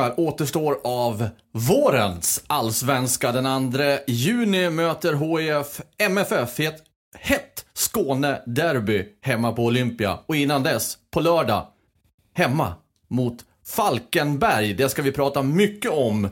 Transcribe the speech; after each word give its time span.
Omgångar 0.00 0.20
återstår 0.20 0.78
av 0.84 1.28
vårens 1.52 2.44
allsvenska. 2.46 3.32
Den 3.32 3.72
2 3.72 3.78
juni 4.06 4.70
möter 4.70 5.14
HIF 5.14 5.80
MFF 5.98 6.60
i 6.60 6.66
ett 6.66 6.82
hett 7.14 7.66
Skåne-derby 7.74 9.04
hemma 9.22 9.52
på 9.52 9.64
Olympia. 9.64 10.18
Och 10.26 10.36
innan 10.36 10.62
dess, 10.62 10.98
på 11.10 11.20
lördag, 11.20 11.66
hemma 12.34 12.74
mot 13.08 13.36
Falkenberg. 13.66 14.74
Det 14.74 14.88
ska 14.88 15.02
vi 15.02 15.12
prata 15.12 15.42
mycket 15.42 15.90
om. 15.90 16.28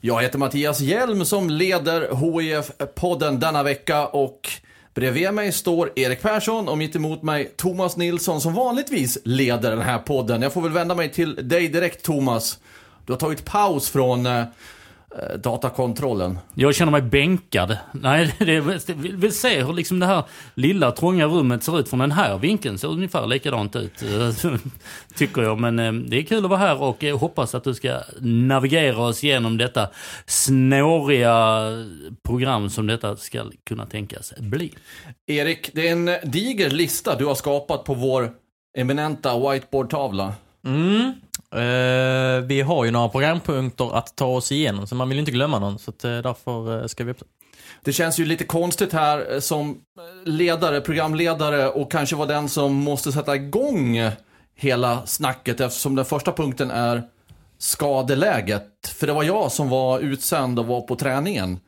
Jag 0.00 0.22
heter 0.22 0.38
Mattias 0.38 0.80
Hjelm 0.80 1.24
som 1.24 1.50
leder 1.50 2.08
HIF-podden 2.14 3.40
denna 3.40 3.62
vecka 3.62 4.06
och 4.06 4.48
bredvid 4.94 5.34
mig 5.34 5.52
står 5.52 5.92
Erik 5.96 6.22
Persson 6.22 6.68
och 6.68 6.78
mitt 6.78 6.96
emot 6.96 7.22
mig 7.22 7.52
Thomas 7.56 7.96
Nilsson 7.96 8.40
som 8.40 8.54
vanligtvis 8.54 9.18
leder 9.24 9.70
den 9.70 9.82
här 9.82 9.98
podden. 9.98 10.42
Jag 10.42 10.52
får 10.52 10.60
väl 10.60 10.72
vända 10.72 10.94
mig 10.94 11.12
till 11.12 11.48
dig 11.48 11.68
direkt 11.68 12.04
Thomas. 12.04 12.58
Du 13.06 13.12
har 13.12 13.18
tagit 13.18 13.44
paus 13.44 13.90
från 13.90 14.26
eh, 14.26 14.40
eh, 14.40 15.38
datakontrollen. 15.38 16.38
Jag 16.54 16.74
känner 16.74 16.92
mig 16.92 17.02
bänkad. 17.02 17.76
Nej, 17.92 18.34
det 18.38 18.56
är, 18.56 18.94
vill, 18.94 19.16
vill 19.16 19.32
se 19.32 19.62
hur 19.62 19.72
liksom 19.72 20.00
det 20.00 20.06
här 20.06 20.24
lilla 20.54 20.90
trånga 20.90 21.26
rummet 21.26 21.62
ser 21.62 21.80
ut 21.80 21.88
från 21.88 21.98
den 21.98 22.12
här 22.12 22.38
vinkeln. 22.38 22.78
Ser 22.78 22.88
ungefär 22.88 23.26
likadant 23.26 23.76
ut, 23.76 24.02
eh, 24.02 24.50
tycker 25.16 25.42
jag. 25.42 25.60
Men 25.60 25.78
eh, 25.78 25.92
det 25.92 26.18
är 26.18 26.22
kul 26.22 26.44
att 26.44 26.50
vara 26.50 26.60
här 26.60 26.82
och 26.82 27.02
jag 27.02 27.16
hoppas 27.16 27.54
att 27.54 27.64
du 27.64 27.74
ska 27.74 28.00
navigera 28.20 28.98
oss 28.98 29.24
igenom 29.24 29.58
detta 29.58 29.88
snåriga 30.26 31.68
program 32.22 32.70
som 32.70 32.86
detta 32.86 33.16
ska 33.16 33.44
kunna 33.64 33.86
tänkas 33.86 34.32
bli. 34.38 34.74
Erik, 35.26 35.70
det 35.74 35.88
är 35.88 35.92
en 35.92 36.30
diger 36.30 36.70
lista 36.70 37.16
du 37.16 37.24
har 37.24 37.34
skapat 37.34 37.84
på 37.84 37.94
vår 37.94 38.32
eminenta 38.78 39.50
whiteboardtavla. 39.50 40.34
Mm. 40.64 41.12
Uh, 41.54 42.40
vi 42.40 42.60
har 42.60 42.84
ju 42.84 42.90
några 42.90 43.08
programpunkter 43.08 43.96
att 43.96 44.16
ta 44.16 44.26
oss 44.26 44.52
igenom, 44.52 44.86
så 44.86 44.94
man 44.94 45.08
vill 45.08 45.16
ju 45.16 45.20
inte 45.20 45.32
glömma 45.32 45.58
någon. 45.58 45.78
Så 45.78 45.90
att, 45.90 46.04
uh, 46.04 46.18
därför 46.18 46.70
uh, 46.70 46.86
ska 46.86 47.04
vi 47.04 47.10
upp 47.10 47.18
det. 47.18 47.26
Det 47.84 47.92
känns 47.92 48.18
ju 48.18 48.24
lite 48.24 48.44
konstigt 48.44 48.92
här 48.92 49.40
som 49.40 49.78
ledare, 50.24 50.80
programledare 50.80 51.68
och 51.68 51.92
kanske 51.92 52.16
vara 52.16 52.28
den 52.28 52.48
som 52.48 52.74
måste 52.74 53.12
sätta 53.12 53.36
igång 53.36 53.98
hela 54.54 55.06
snacket 55.06 55.60
eftersom 55.60 55.94
den 55.94 56.04
första 56.04 56.32
punkten 56.32 56.70
är 56.70 57.02
skadeläget. 57.58 58.94
För 58.94 59.06
det 59.06 59.12
var 59.12 59.22
jag 59.22 59.52
som 59.52 59.68
var 59.68 59.98
utsänd 60.00 60.58
och 60.58 60.66
var 60.66 60.80
på 60.80 60.96
träningen 60.96 61.60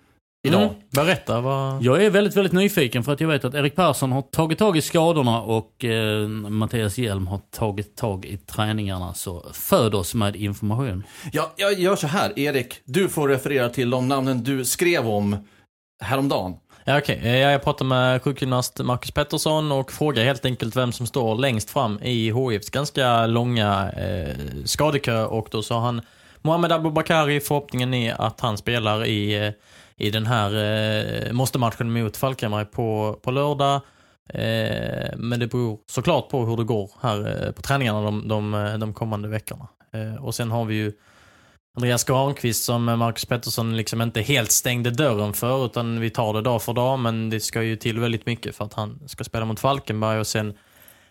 idag. 0.44 0.62
Mm. 0.62 0.74
Berätta, 0.90 1.40
vad... 1.40 1.82
Jag 1.82 2.04
är 2.04 2.10
väldigt, 2.10 2.36
väldigt 2.36 2.52
nyfiken 2.52 3.04
för 3.04 3.12
att 3.12 3.20
jag 3.20 3.28
vet 3.28 3.44
att 3.44 3.54
Erik 3.54 3.76
Persson 3.76 4.12
har 4.12 4.22
tagit 4.22 4.58
tag 4.58 4.76
i 4.76 4.82
skadorna 4.82 5.42
och 5.42 5.84
eh, 5.84 6.28
Mattias 6.28 6.98
Hjelm 6.98 7.26
har 7.26 7.40
tagit 7.50 7.96
tag 7.96 8.24
i 8.24 8.36
träningarna. 8.36 9.14
Så 9.14 9.46
föd 9.52 9.94
oss 9.94 10.14
med 10.14 10.36
information. 10.36 11.04
Ja, 11.32 11.52
jag 11.56 11.72
gör 11.80 11.96
så 11.96 12.06
här, 12.06 12.38
Erik. 12.38 12.80
Du 12.84 13.08
får 13.08 13.28
referera 13.28 13.68
till 13.68 13.90
de 13.90 14.08
namnen 14.08 14.44
du 14.44 14.64
skrev 14.64 15.08
om 15.08 15.36
häromdagen. 16.02 16.54
Ja, 16.84 16.98
okej. 16.98 17.20
Eh, 17.24 17.36
Jag 17.38 17.62
pratade 17.64 17.88
med 17.88 18.22
sjukgymnast 18.22 18.78
Marcus 18.78 19.10
Pettersson 19.10 19.72
och 19.72 19.92
frågade 19.92 20.26
helt 20.26 20.44
enkelt 20.44 20.76
vem 20.76 20.92
som 20.92 21.06
står 21.06 21.34
längst 21.34 21.70
fram 21.70 21.98
i 22.02 22.32
HIFs 22.32 22.70
ganska 22.70 23.26
långa 23.26 23.92
eh, 23.92 24.34
skadekö. 24.64 25.24
Och 25.24 25.48
då 25.50 25.62
sa 25.62 25.80
han 25.80 26.00
Mohamed 26.42 26.72
Abubakari. 26.72 27.40
Förhoppningen 27.40 27.94
är 27.94 28.20
att 28.20 28.40
han 28.40 28.58
spelar 28.58 29.04
i, 29.04 29.46
eh, 29.46 29.52
i 29.96 30.10
den 30.10 30.26
här 30.26 30.50
eh, 30.54 31.32
måste-matchen 31.32 31.92
mot 31.92 32.16
Falkenberg 32.16 32.64
på, 32.64 33.18
på 33.22 33.30
lördag. 33.30 33.80
Eh, 34.28 35.16
men 35.16 35.40
det 35.40 35.46
beror 35.46 35.78
såklart 35.86 36.28
på 36.28 36.46
hur 36.46 36.56
det 36.56 36.64
går 36.64 36.90
här 37.02 37.46
eh, 37.46 37.52
på 37.52 37.62
träningarna 37.62 38.02
de, 38.02 38.28
de, 38.28 38.54
eh, 38.54 38.78
de 38.78 38.94
kommande 38.94 39.28
veckorna. 39.28 39.68
Eh, 39.92 40.24
och 40.24 40.34
sen 40.34 40.50
har 40.50 40.64
vi 40.64 40.74
ju 40.74 40.92
Andreas 41.76 42.04
Granqvist 42.04 42.64
som 42.64 42.84
Marcus 42.84 43.24
Pettersson 43.24 43.76
liksom 43.76 44.02
inte 44.02 44.20
helt 44.20 44.50
stängde 44.50 44.90
dörren 44.90 45.32
för 45.32 45.66
utan 45.66 46.00
vi 46.00 46.10
tar 46.10 46.34
det 46.34 46.42
dag 46.42 46.62
för 46.62 46.72
dag 46.72 46.98
men 46.98 47.30
det 47.30 47.40
ska 47.40 47.62
ju 47.62 47.76
till 47.76 48.00
väldigt 48.00 48.26
mycket 48.26 48.56
för 48.56 48.64
att 48.64 48.74
han 48.74 49.08
ska 49.08 49.24
spela 49.24 49.44
mot 49.44 49.60
Falkenberg 49.60 50.20
och 50.20 50.26
sen 50.26 50.54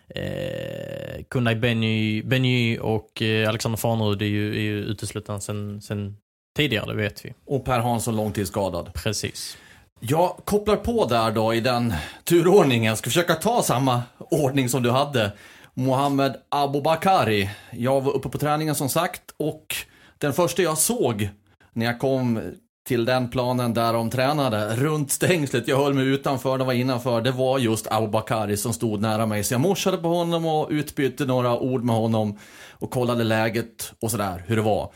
eh, 0.08 1.24
Kunday 1.30 1.54
Benny, 1.54 2.22
Benny 2.22 2.78
och 2.78 3.22
eh, 3.22 3.48
Alexander 3.48 3.76
Farnerud 3.76 4.22
är 4.22 4.26
ju, 4.26 4.54
är 4.54 4.60
ju 4.60 4.78
uteslutna 4.78 5.40
sen, 5.40 5.82
sen 5.82 6.16
tidigare, 6.56 6.86
det 6.86 6.94
vet 6.94 7.24
vi. 7.24 7.34
Och 7.46 7.64
Per 7.64 7.78
Hansson 7.78 8.16
långtidsskadad. 8.16 8.94
Precis. 8.94 9.56
Jag 10.00 10.36
kopplar 10.44 10.76
på 10.76 11.04
där 11.04 11.30
då 11.30 11.54
i 11.54 11.60
den 11.60 11.94
turordningen. 12.24 12.96
Ska 12.96 13.10
försöka 13.10 13.34
ta 13.34 13.62
samma 13.62 14.02
ordning 14.18 14.68
som 14.68 14.82
du 14.82 14.90
hade. 14.90 15.32
Mohamed 15.74 16.36
Abubakari. 16.48 17.50
Jag 17.72 18.00
var 18.00 18.12
uppe 18.12 18.28
på 18.28 18.38
träningen 18.38 18.74
som 18.74 18.88
sagt 18.88 19.22
och 19.36 19.76
den 20.18 20.32
första 20.32 20.62
jag 20.62 20.78
såg 20.78 21.28
när 21.72 21.86
jag 21.86 21.98
kom 21.98 22.40
till 22.86 23.04
den 23.04 23.30
planen 23.30 23.74
där 23.74 23.92
de 23.92 24.10
tränade, 24.10 24.76
runt 24.76 25.10
stängslet, 25.10 25.68
jag 25.68 25.76
höll 25.76 25.94
mig 25.94 26.06
utanför, 26.06 26.58
de 26.58 26.66
var 26.66 26.74
innanför, 26.74 27.20
det 27.20 27.30
var 27.30 27.58
just 27.58 27.86
Abubakari 27.92 28.56
som 28.56 28.72
stod 28.72 29.00
nära 29.00 29.26
mig. 29.26 29.44
Så 29.44 29.54
jag 29.54 29.60
morsade 29.60 29.96
på 29.96 30.08
honom 30.08 30.46
och 30.46 30.68
utbytte 30.70 31.24
några 31.24 31.58
ord 31.58 31.84
med 31.84 31.96
honom 31.96 32.38
och 32.70 32.90
kollade 32.90 33.24
läget 33.24 33.92
och 34.00 34.10
sådär, 34.10 34.44
hur 34.46 34.56
det 34.56 34.62
var. 34.62 34.92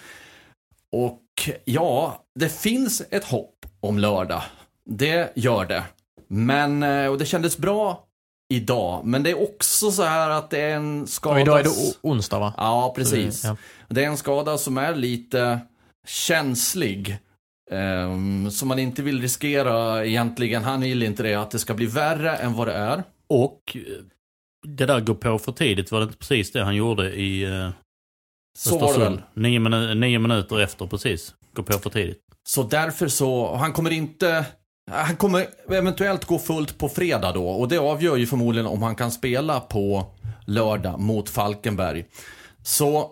Och 0.92 1.18
ja, 1.64 2.24
det 2.34 2.48
finns 2.48 3.02
ett 3.10 3.24
hopp 3.24 3.66
om 3.80 3.98
lördag. 3.98 4.42
Det 4.84 5.32
gör 5.36 5.64
det. 5.66 5.84
Men, 6.28 6.82
eh, 6.82 7.06
och 7.06 7.18
det 7.18 7.26
kändes 7.26 7.58
bra 7.58 8.04
idag. 8.54 9.04
Men 9.04 9.22
det 9.22 9.30
är 9.30 9.42
också 9.42 9.90
så 9.90 10.02
här 10.02 10.30
att 10.30 10.50
det 10.50 10.58
är 10.60 10.76
en 10.76 11.06
skada... 11.06 11.34
Och 11.34 11.40
idag 11.40 11.60
är 11.60 11.64
det 11.64 11.70
onsdag 12.02 12.38
va? 12.38 12.54
Ja, 12.56 12.92
precis. 12.96 13.44
Ja. 13.44 13.56
Det 13.88 14.04
är 14.04 14.08
en 14.08 14.16
skada 14.16 14.58
som 14.58 14.78
är 14.78 14.94
lite 14.94 15.60
känslig. 16.06 17.18
ehm, 17.70 18.50
som 18.50 18.68
man 18.68 18.78
inte 18.78 19.02
vill 19.02 19.20
riskera 19.22 20.04
egentligen. 20.06 20.64
Han 20.64 20.80
vill 20.80 21.02
inte 21.02 21.22
det, 21.22 21.34
att 21.34 21.50
det 21.50 21.58
ska 21.58 21.74
bli 21.74 21.86
värre 21.86 22.36
än 22.36 22.54
vad 22.54 22.66
det 22.66 22.74
är. 22.74 23.02
Och 23.28 23.60
eh, 23.74 23.80
det 24.66 24.86
där 24.86 25.00
går 25.00 25.14
på 25.14 25.38
för 25.38 25.52
tidigt, 25.52 25.92
var 25.92 26.00
det 26.00 26.04
inte 26.04 26.18
precis 26.18 26.52
det 26.52 26.64
han 26.64 26.76
gjorde 26.76 27.12
i 27.14 27.42
eh, 27.42 27.70
Så 28.58 28.78
var 28.78 28.92
det 28.92 28.98
väl. 28.98 29.22
Nio, 29.34 29.58
minu- 29.60 29.94
nio 29.94 30.18
minuter 30.18 30.60
efter 30.60 30.86
precis. 30.86 31.34
Gå 31.54 31.62
på 31.62 31.78
för 31.78 31.90
tidigt. 31.90 32.18
Så 32.48 32.62
därför 32.62 33.08
så, 33.08 33.56
han 33.56 33.72
kommer 33.72 33.90
inte, 33.90 34.44
han 34.90 35.16
kommer 35.16 35.46
eventuellt 35.68 36.24
gå 36.24 36.38
fullt 36.38 36.78
på 36.78 36.88
fredag 36.88 37.32
då. 37.32 37.48
Och 37.48 37.68
det 37.68 37.78
avgör 37.78 38.16
ju 38.16 38.26
förmodligen 38.26 38.66
om 38.66 38.82
han 38.82 38.96
kan 38.96 39.10
spela 39.10 39.60
på 39.60 40.06
lördag 40.46 41.00
mot 41.00 41.28
Falkenberg. 41.30 42.04
Så 42.62 43.10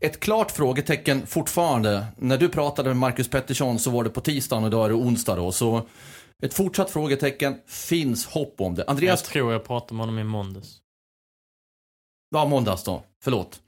ett 0.00 0.20
klart 0.20 0.50
frågetecken 0.50 1.26
fortfarande. 1.26 2.06
När 2.16 2.38
du 2.38 2.48
pratade 2.48 2.88
med 2.88 2.96
Marcus 2.96 3.28
Pettersson 3.30 3.78
så 3.78 3.90
var 3.90 4.04
det 4.04 4.10
på 4.10 4.20
tisdagen 4.20 4.64
och 4.64 4.68
idag 4.68 4.84
är 4.84 4.88
det 4.88 4.94
onsdag 4.94 5.36
då. 5.36 5.52
Så 5.52 5.88
ett 6.42 6.54
fortsatt 6.54 6.90
frågetecken, 6.90 7.56
finns 7.66 8.26
hopp 8.26 8.54
om 8.60 8.74
det. 8.74 8.82
Jag 8.82 8.90
Andreas, 8.90 9.22
tror 9.22 9.52
jag 9.52 9.64
pratade 9.64 9.94
med 9.94 10.00
honom 10.06 10.18
i 10.18 10.24
måndags. 10.24 10.76
ja 12.30 12.44
måndags 12.44 12.84
då, 12.84 13.02
förlåt. 13.22 13.60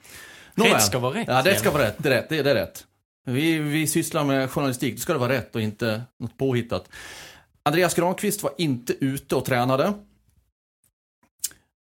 Rätt 0.56 0.82
ska 0.82 0.98
vara 0.98 1.14
rätt, 1.14 1.28
Ja, 1.28 1.42
det 1.42 1.58
ska 1.58 1.70
vara 1.70 1.82
rätt. 1.82 1.94
Det 1.98 2.08
är 2.08 2.12
rätt. 2.12 2.28
Det 2.28 2.38
är, 2.38 2.44
det 2.44 2.50
är 2.50 2.54
rätt. 2.54 2.86
Vi, 3.26 3.58
vi 3.58 3.86
sysslar 3.86 4.24
med 4.24 4.50
journalistik, 4.50 4.94
då 4.94 5.00
ska 5.00 5.12
det 5.12 5.18
vara 5.18 5.32
rätt 5.32 5.54
och 5.54 5.60
inte 5.60 6.02
något 6.18 6.38
påhittat. 6.38 6.88
Andreas 7.62 7.94
Granqvist 7.94 8.42
var 8.42 8.52
inte 8.58 9.04
ute 9.04 9.34
och 9.34 9.44
tränade. 9.44 9.92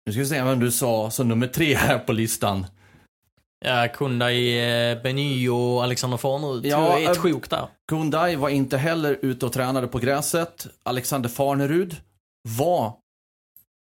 Nu 0.05 0.11
ska 0.11 0.19
vi 0.19 0.25
se 0.25 0.43
vem 0.43 0.59
du 0.59 0.71
sa 0.71 1.11
som 1.11 1.27
nummer 1.27 1.47
tre 1.47 1.75
här 1.75 1.99
på 1.99 2.13
listan. 2.13 2.65
Ja, 3.65 3.87
Kundai 3.93 4.59
eh, 4.91 5.01
Benny 5.03 5.47
och 5.47 5.83
Alexander 5.83 6.17
Farnerud. 6.17 6.65
Ja, 6.65 6.99
ett 6.99 7.17
äh, 7.17 7.21
sjok 7.21 7.49
där. 7.49 7.67
Kundai 7.87 8.35
var 8.35 8.49
inte 8.49 8.77
heller 8.77 9.19
ute 9.21 9.45
och 9.45 9.53
tränade 9.53 9.87
på 9.87 9.99
gräset. 9.99 10.67
Alexander 10.83 11.29
Farnerud 11.29 11.95
var 12.47 12.93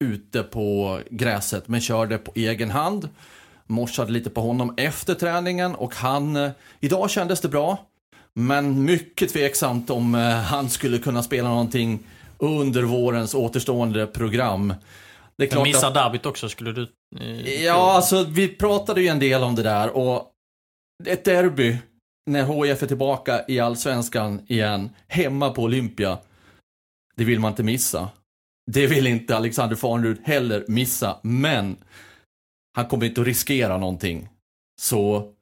ute 0.04 0.42
på 0.42 1.00
gräset 1.10 1.68
men 1.68 1.80
körde 1.80 2.18
på 2.18 2.32
egen 2.34 2.70
hand. 2.70 3.08
Morsade 3.66 4.12
lite 4.12 4.30
på 4.30 4.40
honom 4.40 4.74
efter 4.76 5.14
träningen 5.14 5.74
och 5.74 5.94
han, 5.94 6.36
eh, 6.36 6.50
idag 6.80 7.10
kändes 7.10 7.40
det 7.40 7.48
bra. 7.48 7.78
Men 8.34 8.84
mycket 8.84 9.32
tveksamt 9.32 9.90
om 9.90 10.14
eh, 10.14 10.20
han 10.30 10.70
skulle 10.70 10.98
kunna 10.98 11.22
spela 11.22 11.48
någonting 11.48 11.98
under 12.38 12.82
vårens 12.82 13.34
återstående 13.34 14.06
program. 14.06 14.68
Det 14.68 15.44
är 15.44 15.46
Men 15.46 15.48
klart 15.48 15.66
missar 15.66 15.88
att, 15.88 15.94
derbyt 15.94 16.26
också, 16.26 16.48
skulle 16.48 16.72
du... 16.72 16.88
eh, 17.20 17.62
Ja, 17.64 17.92
alltså 17.92 18.24
vi 18.24 18.48
pratade 18.48 19.02
ju 19.02 19.08
en 19.08 19.18
del 19.18 19.42
om 19.42 19.54
det 19.54 19.62
där 19.62 19.96
och 19.96 20.30
ett 21.06 21.24
derby 21.24 21.78
när 22.30 22.64
HIF 22.64 22.82
är 22.82 22.86
tillbaka 22.86 23.44
i 23.48 23.60
Allsvenskan 23.60 24.40
igen, 24.46 24.90
hemma 25.08 25.50
på 25.50 25.62
Olympia. 25.62 26.18
Det 27.16 27.24
vill 27.24 27.40
man 27.40 27.52
inte 27.52 27.62
missa. 27.62 28.08
Det 28.72 28.86
vill 28.86 29.06
inte 29.06 29.36
Alexander 29.36 29.76
Farnerud 29.76 30.20
heller 30.24 30.64
missa, 30.68 31.16
men 31.22 31.76
han 32.74 32.86
kommer 32.86 33.06
inte 33.06 33.20
att 33.20 33.26
riskera 33.26 33.78
någonting. 33.78 34.28
Så 34.80 35.32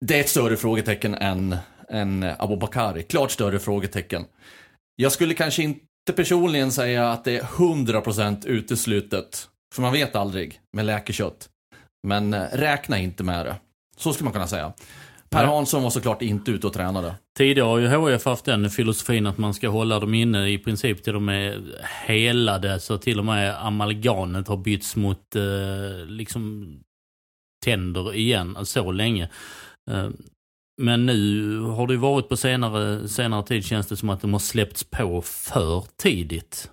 det 0.00 0.16
är 0.16 0.20
ett 0.20 0.28
större 0.28 0.56
frågetecken 0.56 1.14
än, 1.14 1.56
än 1.88 2.22
Abubakari. 2.38 3.02
Klart 3.02 3.30
större 3.30 3.58
frågetecken. 3.58 4.24
Jag 4.96 5.12
skulle 5.12 5.34
kanske 5.34 5.62
inte 5.62 6.12
personligen 6.16 6.72
säga 6.72 7.10
att 7.10 7.24
det 7.24 7.38
är 7.38 7.42
100% 7.42 8.46
uteslutet. 8.46 9.48
För 9.74 9.82
man 9.82 9.92
vet 9.92 10.16
aldrig 10.16 10.60
med 10.72 10.84
läkekött. 10.84 11.48
Men 12.06 12.34
eh, 12.34 12.42
räkna 12.52 12.98
inte 12.98 13.24
med 13.24 13.46
det. 13.46 13.56
Så 13.96 14.12
skulle 14.12 14.24
man 14.24 14.32
kunna 14.32 14.46
säga. 14.46 14.72
Per. 15.32 15.44
Hansson 15.44 15.82
var 15.82 15.90
såklart 15.90 16.22
inte 16.22 16.50
ute 16.50 16.66
och 16.66 16.72
tränade. 16.72 17.14
Tidigare 17.36 17.66
har 17.66 18.08
ju 18.08 18.10
HIF 18.12 18.24
haft 18.24 18.44
den 18.44 18.70
filosofin 18.70 19.26
att 19.26 19.38
man 19.38 19.54
ska 19.54 19.68
hålla 19.68 20.00
dem 20.00 20.14
inne 20.14 20.48
i 20.48 20.58
princip 20.58 21.02
till 21.02 21.12
de 21.12 21.28
är 21.28 21.60
helade. 21.82 22.80
Så 22.80 22.98
till 22.98 23.18
och 23.18 23.24
med 23.24 23.66
amalgamet 23.66 24.48
har 24.48 24.56
bytts 24.56 24.96
mot 24.96 25.36
eh, 25.36 26.06
liksom 26.06 26.66
tänder 27.64 28.14
igen 28.14 28.56
så 28.62 28.92
länge. 28.92 29.28
Eh, 29.90 30.08
men 30.82 31.06
nu 31.06 31.58
har 31.58 31.86
det 31.86 31.96
varit 31.96 32.28
på 32.28 32.36
senare, 32.36 33.08
senare 33.08 33.42
tid 33.42 33.64
känns 33.64 33.86
det 33.86 33.96
som 33.96 34.10
att 34.10 34.20
de 34.20 34.32
har 34.32 34.40
släppts 34.40 34.84
på 34.84 35.22
för 35.22 35.84
tidigt. 35.96 36.70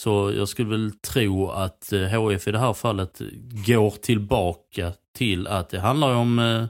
Så 0.00 0.32
jag 0.36 0.48
skulle 0.48 0.70
väl 0.70 0.92
tro 0.92 1.50
att 1.50 1.92
eh, 1.92 2.00
HF 2.00 2.48
i 2.48 2.52
det 2.52 2.58
här 2.58 2.72
fallet 2.72 3.20
går 3.66 3.90
tillbaka 3.90 4.92
till 5.14 5.46
att 5.46 5.70
det 5.70 5.80
handlar 5.80 6.14
om 6.14 6.38
eh, 6.38 6.64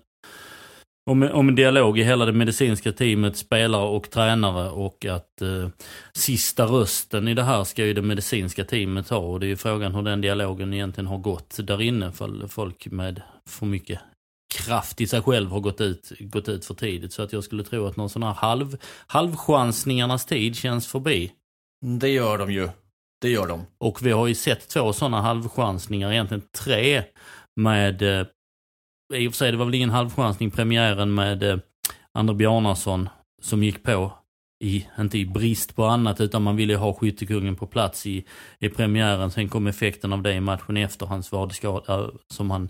om, 1.11 1.23
om 1.23 1.49
en 1.49 1.55
dialog 1.55 1.99
i 1.99 2.03
hela 2.03 2.25
det 2.25 2.32
medicinska 2.32 2.93
teamet, 2.93 3.37
spelare 3.37 3.88
och 3.88 4.11
tränare 4.11 4.70
och 4.70 5.05
att 5.05 5.43
eh, 5.43 5.69
sista 6.12 6.64
rösten 6.64 7.29
i 7.29 7.35
det 7.35 7.43
här 7.43 7.64
ska 7.64 7.85
ju 7.85 7.94
det 7.94 8.03
medicinska 8.03 8.64
teamet 8.64 9.08
ha 9.08 9.19
och 9.19 9.41
det 9.41 9.47
är 9.47 9.49
ju 9.49 9.56
frågan 9.56 9.94
hur 9.94 10.03
den 10.03 10.20
dialogen 10.20 10.75
egentligen 10.75 11.06
har 11.06 11.19
gått 11.19 11.56
där 11.58 11.82
inne 11.82 12.12
för 12.12 12.47
folk 12.49 12.87
med 12.87 13.23
för 13.49 13.67
mycket 13.67 14.00
kraft 14.55 15.00
i 15.00 15.06
sig 15.06 15.23
själv 15.23 15.50
har 15.50 15.61
gått 15.61 15.81
ut, 15.81 16.12
gått 16.20 16.49
ut 16.49 16.64
för 16.64 16.75
tidigt. 16.75 17.12
Så 17.12 17.23
att 17.23 17.32
jag 17.32 17.44
skulle 17.44 17.64
tro 17.64 17.87
att 17.87 17.97
någon 17.97 18.11
sån 18.11 18.23
här 18.23 18.32
halv, 18.32 18.76
halvchansningarnas 19.06 20.26
tid 20.26 20.56
känns 20.56 20.87
förbi. 20.87 21.32
Det 22.00 22.08
gör 22.08 22.38
de 22.38 22.53
ju. 22.53 22.69
Det 23.20 23.29
gör 23.29 23.47
de. 23.47 23.67
Och 23.79 24.06
vi 24.06 24.11
har 24.11 24.26
ju 24.26 24.35
sett 24.35 24.69
två 24.69 24.93
sådana 24.93 25.20
halvchansningar, 25.20 26.12
egentligen 26.12 26.43
tre, 26.64 27.03
med, 27.61 28.03
eh, 28.03 28.26
i 29.14 29.29
och 29.29 29.32
för 29.32 29.37
sig 29.37 29.50
det 29.53 29.58
var 29.58 29.64
väl 29.64 29.75
ingen 29.75 29.91
halvchansning, 29.91 30.50
premiären 30.50 31.14
med 31.14 31.43
eh, 31.43 31.58
André 32.12 32.37
Bjarnason 32.37 33.08
som 33.43 33.62
gick 33.62 33.82
på 33.82 34.12
i, 34.64 34.87
inte 34.99 35.19
i 35.19 35.26
brist 35.26 35.76
på 35.76 35.85
annat, 35.85 36.20
utan 36.20 36.43
man 36.43 36.56
ville 36.56 36.76
ha 36.76 36.94
skyttekungen 36.94 37.56
på 37.56 37.67
plats 37.67 38.06
i, 38.06 38.25
i 38.58 38.69
premiären. 38.69 39.31
Sen 39.31 39.49
kom 39.49 39.67
effekten 39.67 40.12
av 40.12 40.23
det 40.23 40.35
i 40.35 40.41
matchen 40.41 40.76
efter 40.76 41.06
hans 41.06 41.32
vadskada 41.32 41.94
eh, 41.94 42.08
som 42.29 42.50
han 42.50 42.69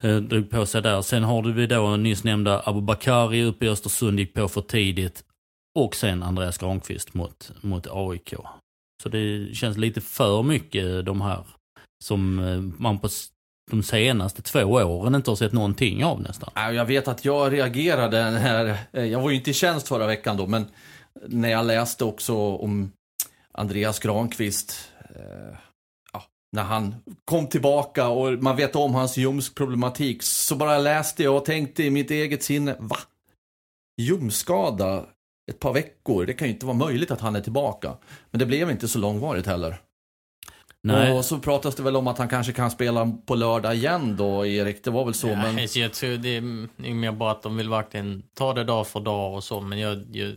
eh, 0.00 0.16
drog 0.16 0.50
på 0.50 0.66
sig 0.66 0.82
där. 0.82 1.02
Sen 1.02 1.24
har 1.24 1.42
du 1.42 1.52
vi 1.52 1.66
då 1.66 1.96
nyss 1.96 2.24
nämnda 2.24 2.62
Abubakari 2.64 3.42
uppe 3.42 3.66
i 3.66 3.68
Östersund, 3.68 4.20
gick 4.20 4.34
på 4.34 4.48
för 4.48 4.60
tidigt. 4.60 5.24
Och 5.78 5.96
sen 5.96 6.22
Andreas 6.22 6.58
Granqvist 6.58 7.14
mot, 7.14 7.52
mot 7.60 7.86
AIK. 7.90 8.34
Så 9.02 9.08
det 9.08 9.54
känns 9.54 9.76
lite 9.76 10.00
för 10.00 10.42
mycket 10.42 11.06
de 11.06 11.20
här 11.20 11.44
som 12.04 12.38
eh, 12.38 12.60
man 12.82 12.98
på 12.98 13.08
de 13.70 13.82
senaste 13.82 14.42
två 14.42 14.64
åren 14.64 15.14
inte 15.14 15.30
har 15.30 15.36
sett 15.36 15.52
någonting 15.52 16.04
av 16.04 16.20
nästan. 16.20 16.50
Jag 16.54 16.84
vet 16.84 17.08
att 17.08 17.24
jag 17.24 17.52
reagerade 17.52 18.30
när, 18.30 18.78
eh, 18.92 19.04
jag 19.04 19.20
var 19.20 19.30
ju 19.30 19.36
inte 19.36 19.50
i 19.50 19.54
tjänst 19.54 19.88
förra 19.88 20.06
veckan 20.06 20.36
då, 20.36 20.46
men 20.46 20.66
när 21.28 21.48
jag 21.48 21.66
läste 21.66 22.04
också 22.04 22.36
om 22.36 22.92
Andreas 23.52 23.98
Granqvist, 23.98 24.92
eh, 25.14 25.58
ja, 26.12 26.22
när 26.52 26.62
han 26.62 26.94
kom 27.24 27.46
tillbaka 27.46 28.08
och 28.08 28.32
man 28.42 28.56
vet 28.56 28.76
om 28.76 28.94
hans 28.94 29.16
ljumskproblematik, 29.16 30.22
så 30.22 30.56
bara 30.56 30.78
läste 30.78 31.22
jag 31.22 31.36
och 31.36 31.44
tänkte 31.44 31.82
i 31.82 31.90
mitt 31.90 32.10
eget 32.10 32.42
sinne, 32.42 32.76
va? 32.78 32.96
Ljumskada 34.00 35.06
ett 35.50 35.60
par 35.60 35.72
veckor, 35.72 36.26
det 36.26 36.34
kan 36.34 36.48
ju 36.48 36.54
inte 36.54 36.66
vara 36.66 36.76
möjligt 36.76 37.10
att 37.10 37.20
han 37.20 37.36
är 37.36 37.40
tillbaka. 37.40 37.96
Men 38.30 38.38
det 38.38 38.46
blev 38.46 38.70
inte 38.70 38.88
så 38.88 38.98
långvarigt 38.98 39.46
heller. 39.46 39.80
Nej, 40.94 41.12
Och 41.12 41.24
så 41.24 41.38
pratas 41.38 41.74
det 41.74 41.82
väl 41.82 41.96
om 41.96 42.06
att 42.06 42.18
han 42.18 42.28
kanske 42.28 42.52
kan 42.52 42.70
spela 42.70 43.12
på 43.26 43.34
lördag 43.34 43.74
igen 43.74 44.16
då, 44.16 44.46
Erik. 44.46 44.84
Det 44.84 44.90
var 44.90 45.04
väl 45.04 45.14
så, 45.14 45.26
men... 45.26 45.54
Nej, 45.54 45.68
så 45.68 45.78
jag 45.78 45.92
tror 45.92 46.16
det 46.16 46.36
är 46.36 46.94
mer 46.94 47.12
bara 47.12 47.30
att 47.30 47.42
de 47.42 47.56
vill 47.56 47.68
verkligen 47.68 48.22
ta 48.34 48.52
det 48.54 48.64
dag 48.64 48.86
för 48.86 49.00
dag 49.00 49.34
och 49.34 49.44
så, 49.44 49.60
men 49.60 49.78
jag, 49.78 50.04
jag 50.12 50.34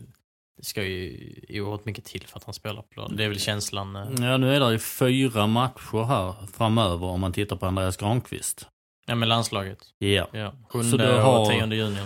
det 0.57 0.65
ska 0.65 0.83
ju 0.83 1.35
oerhört 1.61 1.85
mycket 1.85 2.05
till 2.05 2.27
för 2.27 2.37
att 2.37 2.43
han 2.43 2.53
spelar 2.53 2.81
på 2.81 2.99
lördag. 2.99 3.17
Det 3.17 3.23
är 3.23 3.29
väl 3.29 3.39
känslan. 3.39 3.95
eh. 3.95 4.01
ja, 4.25 4.37
nu 4.37 4.55
är 4.55 4.59
det 4.59 4.71
ju 4.71 4.79
fyra 4.79 5.47
matcher 5.47 6.03
här 6.05 6.33
framöver 6.53 7.07
om 7.07 7.19
man 7.21 7.33
tittar 7.33 7.55
på 7.55 7.65
Andreas 7.65 7.97
Granqvist. 7.97 8.67
Ja, 9.05 9.15
med 9.15 9.27
landslaget. 9.27 9.77
Ja. 9.97 10.27
Ja. 10.31 10.51
Så 10.71 10.77
Sjunde 10.79 10.97
du 10.97 11.13
har- 11.21 11.39
och 11.39 11.49
tionde 11.51 11.75
juni. 11.75 11.99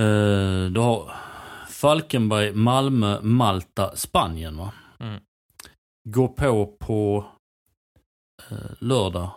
Uh, 0.00 0.70
du 0.70 0.80
har 0.80 1.12
Falkenberg, 1.70 2.52
Malmö, 2.52 3.20
Malta, 3.22 3.96
Spanien 3.96 4.56
va? 4.56 4.72
Mm. 5.00 5.20
Gå 6.08 6.28
på 6.28 6.66
på 6.78 7.24
eh, 7.26 7.37
lördag 8.78 9.30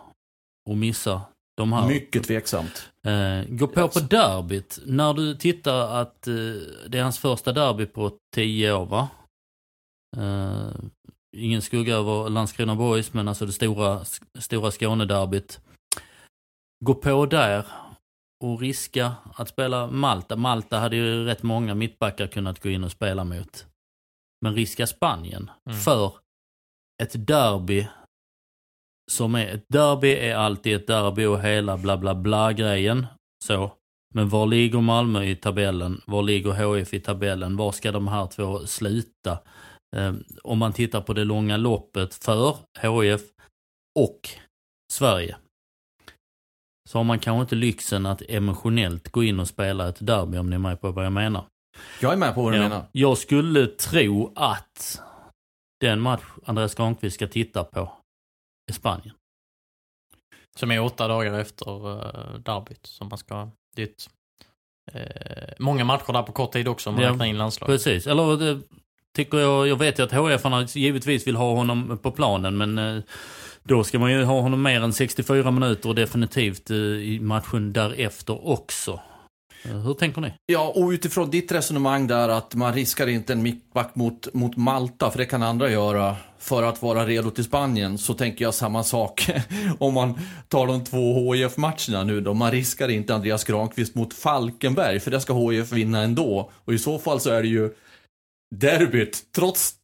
och 0.70 0.76
missa 0.76 1.20
de 1.56 1.72
här. 1.72 1.88
Mycket 1.88 2.24
tveksamt. 2.24 2.90
Eh, 3.06 3.44
gå 3.48 3.66
på 3.68 3.88
på 3.88 4.00
derbyt. 4.00 4.78
När 4.86 5.14
du 5.14 5.34
tittar 5.34 6.00
att 6.00 6.26
eh, 6.26 6.34
det 6.88 6.98
är 6.98 7.02
hans 7.02 7.18
första 7.18 7.52
derby 7.52 7.86
på 7.86 8.12
tio 8.34 8.72
år 8.72 8.86
va? 8.86 9.08
Eh, 10.16 10.68
ingen 11.36 11.62
skugga 11.62 11.94
över 11.94 12.30
Landskrona 12.30 12.74
Boys 12.74 13.12
men 13.12 13.28
alltså 13.28 13.46
det 13.46 13.52
stora, 13.52 14.04
stora 14.38 14.70
Skånederbyt. 14.70 15.60
Gå 16.84 16.94
på 16.94 17.26
där 17.26 17.66
och 18.44 18.60
riska 18.60 19.12
att 19.34 19.48
spela 19.48 19.86
Malta. 19.86 20.36
Malta 20.36 20.78
hade 20.78 20.96
ju 20.96 21.24
rätt 21.24 21.42
många 21.42 21.74
mittbackar 21.74 22.26
kunnat 22.26 22.62
gå 22.62 22.68
in 22.68 22.84
och 22.84 22.90
spela 22.90 23.24
mot. 23.24 23.66
Men 24.40 24.54
riska 24.54 24.86
Spanien 24.86 25.50
Mm. 25.66 25.78
för 25.78 26.12
ett 27.02 27.26
derby 27.26 27.88
som 29.12 29.34
är 29.34 29.46
ett 29.46 29.64
derby 29.68 30.12
är 30.12 30.34
alltid 30.36 30.74
ett 30.76 30.86
derby 30.86 31.24
och 31.24 31.40
hela 31.42 31.76
bla 31.76 31.96
bla 31.96 32.14
bla 32.14 32.52
grejen. 32.52 33.06
Så. 33.44 33.72
Men 34.14 34.28
var 34.28 34.46
ligger 34.46 34.80
Malmö 34.80 35.24
i 35.24 35.36
tabellen? 35.36 36.00
Var 36.06 36.22
ligger 36.22 36.50
HF 36.50 36.94
i 36.94 37.00
tabellen? 37.00 37.56
Var 37.56 37.72
ska 37.72 37.92
de 37.92 38.08
här 38.08 38.26
två 38.26 38.66
sluta? 38.66 39.38
Eh, 39.96 40.12
om 40.44 40.58
man 40.58 40.72
tittar 40.72 41.00
på 41.00 41.12
det 41.12 41.24
långa 41.24 41.56
loppet 41.56 42.14
för 42.14 42.56
HF 42.82 43.20
och 43.98 44.20
Sverige. 44.92 45.36
Så 46.90 46.98
har 46.98 47.04
man 47.04 47.18
kanske 47.18 47.40
inte 47.42 47.54
lyxen 47.54 48.06
att 48.06 48.22
emotionellt 48.28 49.08
gå 49.08 49.22
in 49.24 49.40
och 49.40 49.48
spela 49.48 49.88
ett 49.88 50.06
derby 50.06 50.38
om 50.38 50.50
ni 50.50 50.54
är 50.54 50.58
med 50.58 50.80
på 50.80 50.90
vad 50.92 51.04
jag 51.04 51.12
menar. 51.12 51.44
Jag 52.00 52.12
är 52.12 52.16
med 52.16 52.34
på 52.34 52.42
vad 52.42 52.52
du 52.52 52.56
Ja. 52.56 52.62
menar. 52.62 52.84
Jag 52.92 53.18
skulle 53.18 53.66
tro 53.66 54.32
att 54.36 55.02
den 55.80 56.00
match 56.00 56.22
Andreas 56.44 56.74
Granqvist 56.74 57.14
ska 57.14 57.26
titta 57.26 57.64
på 57.64 57.92
är 58.68 58.72
Spanien. 58.72 59.14
Som 60.56 60.70
är 60.70 60.80
åtta 60.80 61.08
dagar 61.08 61.38
efter 61.38 61.86
uh, 61.86 62.38
derbyt. 62.38 62.86
Som 62.86 63.08
man 63.08 63.18
ska... 63.18 63.50
Det 63.76 63.82
är 63.82 63.86
ett, 63.86 64.10
eh, 64.92 65.54
många 65.58 65.84
matcher 65.84 66.12
där 66.12 66.22
på 66.22 66.32
kort 66.32 66.52
tid 66.52 66.68
också 66.68 66.90
om 66.90 66.96
man 66.96 67.04
Ja, 67.04 67.10
räknar 67.10 67.26
in 67.26 67.38
landslaget. 67.38 67.74
Precis, 67.74 68.06
eller 68.06 68.36
det 68.36 68.60
tycker 69.16 69.38
jag, 69.38 69.68
jag 69.68 69.76
vet 69.76 69.98
ju 69.98 70.02
att 70.02 70.12
HF 70.12 70.76
givetvis 70.76 71.26
vill 71.26 71.36
ha 71.36 71.54
honom 71.54 71.98
på 72.02 72.10
planen 72.10 72.56
men 72.56 72.78
eh, 72.78 73.02
då 73.62 73.84
ska 73.84 73.98
man 73.98 74.12
ju 74.12 74.24
ha 74.24 74.40
honom 74.40 74.62
mer 74.62 74.80
än 74.80 74.92
64 74.92 75.50
minuter 75.50 75.88
och 75.88 75.94
definitivt 75.94 76.70
eh, 76.70 76.76
i 76.76 77.18
matchen 77.20 77.72
därefter 77.72 78.48
också. 78.48 79.00
Eh, 79.64 79.78
hur 79.78 79.94
tänker 79.94 80.20
ni? 80.20 80.32
Ja, 80.46 80.72
och 80.76 80.88
utifrån 80.88 81.30
ditt 81.30 81.52
resonemang 81.52 82.06
där 82.06 82.28
att 82.28 82.54
man 82.54 82.72
riskar 82.72 83.06
inte 83.06 83.32
en 83.32 83.42
mittback 83.42 83.94
mot, 83.94 84.34
mot 84.34 84.56
Malta, 84.56 85.10
för 85.10 85.18
det 85.18 85.26
kan 85.26 85.42
andra 85.42 85.70
göra, 85.70 86.16
för 86.38 86.62
att 86.62 86.82
vara 86.82 87.06
redo 87.06 87.30
till 87.30 87.44
Spanien, 87.44 87.98
så 87.98 88.14
tänker 88.14 88.44
jag 88.44 88.54
samma 88.54 88.84
sak 88.84 89.30
om 89.78 89.94
man 89.94 90.18
tar 90.48 90.66
de 90.66 90.84
två 90.84 91.34
hif 91.34 91.56
matcherna 91.56 92.04
nu 92.04 92.20
då. 92.20 92.34
Man 92.34 92.50
riskar 92.50 92.88
inte 92.88 93.14
Andreas 93.14 93.44
Granqvist 93.44 93.94
mot 93.94 94.14
Falkenberg, 94.14 95.00
för 95.00 95.10
det 95.10 95.20
ska 95.20 95.50
HIF 95.50 95.72
vinna 95.72 96.02
ändå. 96.02 96.50
Och 96.54 96.74
i 96.74 96.78
så 96.78 96.98
fall 96.98 97.20
så 97.20 97.30
är 97.30 97.42
det 97.42 97.48
ju 97.48 97.74
derbyt, 98.54 99.22
trots 99.32 99.74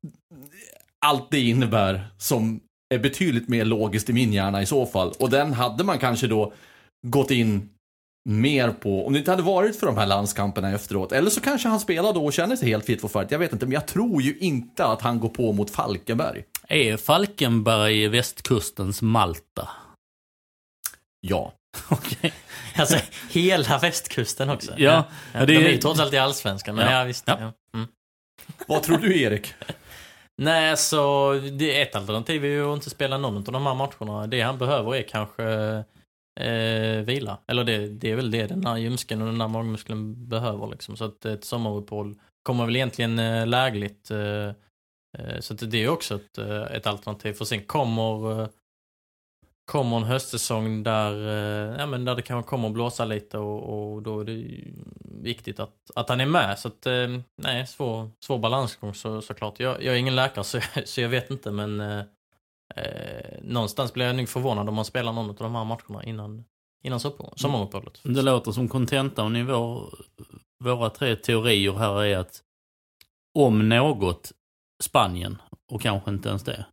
allt 1.06 1.30
det 1.30 1.40
innebär, 1.40 2.08
som 2.18 2.60
är 2.94 2.98
betydligt 2.98 3.48
mer 3.48 3.64
logiskt 3.64 4.10
i 4.10 4.12
min 4.12 4.32
hjärna 4.32 4.62
i 4.62 4.66
så 4.66 4.86
fall. 4.86 5.12
Och 5.18 5.30
den 5.30 5.52
hade 5.52 5.84
man 5.84 5.98
kanske 5.98 6.26
då 6.26 6.52
gått 7.06 7.30
in 7.30 7.68
mer 8.28 8.70
på, 8.70 9.06
om 9.06 9.12
det 9.12 9.18
inte 9.18 9.30
hade 9.30 9.42
varit 9.42 9.80
för 9.80 9.86
de 9.86 9.96
här 9.96 10.06
landskamperna 10.06 10.70
efteråt, 10.72 11.12
eller 11.12 11.30
så 11.30 11.40
kanske 11.40 11.68
han 11.68 11.80
spelar 11.80 12.12
då 12.12 12.24
och 12.24 12.32
känner 12.32 12.56
sig 12.56 12.68
helt 12.68 12.84
fit 12.84 13.00
for 13.00 13.08
fight, 13.08 13.30
jag 13.30 13.38
vet 13.38 13.52
inte, 13.52 13.66
men 13.66 13.72
jag 13.72 13.86
tror 13.86 14.22
ju 14.22 14.38
inte 14.38 14.84
att 14.86 15.02
han 15.02 15.20
går 15.20 15.28
på 15.28 15.52
mot 15.52 15.70
Falkenberg. 15.70 16.44
Är 16.68 16.96
Falkenberg 16.96 18.08
västkustens 18.08 19.02
Malta? 19.02 19.68
Ja. 21.20 21.52
Okej. 21.88 22.32
Alltså 22.76 22.98
hela 23.30 23.78
västkusten 23.78 24.50
också. 24.50 24.72
Ja, 24.76 24.76
ja, 24.78 25.04
ja, 25.32 25.40
det 25.40 25.46
de 25.46 25.56
är- 25.56 25.68
ju 25.70 25.76
trots 25.78 26.00
allt 26.00 26.12
i 26.12 26.18
allsvenskan, 26.18 26.74
men 26.76 26.86
Ja. 26.92 26.98
ja, 26.98 27.04
visst. 27.04 27.24
Ja. 27.26 27.36
Ja. 27.40 27.52
Mm. 27.78 27.88
Vad 28.66 28.82
tror 28.82 28.98
du 28.98 29.22
Erik? 29.22 29.54
Nej, 30.42 30.76
så 30.76 31.32
det, 31.52 31.80
ett 31.82 31.94
alternativ 31.94 32.44
är 32.44 32.48
ju 32.48 32.70
att 32.70 32.74
inte 32.76 32.90
spela 32.90 33.18
någon 33.18 33.36
av 33.36 33.42
de 33.42 33.66
här 33.66 33.74
matcherna. 33.74 34.26
Det 34.26 34.40
han 34.40 34.58
behöver 34.58 34.94
är 34.96 35.02
kanske 35.02 35.44
eh, 36.38 37.02
vila. 37.02 37.38
Eller 37.46 37.64
det, 37.64 37.88
det 37.88 38.10
är 38.10 38.16
väl 38.16 38.30
det 38.30 38.46
den 38.46 38.66
här 38.66 38.76
ljumsken 38.76 39.22
och 39.22 39.26
den 39.28 39.40
här 39.40 39.48
magmuskeln 39.48 40.28
behöver 40.28 40.66
liksom. 40.66 40.96
Så 40.96 41.04
att 41.04 41.24
ett 41.24 41.44
sommaruppehåll 41.44 42.14
kommer 42.42 42.66
väl 42.66 42.76
egentligen 42.76 43.18
eh, 43.18 43.46
lägligt. 43.46 44.10
Eh, 44.10 44.48
eh, 45.18 45.40
så 45.40 45.54
att 45.54 45.70
det 45.70 45.84
är 45.84 45.88
också 45.88 46.14
ett, 46.14 46.38
eh, 46.38 46.62
ett 46.62 46.86
alternativ. 46.86 47.32
För 47.32 47.44
sen 47.44 47.62
kommer, 47.62 48.40
eh, 48.42 48.48
kommer 49.64 49.96
en 49.96 50.04
höstsäsong 50.04 50.82
där, 50.82 51.28
eh, 51.28 51.76
ja, 51.78 51.86
men 51.86 52.04
där 52.04 52.14
det 52.14 52.22
kanske 52.22 52.50
kommer 52.50 52.68
att 52.68 52.74
blåsa 52.74 53.04
lite 53.04 53.38
och, 53.38 53.92
och 53.94 54.02
då 54.02 54.20
är 54.20 54.24
det 54.24 54.64
viktigt 55.22 55.60
att, 55.60 55.90
att 55.94 56.08
han 56.08 56.20
är 56.20 56.26
med. 56.26 56.58
Så 56.58 56.68
att, 56.68 56.86
eh, 56.86 57.08
nej, 57.42 57.66
svår, 57.66 58.10
svår 58.20 58.38
balansgång 58.38 58.94
så, 58.94 59.22
såklart. 59.22 59.60
Jag, 59.60 59.82
jag 59.82 59.94
är 59.94 59.98
ingen 59.98 60.16
läkare 60.16 60.44
så, 60.44 60.60
så 60.84 61.00
jag 61.00 61.08
vet 61.08 61.30
inte 61.30 61.50
men 61.50 61.80
eh, 61.80 62.04
eh, 62.74 63.38
någonstans 63.42 63.92
blir 63.92 64.06
jag 64.06 64.16
nog 64.16 64.28
förvånad 64.28 64.68
om 64.68 64.74
man 64.74 64.84
spelar 64.84 65.12
någon 65.12 65.30
av 65.30 65.36
de 65.36 65.54
här 65.54 65.64
matcherna 65.64 66.04
innan, 66.04 66.44
innan 66.84 67.00
sommar- 67.00 67.32
sommaruppehållet. 67.36 68.00
Det 68.02 68.22
låter 68.22 68.52
som 68.52 68.68
kontentan 68.68 69.36
i 69.36 69.42
vår, 69.42 69.94
våra 70.64 70.90
tre 70.90 71.16
teorier 71.16 71.72
här 71.72 72.04
är 72.04 72.18
att 72.18 72.42
om 73.38 73.68
något 73.68 74.32
Spanien 74.82 75.42
och 75.72 75.82
kanske 75.82 76.10
inte 76.10 76.28
ens 76.28 76.44
det. 76.44 76.66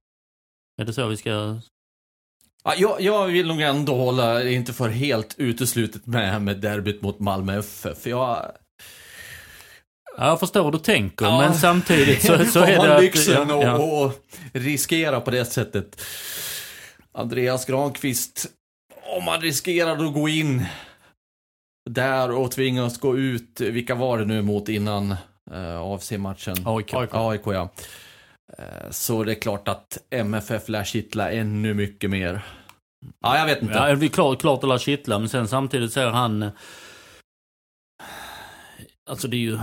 Är 0.81 0.85
det 0.85 0.93
så 0.93 1.07
vi 1.07 1.17
ska... 1.17 1.59
Ja, 2.63 2.75
jag, 2.77 3.01
jag 3.01 3.27
vill 3.27 3.47
nog 3.47 3.61
ändå 3.61 3.95
hålla 3.95 4.49
inte 4.49 4.73
för 4.73 4.89
helt 4.89 5.35
uteslutet 5.37 6.05
med, 6.05 6.41
med 6.41 6.61
derbyt 6.61 7.01
mot 7.01 7.19
Malmö 7.19 7.59
FF. 7.59 7.97
För 7.97 8.09
jag... 8.09 8.51
Ja, 10.17 10.27
jag 10.27 10.39
förstår 10.39 10.63
hur 10.63 10.71
du 10.71 10.79
tänker, 10.79 11.25
Ja. 11.25 11.37
men 11.37 11.53
samtidigt 11.53 12.21
så, 12.21 12.45
så 12.45 12.59
är 12.63 12.87
det 12.87 13.01
lyxen 13.01 13.49
ja, 13.49 13.63
ja. 13.63 13.77
och, 13.77 14.05
och 14.05 14.13
riskera 14.53 15.21
på 15.21 15.31
det 15.31 15.45
sättet. 15.45 16.01
Andreas 17.11 17.65
Granqvist, 17.65 18.45
om 19.17 19.23
man 19.23 19.41
riskerar 19.41 20.05
att 20.05 20.13
gå 20.13 20.29
in 20.29 20.65
där 21.89 22.31
och 22.31 22.51
tvingas 22.51 22.99
gå 22.99 23.17
ut, 23.17 23.61
vilka 23.61 23.95
var 23.95 24.17
det 24.19 24.25
nu 24.25 24.41
mot 24.41 24.69
innan 24.69 25.11
eh, 25.51 25.81
AFC-matchen? 25.81 26.55
AIK. 26.65 26.93
AIK 26.93 27.41
ja. 27.45 27.69
Eh, 28.57 28.89
så 28.91 29.23
det 29.23 29.31
är 29.31 29.39
klart 29.41 29.67
att 29.67 29.97
MFF 30.09 30.69
lär 30.69 30.83
kittla 30.83 31.31
ännu 31.31 31.73
mycket 31.73 32.09
mer. 32.09 32.41
Ja, 33.21 33.37
jag 33.37 33.45
vet 33.45 33.61
inte. 33.61 33.73
Ja, 33.73 33.95
det 33.95 34.05
är 34.05 34.09
klart, 34.09 34.41
klart 34.41 34.63
att 34.63 34.69
lär 34.69 34.77
kittla, 34.77 35.19
men 35.19 35.29
sen 35.29 35.47
samtidigt 35.47 35.93
säger 35.93 36.09
han... 36.09 36.51
Alltså 39.09 39.27
det 39.27 39.37
är 39.37 39.39
ju... 39.39 39.59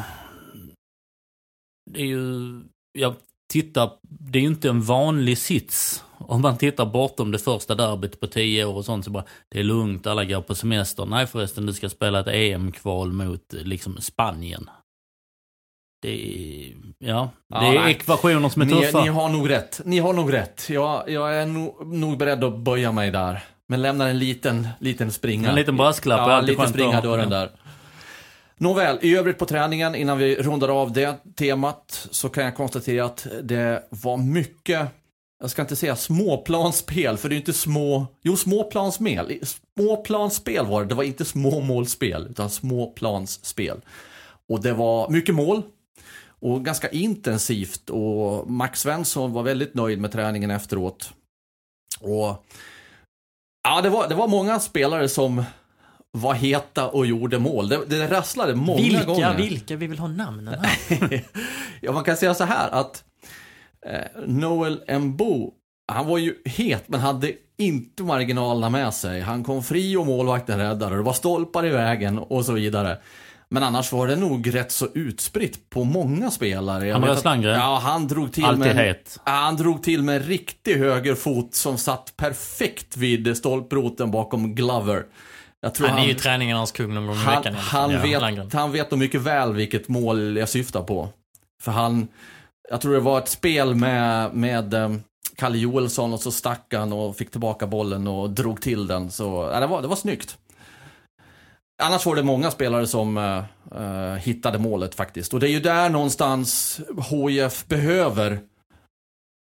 Det 1.92 2.00
är 2.00 2.06
ju... 2.06 2.60
Jag 2.92 3.14
tittar... 3.52 3.90
Det 4.02 4.38
är 4.38 4.40
ju 4.42 4.48
inte 4.48 4.68
en 4.68 4.82
vanlig 4.82 5.38
sits. 5.38 6.04
Om 6.18 6.40
man 6.42 6.58
tittar 6.58 6.86
bortom 6.86 7.30
det 7.32 7.38
första 7.38 7.74
derbyt 7.74 8.20
på 8.20 8.26
tio 8.26 8.64
år 8.64 8.74
och 8.74 8.84
sånt 8.84 9.04
så 9.04 9.10
bara... 9.10 9.24
Det 9.48 9.58
är 9.60 9.64
lugnt, 9.64 10.06
alla 10.06 10.24
går 10.24 10.40
på 10.42 10.54
semester. 10.54 11.06
Nej 11.06 11.26
förresten, 11.26 11.66
du 11.66 11.72
ska 11.72 11.88
spela 11.88 12.20
ett 12.20 12.28
EM-kval 12.28 13.12
mot 13.12 13.52
liksom 13.52 13.96
Spanien. 14.00 14.70
Det 16.02 16.08
är... 16.10 16.72
Ja, 16.98 17.30
Ja, 17.48 17.60
det 17.60 17.66
är 17.66 17.80
nej. 17.80 17.90
ekvationer 17.90 18.48
som 18.48 18.62
är 18.62 18.66
Ni, 18.66 18.72
tuffa. 18.72 19.02
ni 19.02 19.08
har 19.08 19.28
nog 19.28 19.50
rätt. 19.50 19.80
Ni 19.84 19.98
har 19.98 20.12
nog 20.12 20.32
rätt. 20.32 20.66
Jag, 20.70 21.10
jag 21.10 21.34
är 21.34 21.46
nog, 21.46 21.86
nog 21.86 22.18
beredd 22.18 22.44
att 22.44 22.58
böja 22.58 22.92
mig 22.92 23.10
där. 23.10 23.42
Men 23.68 23.82
lämnar 23.82 24.08
en 24.08 24.18
liten, 24.18 24.68
liten 24.80 25.12
springa. 25.12 25.48
En 25.48 25.54
liten 25.54 25.76
brasklapp 25.76 26.18
Ja, 26.18 26.38
en 26.38 26.46
liten 26.46 26.68
springa 26.68 27.00
dörren 27.00 27.30
där. 27.30 27.50
Nåväl, 28.62 28.98
i 29.02 29.16
övrigt 29.16 29.38
på 29.38 29.46
träningen, 29.46 29.94
innan 29.94 30.18
vi 30.18 30.36
rundar 30.36 30.68
av 30.68 30.92
det 30.92 31.16
temat, 31.36 32.08
så 32.10 32.28
kan 32.28 32.44
jag 32.44 32.56
konstatera 32.56 33.04
att 33.04 33.26
det 33.42 33.88
var 33.90 34.16
mycket, 34.16 34.88
jag 35.40 35.50
ska 35.50 35.62
inte 35.62 35.76
säga 35.76 35.96
småplansspel, 35.96 37.16
för 37.16 37.28
det 37.28 37.34
är 37.34 37.36
inte 37.36 37.52
små, 37.52 38.06
jo 38.22 38.36
småplansspel, 38.36 39.40
småplansspel 39.42 40.66
var 40.66 40.82
det, 40.82 40.88
det 40.88 40.94
var 40.94 41.04
inte 41.04 41.24
småmålsspel, 41.24 42.26
utan 42.30 42.50
småplansspel. 42.50 43.80
Och 44.48 44.62
det 44.62 44.72
var 44.72 45.10
mycket 45.10 45.34
mål, 45.34 45.62
och 46.26 46.64
ganska 46.64 46.88
intensivt 46.88 47.90
och 47.90 48.50
Max 48.50 48.80
Svensson 48.80 49.32
var 49.32 49.42
väldigt 49.42 49.74
nöjd 49.74 50.00
med 50.00 50.12
träningen 50.12 50.50
efteråt. 50.50 51.12
Och 52.00 52.44
ja, 53.64 53.80
det 53.82 53.90
var, 53.90 54.08
det 54.08 54.14
var 54.14 54.28
många 54.28 54.60
spelare 54.60 55.08
som 55.08 55.44
var 56.18 56.34
heta 56.34 56.88
och 56.88 57.06
gjorde 57.06 57.38
mål. 57.38 57.68
Det, 57.68 57.84
det 57.86 58.06
rasslade 58.06 58.54
många 58.54 58.82
vilka, 58.82 59.04
gånger. 59.04 59.36
vilka? 59.36 59.76
Vi 59.76 59.86
vill 59.86 59.98
ha 59.98 60.08
namnen 60.08 60.54
här. 60.60 61.24
ja, 61.80 61.92
man 61.92 62.04
kan 62.04 62.16
säga 62.16 62.34
så 62.34 62.44
här 62.44 62.70
att 62.70 63.04
eh, 63.86 64.22
Noel 64.26 64.98
Mbo, 65.00 65.52
han 65.92 66.06
var 66.06 66.18
ju 66.18 66.34
het 66.44 66.84
men 66.86 67.00
hade 67.00 67.32
inte 67.58 68.02
marginalerna 68.02 68.70
med 68.70 68.94
sig. 68.94 69.20
Han 69.20 69.44
kom 69.44 69.62
fri 69.62 69.96
och 69.96 70.06
målvakten 70.06 70.58
räddade. 70.58 70.96
Det 70.96 71.02
var 71.02 71.12
stolpar 71.12 71.66
i 71.66 71.70
vägen 71.70 72.18
och 72.18 72.44
så 72.44 72.52
vidare. 72.52 72.98
Men 73.48 73.62
annars 73.62 73.92
var 73.92 74.06
det 74.06 74.16
nog 74.16 74.54
rätt 74.54 74.72
så 74.72 74.88
utspritt 74.94 75.70
på 75.70 75.84
många 75.84 76.30
spelare. 76.30 76.86
Jag 76.86 77.00
vet 77.00 77.10
att- 77.10 77.24
Landgren. 77.24 77.54
Ja, 77.54 77.80
han 77.82 78.08
drog 78.08 78.32
till 78.32 78.44
Alltid 78.44 78.74
med... 78.74 78.86
het. 78.86 79.20
Han 79.24 79.56
drog 79.56 79.82
till 79.82 80.02
med 80.02 80.16
en 80.16 80.22
riktig 80.22 80.76
högerfot 80.76 81.54
som 81.54 81.78
satt 81.78 82.12
perfekt 82.16 82.96
vid 82.96 83.36
stolproten 83.36 84.10
bakom 84.10 84.54
Glover. 84.54 85.04
Han 85.62 85.98
är 85.98 86.06
ju 86.06 86.14
träningarnas 86.14 86.72
kung 86.72 86.94
någon 86.94 87.06
gång 87.06 87.16
i 87.16 87.18
han, 87.18 87.36
veckan. 87.36 87.54
alla 87.54 87.62
fall. 87.62 87.90
han, 88.22 88.36
vet, 88.36 88.52
han 88.52 88.72
vet 88.72 88.90
nog 88.90 89.00
mycket 89.00 89.20
väl 89.20 89.52
vilket 89.52 89.88
mål 89.88 90.36
jag 90.36 90.48
syftar 90.48 90.82
på. 90.82 91.08
För 91.62 91.72
han, 91.72 92.08
jag 92.70 92.80
tror 92.80 92.94
det 92.94 93.00
var 93.00 93.18
ett 93.18 93.28
spel 93.28 93.74
med, 93.74 94.34
med 94.34 94.74
eh, 94.74 94.92
Kalle 95.36 95.58
Joelsson 95.58 96.12
och 96.12 96.20
så 96.20 96.30
stack 96.30 96.74
han 96.74 96.92
och 96.92 97.16
fick 97.16 97.30
tillbaka 97.30 97.66
bollen 97.66 98.06
och 98.06 98.30
drog 98.30 98.60
till 98.60 98.86
den. 98.86 99.10
Så 99.10 99.50
ja, 99.52 99.60
det, 99.60 99.66
var, 99.66 99.82
det 99.82 99.88
var 99.88 99.96
snyggt. 99.96 100.38
Annars 101.82 102.06
var 102.06 102.16
det 102.16 102.22
många 102.22 102.50
spelare 102.50 102.86
som 102.86 103.18
eh, 103.74 104.14
hittade 104.14 104.58
målet 104.58 104.94
faktiskt. 104.94 105.34
Och 105.34 105.40
det 105.40 105.48
är 105.48 105.52
ju 105.52 105.60
där 105.60 105.88
någonstans 105.88 106.80
HIF 107.10 107.66
behöver, 107.66 108.40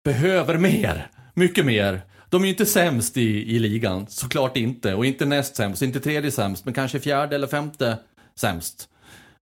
behöver 0.05 0.57
mer. 0.57 1.07
Mycket 1.33 1.65
mer. 1.65 2.01
De 2.31 2.41
är 2.41 2.45
ju 2.45 2.51
inte 2.51 2.65
sämst 2.65 3.17
i, 3.17 3.55
i 3.55 3.59
ligan, 3.59 4.07
såklart 4.07 4.57
inte. 4.57 4.93
Och 4.93 5.05
inte 5.05 5.25
näst 5.25 5.55
sämst, 5.55 5.81
inte 5.81 5.99
tredje 5.99 6.31
sämst, 6.31 6.65
men 6.65 6.73
kanske 6.73 6.99
fjärde 6.99 7.35
eller 7.35 7.47
femte 7.47 7.97
sämst. 8.35 8.89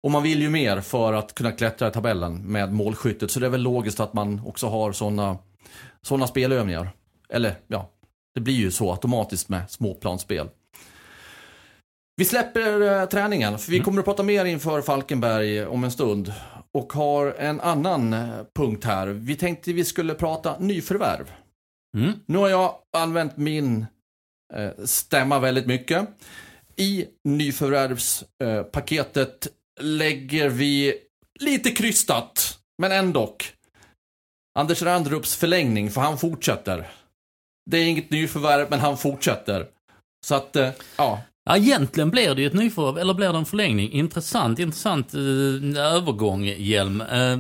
Och 0.04 0.12
man 0.12 0.24
vill 0.24 0.42
ju 0.42 0.50
mer 0.50 0.82
för 0.82 1.14
att 1.14 1.36
kunna 1.36 1.52
klättra 1.52 1.88
i 1.88 1.92
tabellen 1.92 2.52
med 2.52 2.74
målskyttet. 2.74 3.32
Så 3.32 3.40
det 3.40 3.46
är 3.46 3.50
väl 3.50 3.62
logiskt 3.62 4.00
att 4.00 4.14
man 4.14 4.42
också 4.46 4.68
har 4.68 4.92
sådana 4.92 5.38
såna 6.02 6.28
spelövningar. 6.28 6.90
Eller 7.30 7.56
ja, 7.68 7.90
det 8.36 8.42
blir 8.42 8.54
ju 8.54 8.72
så 8.72 8.92
automatiskt 8.92 9.50
med 9.50 9.72
småplansspel. 9.72 10.50
Vi 12.16 12.26
släpper 12.26 12.82
eh, 12.82 13.06
träningen, 13.06 13.60
för 13.60 13.72
vi 13.72 13.80
kommer 13.80 14.00
att 14.00 14.06
prata 14.06 14.24
mer 14.24 14.46
inför 14.46 14.82
Falkenberg 14.82 15.66
om 15.66 15.84
en 15.84 15.92
stund. 15.92 16.34
Och 16.72 16.94
har 16.94 17.36
en 17.40 17.62
annan 17.62 18.14
eh, 18.14 18.30
punkt 18.56 18.86
här. 18.86 19.08
Vi 19.08 19.36
tänkte 19.36 19.74
vi 19.74 19.86
skulle 19.86 20.14
prata 20.14 20.56
nyförvärv. 20.60 21.32
Mm. 21.96 22.14
Nu 22.26 22.38
har 22.38 22.50
jag 22.50 22.76
använt 22.98 23.38
min 23.38 23.86
eh, 24.54 24.72
stämma 24.86 25.40
väldigt 25.40 25.66
mycket. 25.66 26.08
I 26.76 27.06
nyförvärvspaketet 27.24 29.48
lägger 29.82 30.50
vi 30.50 30.94
lite 31.40 31.72
krystat, 31.72 32.60
men 32.78 32.92
ändå. 32.92 33.36
Anders 34.60 34.82
Randrups 34.82 35.36
förlängning, 35.36 35.92
för 35.92 36.02
han 36.02 36.18
fortsätter. 36.18 36.88
Det 37.72 37.78
är 37.78 37.86
inget 37.86 38.10
nyförvärv, 38.10 38.68
men 38.70 38.80
han 38.80 38.98
fortsätter. 38.98 39.68
Så 40.26 40.36
att, 40.36 40.56
eh, 40.56 40.70
ja. 40.98 41.22
Ja, 41.46 41.58
egentligen 41.58 42.12
blir 42.12 42.36
det 42.36 42.42
ju 42.42 42.48
ett 42.48 42.54
nyförvärv, 42.54 42.98
eller 42.98 43.14
blir 43.14 43.32
det 43.32 43.38
en 43.38 43.46
förlängning? 43.46 43.92
Intressant, 43.92 44.60
intressant 44.60 45.14
eh, 45.14 45.20
övergång, 45.78 46.44
Hjelm. 46.44 47.02
Eh, 47.02 47.40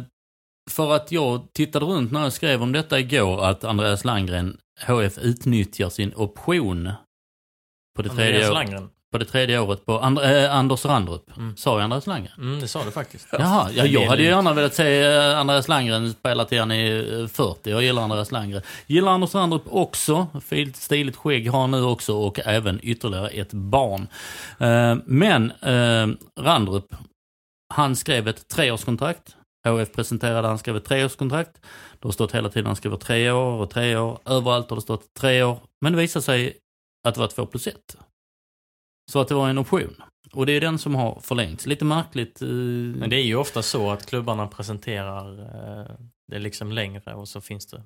för 0.72 0.96
att 0.96 1.12
jag 1.12 1.54
tittade 1.54 1.86
runt 1.86 2.12
när 2.12 2.24
jag 2.24 2.34
skrev 2.34 2.64
om 2.64 2.72
detta 2.72 3.00
igår, 3.00 3.46
att 3.46 3.64
Andreas 3.64 4.06
Landgren, 4.06 4.58
HF, 4.88 5.18
utnyttjar 5.18 5.90
sin 5.90 6.14
option 6.16 6.92
på 7.96 8.02
det 8.02 8.10
tredje, 8.10 8.26
Andreas 8.34 8.50
år, 8.50 8.54
Landgren. 8.54 8.90
på 9.12 9.18
det 9.18 9.26
tredje 9.26 9.60
året 9.60 9.86
på 9.86 10.00
And 10.00 10.20
äh, 10.20 10.56
Anders 10.56 10.86
Randrup. 10.86 11.32
Sa 11.56 11.74
jag 11.76 11.82
Andreas 11.84 12.08
Landgren? 12.08 12.34
Mm, 12.38 12.60
det 12.60 12.68
sa 12.68 12.84
du 12.84 12.92
faktiskt. 12.92 13.28
Jaha, 13.32 13.70
ja, 13.72 13.86
jag 13.86 14.06
hade 14.10 14.22
ju 14.24 14.28
gärna 14.30 14.54
velat 14.54 14.74
se 14.74 15.02
eh, 15.04 15.40
Andreas 15.40 15.68
Landgren 15.68 16.14
spela 16.14 16.46
till 16.46 16.60
han 16.60 16.72
är 16.72 17.22
eh, 17.22 17.28
40. 17.28 17.70
Jag 17.70 17.84
gillar 17.84 18.02
Andreas 18.04 18.32
Landgren. 18.32 18.62
Gillar 18.88 19.12
Anders 19.12 19.36
Randrup 19.36 19.64
också. 19.66 20.28
Fint 20.46 20.76
stiligt 20.76 21.18
skägg 21.18 21.52
har 21.52 21.62
han 21.62 21.72
nu 21.72 21.84
också 21.84 22.14
och 22.18 22.40
även 22.46 22.80
ytterligare 22.84 23.30
ett 23.30 23.54
barn. 23.54 24.08
Eh, 24.60 24.98
Men 25.06 25.52
eh, 25.52 26.08
Randrup, 26.44 26.88
han 27.74 27.96
skrev 27.96 28.28
ett 28.28 28.48
treårskontrakt. 28.48 29.36
HF 29.66 29.92
presenterade 29.94 30.48
han 30.48 30.58
skrev 30.58 30.78
ett 30.78 30.86
treårskontrakt. 30.86 31.62
Det 32.00 32.08
har 32.08 32.12
stått 32.12 32.36
hela 32.36 32.50
tiden 32.50 32.66
han 32.68 32.76
skriver 32.76 32.98
tre 32.98 33.32
år 33.32 33.62
och 33.62 33.70
tre 33.70 33.98
år. 33.98 34.20
Överallt 34.26 34.70
har 34.70 34.76
det 34.78 34.82
stått 34.82 35.14
tre 35.20 35.44
år. 35.44 35.60
Men 35.82 35.94
det 35.94 36.00
visade 36.00 36.24
sig 36.24 36.58
att 37.08 37.14
det 37.16 37.20
var 37.22 37.28
två 37.28 37.46
plus 37.46 37.68
ett. 37.68 37.98
Så 39.12 39.20
att 39.20 39.28
det 39.28 39.36
var 39.36 39.50
en 39.50 39.58
option. 39.58 39.96
Och 40.34 40.46
det 40.46 40.52
är 40.52 40.62
den 40.62 40.80
som 40.80 40.96
har 40.96 41.20
förlängts. 41.22 41.66
Lite 41.66 41.86
märkligt. 41.86 42.42
eh, 42.42 42.48
Men 42.48 43.10
det 43.10 43.16
är 43.16 43.24
ju 43.24 43.36
ofta 43.36 43.62
så 43.62 43.92
att 43.92 44.06
klubbarna 44.06 44.48
presenterar 44.48 45.40
eh, 45.40 45.96
det 46.32 46.40
liksom 46.40 46.72
längre 46.72 47.14
och 47.14 47.28
så 47.28 47.42
finns 47.42 47.66
det 47.68 47.84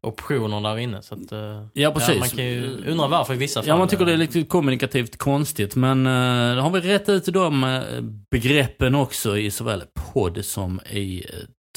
optioner 0.00 0.60
där 0.60 0.78
inne. 0.78 1.02
Så 1.02 1.14
att, 1.14 1.32
eh, 1.32 1.66
Ja, 1.72 1.90
precis. 1.90 2.18
man 2.18 2.28
kan 2.28 2.44
ju 2.44 2.90
undra 2.90 3.08
varför 3.08 3.34
i 3.34 3.36
vissa 3.36 3.60
fall. 3.60 3.68
Ja, 3.68 3.76
man 3.76 3.88
tycker 3.88 4.04
det 4.04 4.12
är 4.12 4.14
eh, 4.14 4.18
lite 4.18 4.42
kommunikativt 4.42 5.16
konstigt, 5.16 5.76
men 5.76 6.06
uh, 6.06 6.62
har 6.62 6.70
vi 6.70 6.80
rätt 6.80 7.08
ut 7.08 7.24
de 7.24 7.64
eh, 7.64 8.00
begreppen 8.30 8.94
också 8.94 9.38
i 9.38 9.50
såväl 9.50 9.84
podd 10.12 10.44
som 10.44 10.80
i 10.80 11.26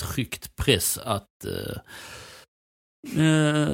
tryckt 0.01 0.55
press 0.55 0.97
att 0.97 1.27
uh, 3.17 3.67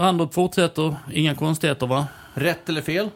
Randrup 0.00 0.34
fortsätter, 0.34 0.96
inga 1.12 1.34
konstigheter 1.34 1.86
va? 1.86 2.06
Rätt 2.34 2.68
eller 2.68 2.82
fel? 2.82 3.10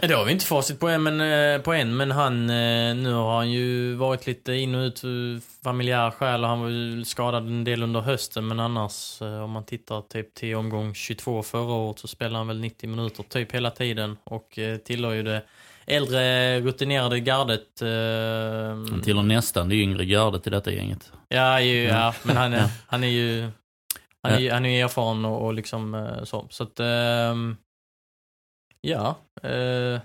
Det 0.00 0.14
har 0.14 0.24
vi 0.24 0.32
inte 0.32 0.44
facit 0.44 0.80
på 0.80 0.88
än, 0.88 1.02
men, 1.02 1.20
eh, 1.20 1.60
på 1.62 1.72
än, 1.72 1.96
men 1.96 2.10
han, 2.10 2.50
eh, 2.50 2.94
nu 2.94 3.12
har 3.12 3.36
han 3.36 3.50
ju 3.50 3.94
varit 3.94 4.26
lite 4.26 4.52
in 4.52 4.74
och 4.74 4.80
ut 4.80 5.04
ur 5.04 5.40
familjär 5.64 6.10
skäl 6.10 6.42
och 6.42 6.48
han 6.48 6.60
var 6.60 6.68
ju 6.68 7.04
skadad 7.04 7.46
en 7.46 7.64
del 7.64 7.82
under 7.82 8.00
hösten, 8.00 8.46
men 8.48 8.60
annars 8.60 9.22
eh, 9.22 9.44
om 9.44 9.50
man 9.50 9.64
tittar 9.64 10.00
typ 10.00 10.34
till 10.34 10.56
omgång 10.56 10.94
22 10.94 11.42
förra 11.42 11.72
året 11.72 11.98
så 11.98 12.08
spelar 12.08 12.38
han 12.38 12.46
väl 12.48 12.60
90 12.60 12.88
minuter 12.88 13.22
typ 13.22 13.52
hela 13.52 13.70
tiden 13.70 14.16
och 14.24 14.58
eh, 14.58 14.76
tillhör 14.76 15.12
ju 15.12 15.22
det 15.22 15.42
äldre 15.86 16.60
rutinerade 16.60 17.20
gardet. 17.20 17.82
eh, 17.82 17.88
Han 18.90 19.00
tillhör 19.04 19.22
nästan 19.22 19.68
det 19.68 19.74
yngre 19.74 20.04
gardet 20.04 20.46
i 20.46 20.50
detta 20.50 20.72
gänget. 20.72 21.12
Ja, 21.28 21.60
ju, 21.60 21.84
ja. 21.84 22.14
men 22.22 22.36
han 22.36 22.52
är, 22.52 22.68
han 22.86 23.04
är 23.04 23.08
ju 23.08 23.50
han 24.22 24.32
är, 24.32 24.50
han 24.50 24.66
är 24.66 24.84
erfaren 24.84 25.24
och, 25.24 25.46
och 25.46 25.54
liksom 25.54 25.94
eh, 25.94 26.24
så. 26.24 26.46
Så 26.50 26.62
att, 26.62 26.80
ehm, 26.80 27.56
ja. 28.90 29.16
eh, 29.42 30.00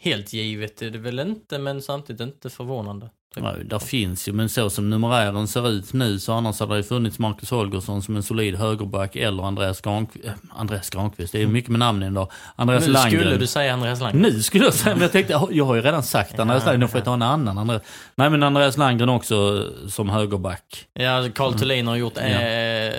helt 0.00 0.32
givet 0.32 0.82
är 0.82 0.90
det 0.90 0.98
väl 0.98 1.18
inte, 1.20 1.58
men 1.58 1.82
samtidigt 1.82 2.20
inte 2.22 2.50
förvånande. 2.50 3.10
Ja, 3.36 3.54
där 3.64 3.78
finns 3.78 4.28
ju, 4.28 4.32
men 4.32 4.48
så 4.48 4.70
som 4.70 4.90
numerären 4.90 5.48
ser 5.48 5.68
ut 5.68 5.92
nu 5.92 6.18
så 6.18 6.32
annars 6.32 6.60
hade 6.60 6.76
det 6.76 6.82
funnits 6.82 7.18
Marcus 7.18 7.50
Holgersson 7.50 8.02
som 8.02 8.16
en 8.16 8.22
solid 8.22 8.54
högerback 8.54 9.16
eller 9.16 9.42
Andreas 9.42 9.80
Granqvist. 9.80 10.26
Äh, 10.26 10.32
Andreas 10.50 10.90
Granqvist, 10.90 11.32
det 11.32 11.42
är 11.42 11.46
mycket 11.46 11.70
med 11.70 11.78
namnen 11.78 12.12
idag. 12.12 12.30
Andreas 12.56 12.86
nu 12.86 12.92
Landgren. 12.92 13.20
skulle 13.22 13.36
du 13.36 13.46
säga 13.46 13.72
Andreas 13.72 14.00
Landgren. 14.00 14.22
Nu 14.32 14.42
skulle 14.42 14.64
jag 14.64 14.74
säga, 14.74 14.94
men 14.94 15.02
jag 15.02 15.12
tänkte, 15.12 15.32
jag 15.50 15.64
har 15.64 15.74
ju 15.74 15.82
redan 15.82 16.02
sagt 16.02 16.38
Andreas 16.38 16.62
Ja, 16.62 16.66
Landgren, 16.66 16.80
då 16.80 16.88
får 16.88 16.98
jag 16.98 17.04
ta 17.04 17.14
en 17.14 17.22
annan 17.22 17.58
Andreas. 17.58 17.82
Nej 18.14 18.30
men 18.30 18.42
Andreas 18.42 18.76
Landgren 18.76 19.08
också 19.08 19.66
som 19.88 20.08
högerback. 20.08 20.86
Ja, 20.92 21.28
Carl 21.34 21.48
Mm. 21.48 21.58
Thulin 21.58 21.86
har 21.86 21.96
gjort 21.96 22.16
Ja. 22.16 22.22
eh, 22.22 22.94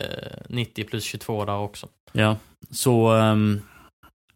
90 0.50 0.84
plus 0.84 1.04
22 1.04 1.46
där 1.46 1.58
också. 1.58 1.88
Ja, 2.12 2.36
så... 2.72 3.12
ehm, 3.12 3.62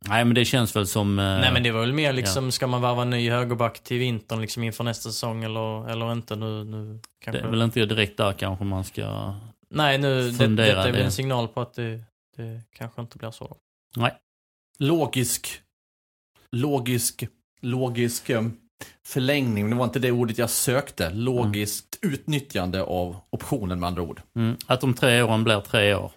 nej 0.07 0.25
men 0.25 0.35
det 0.35 0.45
känns 0.45 0.75
väl 0.75 0.87
som... 0.87 1.19
eh, 1.19 1.25
Nej 1.25 1.53
men 1.53 1.63
det 1.63 1.71
var 1.71 1.79
väl 1.79 1.93
mer 1.93 2.13
liksom, 2.13 2.51
ska 2.51 2.67
man 2.67 2.81
varva 2.81 3.03
ny 3.05 3.29
högerback 3.29 3.79
till 3.83 3.99
vintern 3.99 4.41
liksom 4.41 4.63
inför 4.63 4.83
nästa 4.83 5.09
säsong 5.09 5.43
eller, 5.43 5.89
eller 5.89 6.11
inte 6.11 6.35
nu? 6.35 6.63
nu 6.63 6.93
det 6.93 7.25
kanske... 7.25 7.41
är 7.43 7.47
väl 7.47 7.61
inte 7.61 7.85
direkt 7.85 8.17
där 8.17 8.33
kanske 8.33 8.65
man 8.65 8.83
ska... 8.83 9.33
Nej, 9.69 9.97
nu, 9.97 10.31
det, 10.31 10.37
fundera 10.37 10.67
detta 10.67 10.81
är 10.81 10.91
väl 10.91 10.99
det. 10.99 11.05
en 11.05 11.11
signal 11.11 11.47
på 11.47 11.61
att 11.61 11.73
det, 11.73 12.03
det 12.37 12.61
kanske 12.77 13.01
inte 13.01 13.17
blir 13.17 13.31
så. 13.31 13.47
Då. 13.47 13.57
Nej. 14.01 14.11
Logisk. 14.79 15.61
Logisk. 16.51 17.27
Logisk 17.61 18.29
eh, 18.29 18.41
förlängning. 19.07 19.69
Det 19.69 19.75
var 19.75 19.83
inte 19.85 19.99
det 19.99 20.11
ordet 20.11 20.37
jag 20.37 20.49
sökte. 20.49 21.09
Logiskt 21.09 21.99
utnyttjande 22.01 22.83
av 22.83 23.15
optionen 23.29 23.79
med 23.79 23.87
andra 23.87 24.01
ord. 24.01 24.21
Mm, 24.35 24.57
att 24.67 24.81
de 24.81 24.93
tre 24.93 25.21
åren 25.21 25.43
blir 25.43 25.59
tre 25.61 25.95
år. 25.95 26.11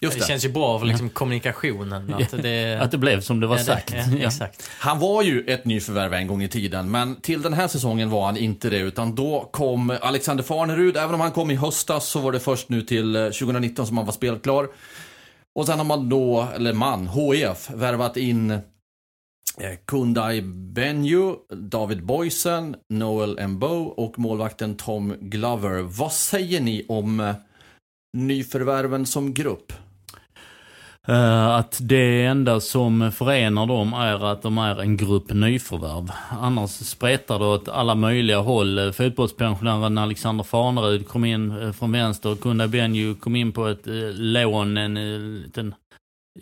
Just 0.00 0.14
det 0.14 0.20
det. 0.22 0.26
känns 0.26 0.44
ju 0.44 0.48
bra 0.48 0.78
för 0.78 0.86
liksom 0.86 1.08
kommunikationen. 1.10 2.14
Att 2.14 2.30
det, 2.42 2.78
Att 2.82 2.90
det 2.90 2.98
blev 2.98 3.20
som 3.20 3.40
det 3.40 3.46
var 3.46 3.54
ja, 3.56 3.58
det- 3.58 3.64
sagt. 3.64 3.92
Ja, 3.94 4.04
Ja. 4.18 4.26
Exakt. 4.26 4.70
Han 4.78 4.98
var 4.98 5.22
ju 5.22 5.44
ett 5.44 5.64
nyförvärv 5.64 6.14
en 6.14 6.26
gång 6.26 6.42
i 6.42 6.48
tiden, 6.48 6.90
men 6.90 7.20
till 7.20 7.42
den 7.42 7.52
här 7.52 7.68
säsongen 7.68 8.10
var 8.10 8.26
han 8.26 8.36
inte 8.36 8.70
det, 8.70 8.78
utan 8.78 9.14
då 9.14 9.48
kom 9.52 9.98
Alexander 10.00 10.44
Farnerud, 10.44 10.96
även 10.96 11.14
om 11.14 11.20
han 11.20 11.32
kom 11.32 11.50
i 11.50 11.54
höstas 11.56 12.08
så 12.08 12.18
var 12.20 12.32
det 12.32 12.40
först 12.40 12.68
nu 12.68 12.82
till 12.82 13.16
eh, 13.16 13.24
2019 13.24 13.86
som 13.86 13.96
han 13.96 14.06
var 14.06 14.12
spelklar. 14.12 14.68
Och 15.54 15.66
sen 15.66 15.78
har 15.78 15.84
man 15.86 16.08
då, 16.08 16.48
eller 16.54 16.72
man, 16.72 17.08
HIF, 17.08 17.70
värvat 17.70 18.16
in 18.16 18.50
eh, 18.50 18.60
Kundai 19.86 20.42
Benju, 20.42 21.34
David 21.54 22.04
Boysen, 22.04 22.76
Noel 22.88 23.48
Mbo 23.48 23.66
och 23.96 24.18
målvakten 24.18 24.76
Tom 24.76 25.14
Glover. 25.20 25.82
Vad 25.82 26.12
säger 26.12 26.60
ni 26.60 26.84
om 26.88 27.20
eh, 27.20 27.34
nyförvärven 28.16 29.06
som 29.06 29.34
grupp? 29.34 29.72
Eh, 31.08 31.46
att 31.46 31.78
det 31.82 32.24
enda 32.24 32.60
som 32.60 33.12
förenar 33.12 33.66
dem 33.66 33.92
är 33.92 34.24
att 34.24 34.42
de 34.42 34.58
är 34.58 34.80
en 34.80 34.96
grupp 34.96 35.32
nyförvärv. 35.32 36.10
Annars 36.40 36.70
spretar 36.70 37.38
det 37.38 37.44
åt 37.44 37.68
alla 37.68 37.94
möjliga 37.94 38.38
håll. 38.38 38.78
Eh, 38.78 38.92
fotbollspensionären 38.92 39.98
Alexander 39.98 40.44
Farnerud 40.44 41.08
kom 41.08 41.24
in 41.24 41.62
eh, 41.62 41.72
från 41.72 41.92
vänster. 41.92 42.36
Kunda 42.36 42.68
Benju 42.68 43.14
kom 43.14 43.36
in 43.36 43.52
på 43.52 43.66
ett 43.66 43.82
lån, 44.14 44.76
en 44.76 44.94
liten 45.42 45.74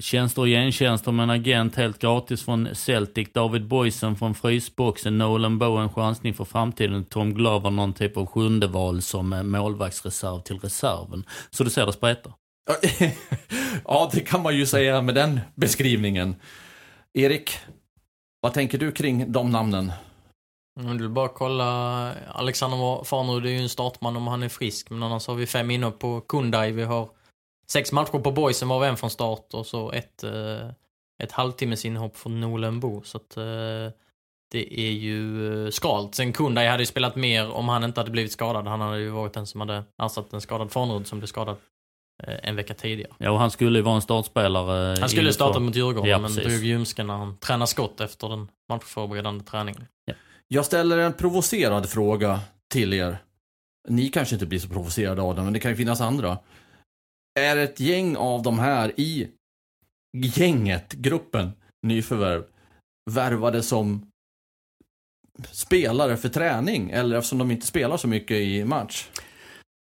tjänster 0.01 0.43
och 0.43 0.49
gentjänster 0.49 1.13
med 1.13 1.23
en 1.23 1.31
agent 1.31 1.77
helt 1.77 1.99
gratis 1.99 2.45
från 2.45 2.69
Celtic. 2.75 3.29
David 3.33 3.67
Boysen 3.67 4.17
från 4.17 4.35
frysboxen. 4.35 5.19
Nolan 5.19 5.59
Bowen 5.59 5.83
en 5.83 5.89
chansning 5.89 6.35
för 6.35 6.45
framtiden. 6.45 7.05
Tom 7.05 7.35
Glover 7.35 7.71
någon 7.71 7.93
typ 7.93 8.17
av 8.17 8.27
sjunde 8.27 8.67
val 8.67 9.03
som 9.03 9.51
målvaktsreserv 9.51 10.41
till 10.41 10.59
reserven. 10.59 11.25
Så 11.51 11.65
du 11.65 11.71
ser 11.71 11.87
det 11.87 11.93
spretar. 11.93 12.33
Ja, 13.85 14.11
det 14.13 14.21
kan 14.21 14.43
man 14.43 14.57
ju 14.57 14.67
säga 14.67 15.03
med 15.03 15.15
den 15.15 15.41
beskrivningen. 15.55 16.37
Erik, 17.13 17.59
vad 18.41 18.55
tänker 18.55 18.79
du 18.79 18.93
kring 18.93 19.33
de 19.33 19.51
namnen? 19.51 19.93
Om 20.81 20.99
du 20.99 21.09
bara 21.09 21.29
kolla, 21.29 22.13
Alexander 22.29 23.05
Farnerud 23.05 23.47
är 23.47 23.51
ju 23.51 23.59
en 23.59 23.69
startman 23.69 24.17
om 24.17 24.27
han 24.27 24.43
är 24.43 24.49
frisk, 24.49 24.91
men 24.91 25.03
annars 25.03 25.27
har 25.27 25.35
vi 25.35 25.47
fem 25.47 25.71
inhopp 25.71 25.99
på 25.99 26.21
Kundai. 26.21 26.73
Vi 26.73 26.83
har 26.83 27.09
sex 27.67 27.93
matcher 27.93 28.19
på 28.19 28.33
Boysen 28.33 28.69
var 28.69 28.87
en 28.87 28.97
från 28.97 29.11
start 29.11 29.55
och 29.55 29.67
så 29.67 29.93
ett, 29.93 30.25
eh, 30.25 30.69
ett 31.23 31.33
halvtimmes 31.33 31.85
inhopp 31.85 32.17
från 32.17 32.41
Nolenbo. 32.41 33.03
Så 33.05 33.17
att 33.17 33.37
eh, 33.37 33.93
det 34.51 34.81
är 34.81 34.91
ju 34.91 35.49
eh, 35.65 35.71
skralt. 35.71 36.15
Sen 36.15 36.33
Kundai 36.33 36.69
hade 36.69 36.83
ju 36.83 36.87
spelat 36.87 37.17
mer 37.17 37.51
om 37.51 37.69
han 37.69 37.85
inte 37.85 38.01
hade 38.01 38.11
blivit 38.11 38.33
skadad. 38.33 38.67
Han 38.67 38.81
hade 38.81 38.99
ju 38.99 39.11
varit 39.11 39.33
den 39.33 39.47
som 39.47 39.61
hade 39.61 39.85
ersatt 40.03 40.33
en 40.33 40.41
skadad 40.41 40.73
Farnerud 40.73 41.07
som 41.07 41.19
blev 41.19 41.27
skadad 41.27 41.57
en 42.19 42.57
vecka 42.57 42.75
tidigare. 42.75 43.13
Ja, 43.19 43.31
och 43.31 43.39
han 43.39 43.51
skulle 43.51 43.79
ju 43.79 43.83
vara 43.83 43.95
en 43.95 44.03
startspelare. 44.03 44.97
Han 44.99 45.07
i 45.07 45.09
skulle 45.09 45.33
starta 45.33 45.61
mot 45.61 45.77
Djurgården 45.77 46.11
Ja, 46.11 46.19
men 46.19 46.35
drog 46.35 46.65
ljumsken 46.65 47.07
när 47.07 47.17
han 47.17 47.37
tränade 47.37 47.67
skott 47.67 48.01
efter 48.01 48.29
den 48.29 48.49
matchförberedande 48.69 49.45
träningen. 49.45 49.87
Jag 50.49 50.65
ställer 50.65 50.99
en 50.99 51.13
provocerad 51.13 51.89
fråga 51.89 52.41
till 52.73 52.93
er. 52.95 53.19
Ni 53.89 54.09
kanske 54.09 54.35
inte 54.35 54.47
blir 54.47 54.59
så 54.59 54.69
provocerade 54.69 55.23
av 55.23 55.35
den, 55.35 55.45
men 55.45 55.53
det 55.53 55.61
kan 55.61 55.71
ju 55.71 55.77
finnas 55.77 56.01
andra. 56.01 56.39
Är 57.41 57.57
ett 57.57 57.81
gäng 57.81 58.17
av 58.17 58.43
de 58.43 58.59
här 58.59 59.01
i 59.01 59.29
gänget, 60.17 60.93
gruppen, 60.93 61.53
nyförvärv, 61.87 62.45
värvade 63.11 63.63
som 63.63 64.11
spelare 65.51 66.17
för 66.17 66.29
träning? 66.29 66.91
Eller 66.91 67.17
eftersom 67.17 67.39
de 67.39 67.51
inte 67.51 67.67
spelar 67.67 67.97
så 67.97 68.09
mycket 68.09 68.37
i 68.37 68.65
match? 68.65 69.09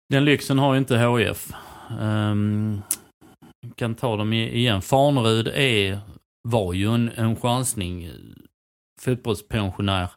Den 0.08 0.24
lyxen 0.24 0.58
har 0.58 0.74
ju 0.74 0.78
inte 0.78 0.98
HIF. 0.98 1.52
Um, 2.00 2.82
kan 3.76 3.94
ta 3.94 4.16
dem 4.16 4.32
igen. 4.32 4.82
Farnerud 4.82 5.48
är, 5.48 5.98
var 6.48 6.72
ju 6.72 6.94
en, 6.94 7.10
en 7.16 7.36
chansning. 7.36 8.10
Fotbollspensionär. 9.00 10.10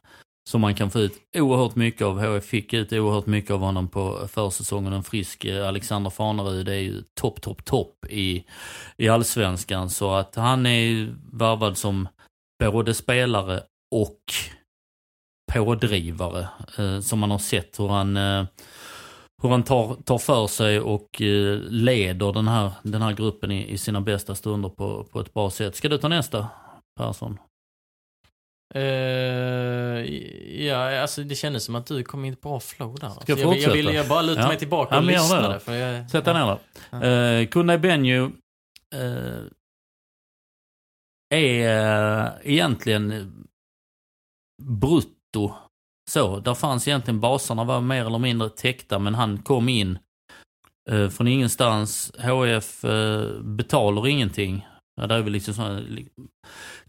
Som 0.49 0.61
man 0.61 0.75
kan 0.75 0.91
få 0.91 0.99
ut 0.99 1.13
oerhört 1.37 1.75
mycket 1.75 2.01
av. 2.01 2.19
HF 2.19 2.45
fick 2.45 2.73
ut 2.73 2.93
oerhört 2.93 3.25
mycket 3.25 3.51
av 3.51 3.59
honom 3.59 3.87
på 3.87 4.27
försäsongen. 4.27 4.93
En 4.93 5.03
frisk 5.03 5.45
eh, 5.45 5.67
Alexander 5.67 6.09
Farnerud 6.09 6.69
är 6.69 6.73
ju 6.73 7.03
topp, 7.19 7.41
topp, 7.41 7.65
topp 7.65 8.05
i, 8.09 8.43
i 8.97 9.09
allsvenskan. 9.09 9.89
Så 9.89 10.13
att 10.13 10.35
han 10.35 10.65
är 10.65 10.79
ju 10.79 11.15
värvad 11.31 11.77
som 11.77 12.07
både 12.59 12.93
spelare 12.93 13.61
och 13.95 14.19
pådrivare. 15.53 16.47
Eh, 16.77 16.99
som 16.99 17.19
man 17.19 17.31
har 17.31 17.39
sett 17.39 17.79
hur 17.79 17.87
han 17.87 18.17
eh, 18.17 18.45
hur 19.43 19.49
han 19.49 19.63
tar, 19.63 19.95
tar 19.95 20.17
för 20.17 20.47
sig 20.47 20.79
och 20.79 21.21
eh, 21.21 21.59
leder 21.59 22.33
den 22.33 22.47
här, 22.47 22.71
den 22.83 23.01
här 23.01 23.13
gruppen 23.13 23.51
i, 23.51 23.71
i 23.71 23.77
sina 23.77 24.01
bästa 24.01 24.35
stunder 24.35 24.69
på, 24.69 25.03
på 25.03 25.19
ett 25.19 25.33
bra 25.33 25.49
sätt. 25.49 25.75
Ska 25.75 25.89
du 25.89 25.97
ta 25.97 26.07
nästa, 26.07 26.47
Persson? 26.99 27.39
Eh, 28.75 28.81
ja, 30.65 31.01
alltså 31.01 31.23
det 31.23 31.35
kändes 31.35 31.63
som 31.63 31.75
att 31.75 31.85
du 31.85 32.03
kom 32.03 32.25
in 32.25 32.31
i 32.31 32.33
ett 32.33 32.41
bra 32.41 32.59
flow 32.59 32.99
där. 32.99 33.09
Ska 33.09 33.21
jag 33.31 33.39
jag, 33.39 33.49
vill- 33.49 33.61
jag, 33.63 33.73
vill, 33.73 33.85
jag 33.93 34.07
bara 34.07 34.21
luta 34.21 34.41
Ja. 34.41 34.47
mig 34.47 34.57
tillbaka 34.57 34.95
Ja, 34.95 34.99
och 34.99 35.05
lyssnade. 35.05 35.53
då. 35.53 35.59
För 35.59 35.73
jag, 35.73 36.09
Sätt 36.09 36.25
dig 36.25 36.33
ner 36.33 36.59
där. 36.91 37.41
Uh, 37.41 37.47
Kunde 37.47 37.77
Benju 37.77 38.23
eh, 38.95 39.41
är 41.29 42.25
eh, 42.25 42.31
egentligen 42.43 43.33
brutto 44.63 45.53
så. 46.11 46.39
Där 46.39 46.53
fanns 46.53 46.87
egentligen 46.87 47.19
baserna 47.19 47.63
var 47.63 47.81
mer 47.81 48.05
eller 48.05 48.19
mindre 48.19 48.49
täckta 48.49 48.99
men 48.99 49.15
han 49.15 49.37
kom 49.37 49.69
in 49.69 49.99
eh, 50.89 51.09
från 51.09 51.27
ingenstans. 51.27 52.11
HF 52.17 52.85
eh, 52.85 53.41
betalar 53.41 54.07
ingenting. 54.07 54.67
Ja, 55.01 55.07
det 55.07 55.15
är 55.15 55.21
väl 55.21 55.33
liksom 55.33 55.53
sådana 55.53 55.81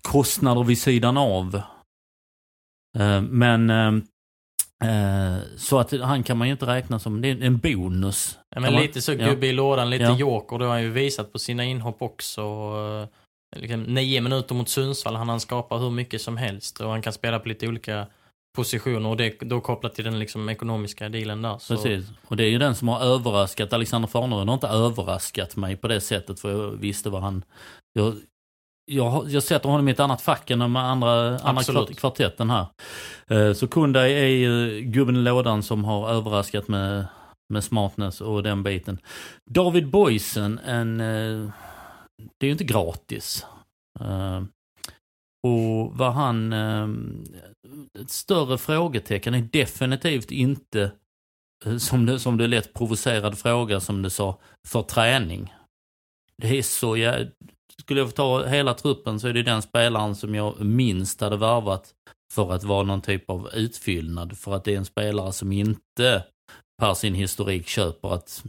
kostnader 0.02 0.64
vid 0.64 0.78
sidan 0.78 1.16
av. 1.16 1.54
Eh, 2.98 3.22
men 3.22 3.70
eh, 3.70 3.92
eh, 4.84 5.38
så 5.56 5.78
att 5.78 5.90
han 6.00 6.22
kan 6.22 6.38
man 6.38 6.48
ju 6.48 6.52
inte 6.52 6.66
räkna 6.66 6.98
som, 6.98 7.20
det 7.20 7.28
är 7.28 7.42
en 7.42 7.58
bonus. 7.58 8.38
Ja, 8.54 8.60
men 8.60 8.72
lite 8.74 9.02
så 9.02 9.12
ja. 9.12 9.28
gubbe 9.28 9.46
i 9.46 9.52
lådan, 9.52 9.90
lite 9.90 10.04
Ja. 10.04 10.16
joker. 10.16 10.58
Det 10.58 10.64
har 10.64 10.72
han 10.72 10.82
ju 10.82 10.90
visat 10.90 11.32
på 11.32 11.38
sina 11.38 11.64
inhopp 11.64 12.02
också. 12.02 12.42
Eh, 12.42 13.08
Liksom, 13.56 13.82
nio 13.82 14.20
minuter 14.20 14.54
mot 14.54 14.68
Sundsvall, 14.68 15.16
han 15.16 15.28
han 15.28 15.40
skapa 15.40 15.76
hur 15.76 15.90
mycket 15.90 16.20
som 16.20 16.36
helst. 16.36 16.80
Och 16.80 16.90
han 16.90 17.02
kan 17.02 17.12
spela 17.12 17.38
på 17.38 17.48
lite 17.48 17.68
olika 17.68 18.06
positioner. 18.56 19.08
Och 19.08 19.16
det 19.16 19.38
då 19.40 19.60
kopplat 19.60 19.94
till 19.94 20.04
den 20.04 20.18
liksom, 20.18 20.48
ekonomiska 20.48 21.08
dealen 21.08 21.42
där. 21.42 21.58
Så, 21.58 21.74
Precis. 21.74 22.06
Och 22.26 22.36
det 22.36 22.44
är 22.44 22.48
ju 22.50 22.58
den 22.58 22.74
som 22.74 22.88
har 22.88 23.00
överraskat. 23.00 23.72
Alexander 23.72 24.08
Farnerud 24.08 24.46
har 24.48 24.54
inte 24.54 24.68
överraskat 24.68 25.56
mig 25.56 25.76
på 25.76 25.88
det 25.88 26.00
sättet 26.00 26.40
för 26.40 26.50
jag 26.50 26.70
visste 26.70 27.10
vad 27.10 27.22
han... 27.22 27.44
Jag, 27.92 28.14
jag, 28.90 29.28
jag 29.30 29.42
sätter 29.42 29.68
honom 29.68 29.88
i 29.88 29.90
ett 29.90 30.00
annat 30.00 30.22
fack 30.22 30.50
än 30.50 30.58
de 30.58 30.76
andra, 30.76 31.38
andra 31.38 31.60
Absolut. 31.60 31.98
kvartetten 32.00 32.50
här. 32.50 32.66
Eh, 33.26 33.52
Så 33.52 33.68
Kundai 33.68 34.12
är 34.12 34.26
ju 34.26 34.80
gubben 34.80 35.16
i 35.16 35.18
lådan 35.18 35.62
som 35.62 35.84
har 35.84 36.10
överraskat 36.10 36.68
med, 36.68 37.06
med 37.52 37.64
smartness 37.64 38.20
och 38.20 38.42
den 38.42 38.62
biten. 38.62 38.98
David 39.50 39.90
Boysen, 39.90 40.58
en... 40.66 41.00
eh, 41.00 41.50
Det 42.38 42.46
är 42.46 42.48
ju 42.48 42.52
inte 42.52 42.64
gratis. 42.64 43.46
Och 45.46 45.96
vad 45.98 46.12
han... 46.12 46.52
eh, 46.52 46.88
Ett 48.00 48.10
större 48.10 48.58
frågetecken 48.58 49.34
är 49.34 49.40
definitivt 49.52 50.30
inte 50.30 50.92
eh, 51.66 51.76
som 51.76 52.06
du, 52.06 52.18
som 52.18 52.36
du 52.36 52.46
lätt 52.46 52.74
provocerad 52.74 53.38
fråga 53.38 53.80
som 53.80 54.02
du 54.02 54.10
sa, 54.10 54.38
för 54.68 54.82
träning. 54.82 55.54
Det 56.42 56.58
är 56.58 56.62
så 56.62 56.96
jag, 56.96 57.28
skulle 57.80 58.00
jag 58.00 58.08
få 58.08 58.16
ta 58.16 58.46
hela 58.46 58.74
truppen 58.74 59.20
så 59.20 59.28
är 59.28 59.32
det 59.32 59.42
den 59.42 59.62
spelaren 59.62 60.14
som 60.16 60.34
jag 60.34 60.60
minst 60.60 61.20
hade 61.20 61.36
värvat 61.36 61.94
för 62.32 62.52
att 62.52 62.64
vara 62.64 62.82
någon 62.82 63.00
typ 63.00 63.30
av 63.30 63.48
utfyllnad. 63.54 64.38
För 64.38 64.54
att 64.54 64.64
det 64.64 64.74
är 64.74 64.78
en 64.78 64.84
spelare 64.84 65.32
som 65.32 65.52
inte 65.52 66.24
per 66.82 66.94
sin 66.94 67.14
historik 67.14 67.66
köper 67.66 68.14
att 68.14 68.44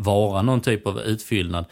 vara 0.00 0.42
någon 0.42 0.60
typ 0.60 0.86
av 0.86 1.00
utfyllnad. 1.00 1.64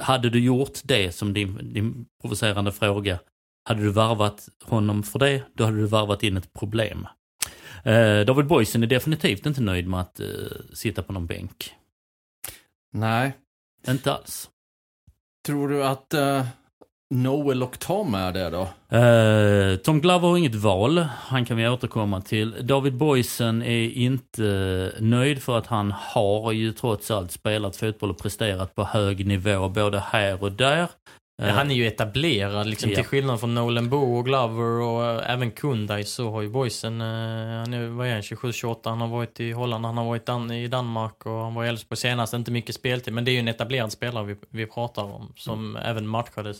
Hade 0.00 0.30
du 0.30 0.40
gjort 0.44 0.80
det 0.84 1.12
som 1.12 1.32
din, 1.32 1.72
din 1.72 2.06
provocerande 2.22 2.72
fråga, 2.72 3.18
hade 3.64 3.82
du 3.82 3.88
varvat 3.90 4.48
honom 4.62 5.02
för 5.02 5.18
det, 5.18 5.42
då 5.54 5.64
hade 5.64 5.76
du 5.76 5.86
varvat 5.86 6.22
in 6.22 6.36
ett 6.36 6.52
problem. 6.52 7.06
Eh, 7.84 8.20
David 8.20 8.46
Boysen 8.46 8.82
är 8.82 8.86
definitivt 8.86 9.46
inte 9.46 9.60
nöjd 9.62 9.88
med 9.88 10.00
att 10.00 10.20
eh, 10.20 10.26
sitta 10.72 11.02
på 11.02 11.12
någon 11.12 11.26
bänk. 11.26 11.74
Nej. 12.92 13.32
Inte 13.88 14.12
alls. 14.12 14.50
Tror 15.46 15.68
du 15.68 15.84
att 15.84 16.14
eh, 16.14 16.46
Noel 17.14 17.62
och 17.62 17.78
Tom 17.78 18.14
är 18.14 18.32
det 18.32 18.50
då? 18.50 18.96
Eh, 18.96 19.76
Tom 19.76 20.00
Glover 20.00 20.28
har 20.28 20.38
inget 20.38 20.54
val. 20.54 20.98
Han 20.98 21.44
kan 21.44 21.56
vi 21.56 21.68
återkomma 21.68 22.20
till. 22.20 22.66
David 22.66 22.96
Boysen 22.96 23.62
är 23.62 23.90
inte 23.90 24.92
nöjd 25.00 25.42
för 25.42 25.58
att 25.58 25.66
han 25.66 25.92
har 25.92 26.52
ju 26.52 26.72
trots 26.72 27.10
allt 27.10 27.32
spelat 27.32 27.76
fotboll 27.76 28.10
och 28.10 28.18
presterat 28.18 28.74
på 28.74 28.84
hög 28.84 29.26
nivå 29.26 29.68
både 29.68 29.98
här 29.98 30.42
och 30.42 30.52
där. 30.52 30.88
Eh, 31.42 31.48
han 31.48 31.70
är 31.70 31.74
ju 31.74 31.86
etablerad, 31.86 32.66
liksom, 32.66 32.90
Ja. 32.90 32.96
till 32.96 33.04
skillnad 33.04 33.40
från 33.40 33.54
Nolan 33.54 33.88
Bo 33.88 34.18
och 34.18 34.24
Glover 34.24 34.80
och 34.80 35.04
eh, 35.06 35.30
även 35.30 35.50
Kundai 35.50 36.04
så 36.04 36.30
har 36.30 36.42
ju 36.42 36.48
boysen, 36.48 37.00
eh, 37.00 37.06
han 37.06 37.74
är, 37.74 37.88
vad 37.88 38.06
är 38.06 38.12
han, 38.12 38.20
27-28, 38.22 38.78
han 38.84 39.00
har 39.00 39.08
varit 39.08 39.40
i 39.40 39.52
Holland, 39.52 39.86
han 39.86 39.96
har 39.96 40.04
varit 40.04 40.26
Dan 40.26 40.50
i 40.50 40.68
Danmark 40.68 41.26
och 41.26 41.32
han 41.32 41.54
var 41.54 41.64
i 41.64 41.68
Elfsborg 41.68 41.96
senast, 41.98 42.34
inte 42.34 42.50
mycket 42.50 42.74
speltid, 42.74 43.14
men 43.14 43.24
det 43.24 43.30
är 43.30 43.32
ju 43.32 43.38
en 43.38 43.48
etablerad 43.48 43.92
spelare 43.92 44.24
vi, 44.24 44.36
vi 44.50 44.66
pratar 44.66 45.02
om, 45.02 45.32
som 45.36 45.76
även 45.76 46.08
matchades 46.08 46.56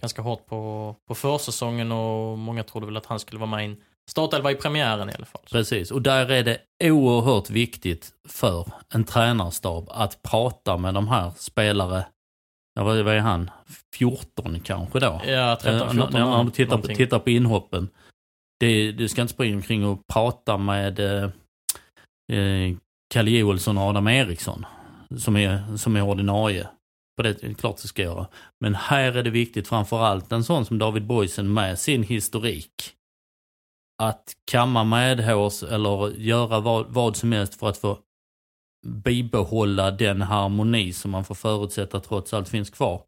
ganska 0.00 0.22
hårt 0.22 0.46
på, 0.46 0.96
på 1.08 1.14
försäsongen 1.14 1.92
och 1.92 2.38
många 2.38 2.62
trodde 2.62 2.86
väl 2.86 2.96
att 2.96 3.06
han 3.06 3.18
skulle 3.20 3.38
vara 3.40 3.50
med 3.50 3.62
i 3.62 3.66
en 3.66 3.76
startelva 4.10 4.50
i 4.50 4.54
premiären 4.54 5.10
i 5.10 5.12
alla 5.16 5.26
fall. 5.26 5.42
Precis, 5.52 5.90
och 5.90 6.02
där 6.02 6.30
är 6.30 6.42
det 6.44 6.58
oerhört 6.90 7.50
viktigt 7.50 8.10
för 8.28 8.66
en 8.94 9.04
tränarstab 9.04 9.88
att 9.90 10.22
prata 10.22 10.76
med 10.76 10.94
de 10.94 11.08
här 11.08 11.32
spelare, 11.36 12.06
ja, 12.80 12.84
vad 12.84 13.04
vad 13.04 13.14
är 13.14 13.20
han, 13.20 13.50
14 13.94 14.60
kanske 14.60 15.00
då? 15.00 15.20
Ja, 15.26 15.58
13, 15.62 15.88
Eh, 15.88 15.92
14 15.92 16.12
när, 16.12 16.20
när 16.20 16.44
du 16.44 16.50
tittar 16.50 16.78
på, 16.78 16.86
tittar 16.86 17.18
på 17.18 17.30
inhoppen. 17.30 17.88
Det, 18.60 18.92
du 18.92 19.08
ska 19.08 19.22
inte 19.22 19.34
springa 19.34 19.56
omkring 19.56 19.84
och 19.84 20.06
prata 20.12 20.58
med 20.58 21.00
eh, 21.00 21.30
eh, 22.32 22.76
Kalle 23.14 23.30
Joelsson 23.30 23.78
och 23.78 23.84
Adam 23.84 24.08
Eriksson 24.08 24.66
som 25.18 25.36
är, 25.36 25.76
som 25.76 25.96
är 25.96 26.02
ordinarie. 26.02 26.68
För 27.16 27.22
det 27.22 27.42
är 27.42 27.54
klart 27.54 27.82
du 27.82 27.88
ska 27.88 28.02
göra. 28.02 28.26
Men 28.60 28.74
här 28.74 29.12
är 29.12 29.22
det 29.22 29.30
viktigt 29.30 29.68
framförallt 29.68 30.32
en 30.32 30.44
sån 30.44 30.66
som 30.66 30.78
David 30.78 31.06
Boysen 31.06 31.52
med 31.52 31.78
sin 31.78 32.02
historik. 32.02 32.72
Att 34.02 34.32
kamma 34.50 34.84
medhårs 34.84 35.62
eller 35.62 36.10
göra 36.10 36.60
vad, 36.60 36.86
vad 36.88 37.16
som 37.16 37.32
helst 37.32 37.54
för 37.54 37.68
att 37.68 37.78
få 37.78 37.98
bibehålla 38.86 39.90
den 39.90 40.22
harmoni 40.22 40.92
som 40.92 41.10
man 41.10 41.24
får 41.24 41.34
förutsätta 41.34 42.00
trots 42.00 42.34
allt 42.34 42.48
finns 42.48 42.70
kvar. 42.70 43.02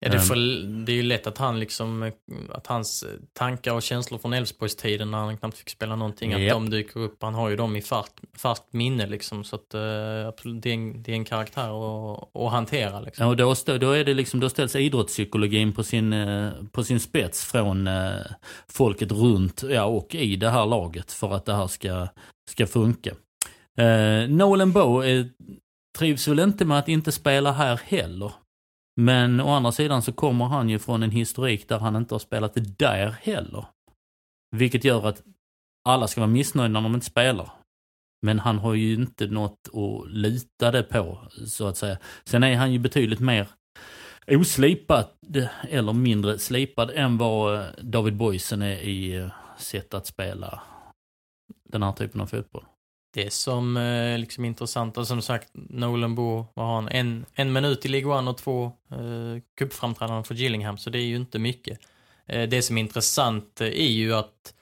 Ja, 0.00 0.08
det, 0.08 0.16
Ehm. 0.16 0.22
får, 0.22 0.36
det 0.84 0.92
är 0.92 0.96
ju 0.96 1.02
lätt 1.02 1.26
att 1.26 1.38
han 1.38 1.60
liksom, 1.60 2.12
att 2.52 2.66
hans 2.66 3.04
tankar 3.32 3.72
och 3.72 3.82
känslor 3.82 4.18
från 4.18 4.32
Elfsborgstiden 4.32 5.10
när 5.10 5.18
han 5.18 5.38
knappt 5.38 5.58
fick 5.58 5.70
spela 5.70 5.96
någonting, 5.96 6.32
att 6.32 6.40
Japp. 6.40 6.52
de 6.52 6.70
dyker 6.70 7.00
upp. 7.00 7.22
Han 7.22 7.34
har 7.34 7.48
ju 7.48 7.56
dem 7.56 7.76
i 7.76 7.82
fast, 7.82 8.12
fast 8.36 8.72
minne 8.72 9.06
liksom, 9.06 9.44
så 9.44 9.56
att 9.56 9.74
eh, 9.74 10.28
absolut, 10.28 10.62
det, 10.62 10.70
är 10.70 10.74
en, 10.74 11.02
det 11.02 11.12
är 11.12 11.16
en 11.16 11.24
karaktär 11.24 11.68
att, 11.68 12.36
att 12.36 12.50
hantera 12.52 13.00
liksom. 13.00 13.24
Ja, 13.24 13.30
och 13.30 13.36
då, 13.36 13.78
då, 13.78 13.90
är 13.90 14.04
det 14.04 14.14
liksom, 14.14 14.40
då 14.40 14.48
ställs 14.48 14.76
idrottspsykologin 14.76 15.72
på 15.72 15.84
sin, 15.84 16.12
eh, 16.12 16.50
på 16.72 16.84
sin 16.84 17.00
spets 17.00 17.44
från 17.44 17.86
eh, 17.86 18.10
folket 18.68 19.12
runt 19.12 19.62
ja, 19.68 19.84
och 19.84 20.14
i 20.14 20.36
det 20.36 20.50
här 20.50 20.66
laget 20.66 21.12
för 21.12 21.34
att 21.34 21.44
det 21.44 21.54
här 21.54 21.66
ska, 21.66 22.08
ska 22.50 22.66
funka. 22.66 23.14
Eh, 23.78 24.28
Nolan 24.28 24.72
Bow 24.72 25.02
trivs 25.98 26.28
väl 26.28 26.38
inte 26.38 26.64
med 26.64 26.78
att 26.78 26.88
inte 26.88 27.12
spela 27.12 27.52
här 27.52 27.80
heller. 27.84 28.32
Men 29.00 29.40
å 29.40 29.48
andra 29.48 29.72
sidan 29.72 30.02
så 30.02 30.12
kommer 30.12 30.44
han 30.44 30.68
ju 30.68 30.78
från 30.78 31.02
en 31.02 31.10
historik 31.10 31.68
där 31.68 31.78
han 31.78 31.96
inte 31.96 32.14
har 32.14 32.18
spelat 32.18 32.54
det 32.54 32.78
där 32.78 33.10
heller. 33.22 33.66
Vilket 34.56 34.84
gör 34.84 35.06
att 35.06 35.22
alla 35.84 36.08
ska 36.08 36.20
vara 36.20 36.30
missnöjda 36.30 36.68
när 36.68 36.80
de 36.80 36.94
inte 36.94 37.06
spelar. 37.06 37.50
Men 38.22 38.38
han 38.38 38.58
har 38.58 38.74
ju 38.74 38.94
inte 38.94 39.26
något 39.26 39.68
att 39.68 40.10
luta 40.10 40.70
det 40.70 40.82
på, 40.82 41.18
så 41.46 41.66
att 41.66 41.76
säga. 41.76 41.98
Sen 42.24 42.42
är 42.42 42.56
han 42.56 42.72
ju 42.72 42.78
betydligt 42.78 43.20
mer 43.20 43.48
oslipad, 44.26 45.08
eller 45.68 45.92
mindre 45.92 46.38
slipad, 46.38 46.90
än 46.90 47.18
vad 47.18 47.54
eh, 47.54 47.66
David 47.82 48.16
Boysen 48.16 48.62
är 48.62 48.76
i 48.76 49.16
eh, 49.16 49.30
sätt 49.58 49.94
att 49.94 50.06
spela 50.06 50.62
den 51.68 51.82
här 51.82 51.92
typen 51.92 52.20
av 52.20 52.26
fotboll. 52.26 52.64
Det 53.18 53.32
som 53.32 53.76
eh, 53.76 54.18
liksom 54.18 54.44
är 54.44 54.48
intressant, 54.48 54.98
och 54.98 55.06
som 55.06 55.22
sagt, 55.22 55.48
Nolan 55.52 56.14
Bo, 56.14 56.46
vad 56.54 56.66
har 56.66 56.74
han? 56.74 56.88
En, 56.88 57.26
en 57.34 57.52
minut 57.52 57.84
i 57.86 57.88
League 57.88 58.18
One 58.18 58.30
och 58.30 58.38
två 58.38 58.64
eh, 58.90 59.42
cupframträdanden 59.58 60.24
för 60.24 60.34
Gillingham, 60.34 60.78
så 60.78 60.90
det 60.90 60.98
är 60.98 61.06
ju 61.06 61.16
inte 61.16 61.38
mycket. 61.38 61.78
Eh, 62.26 62.48
det 62.48 62.62
som 62.62 62.78
är 62.78 62.80
intressant 62.80 63.60
eh, 63.60 63.66
är 63.66 63.90
ju 63.90 64.14
att 64.14 64.54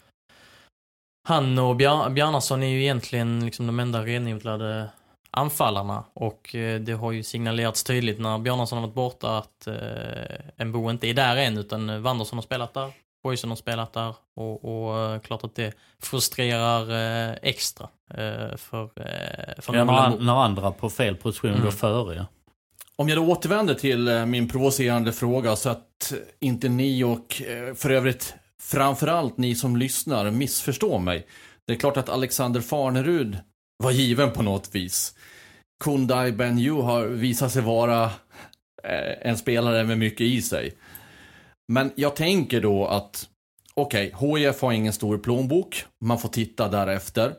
han 1.28 1.58
och 1.58 1.76
Bjar 1.76 2.10
Bjarnason 2.10 2.62
är 2.62 2.66
ju 2.66 2.82
egentligen 2.82 3.44
liksom 3.44 3.66
de 3.66 3.80
enda 3.80 4.06
renodlade 4.06 4.90
anfallarna 5.30 6.04
och 6.12 6.54
eh, 6.54 6.80
det 6.80 6.92
har 6.92 7.12
ju 7.12 7.22
signalerats 7.22 7.84
tydligt 7.84 8.20
när 8.20 8.38
Bjarnason 8.38 8.78
har 8.78 8.86
varit 8.86 8.94
borta 8.94 9.38
att 9.38 9.66
eh, 9.66 10.36
en 10.56 10.72
Bo 10.72 10.90
inte 10.90 11.08
är 11.08 11.14
där 11.14 11.36
än 11.36 11.58
utan 11.58 12.02
Wanderson 12.02 12.36
har 12.36 12.42
spelat 12.42 12.74
där, 12.74 12.92
Boysen 13.26 13.50
har 13.50 13.56
spelat 13.56 13.92
där 13.92 14.14
och, 14.36 14.64
och 14.64 15.00
eh, 15.00 15.20
klart 15.20 15.44
att 15.44 15.54
det 15.54 15.74
frustrerar 16.02 16.90
eh, 16.90 17.34
extra 17.42 17.88
eh, 18.10 18.56
för, 18.56 18.82
eh, 18.82 19.62
för 19.62 19.74
Ja, 19.74 19.84
när, 19.84 20.18
när 20.18 20.44
andra 20.44 20.70
på 20.70 20.90
fel 20.90 21.16
position 21.16 21.50
Mm. 21.50 21.64
går 21.64 21.70
före, 21.70 22.14
ja. 22.14 22.26
Om 22.96 23.08
jag 23.08 23.18
då 23.18 23.26
återvänder 23.32 23.74
till 23.74 24.08
eh, 24.08 24.26
min 24.26 24.48
provocerande 24.48 25.12
fråga 25.12 25.56
så 25.56 25.68
att 25.68 26.12
inte 26.40 26.68
ni 26.68 27.04
och 27.04 27.42
för 27.74 27.90
övrigt 27.90 28.34
framförallt 28.60 29.36
ni 29.36 29.54
som 29.54 29.76
lyssnar 29.76 30.30
missförstår 30.30 30.98
mig. 30.98 31.26
Det 31.66 31.72
är 31.72 31.76
klart 31.76 31.96
att 31.96 32.08
Alexander 32.08 32.60
Farnerud 32.60 33.38
var 33.76 33.90
given 33.90 34.32
på 34.32 34.42
något 34.42 34.74
vis. 34.74 35.14
Kundai 35.84 36.32
Benju 36.32 36.72
har 36.72 37.04
visat 37.06 37.52
sig 37.52 37.62
vara 37.62 38.10
en 39.22 39.36
spelare 39.38 39.84
med 39.84 39.98
mycket 39.98 40.20
i 40.20 40.42
sig. 40.42 40.72
Men 41.72 41.92
jag 41.96 42.16
tänker 42.16 42.60
då 42.60 42.86
att 42.86 43.28
okej, 43.74 44.14
HIF 44.20 44.60
har 44.62 44.72
ingen 44.72 44.92
stor 44.92 45.18
plånbok. 45.18 45.84
Man 46.04 46.18
får 46.18 46.28
titta 46.28 46.68
därefter. 46.68 47.34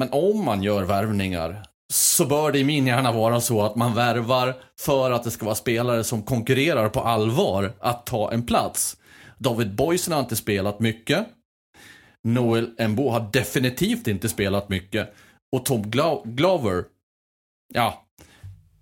Men 0.00 0.08
om 0.12 0.44
man 0.44 0.62
gör 0.62 0.82
värvningar 0.82 1.62
så 1.92 2.26
bör 2.26 2.52
det 2.52 2.58
i 2.58 2.64
min 2.64 2.86
hjärna 2.86 3.12
vara 3.12 3.40
så 3.40 3.62
att 3.62 3.76
man 3.76 3.94
värvar 3.94 4.54
för 4.80 5.10
att 5.10 5.24
det 5.24 5.30
ska 5.30 5.44
vara 5.44 5.54
spelare 5.54 6.04
som 6.04 6.22
konkurrerar 6.22 6.88
på 6.88 7.00
allvar 7.00 7.72
att 7.80 8.06
ta 8.06 8.32
en 8.32 8.46
plats. 8.46 8.96
David 9.38 9.74
Boysen 9.74 10.12
har 10.12 10.20
inte 10.20 10.36
spelat 10.36 10.80
mycket. 10.80 11.26
Noel 12.24 12.70
Embo 12.78 13.08
har 13.08 13.28
definitivt 13.32 14.08
inte 14.08 14.28
spelat 14.28 14.68
mycket. 14.68 15.14
Och 15.56 15.64
Tom 15.64 15.82
Glo- 15.82 16.22
Glover, 16.24 16.84
ja, 17.74 18.05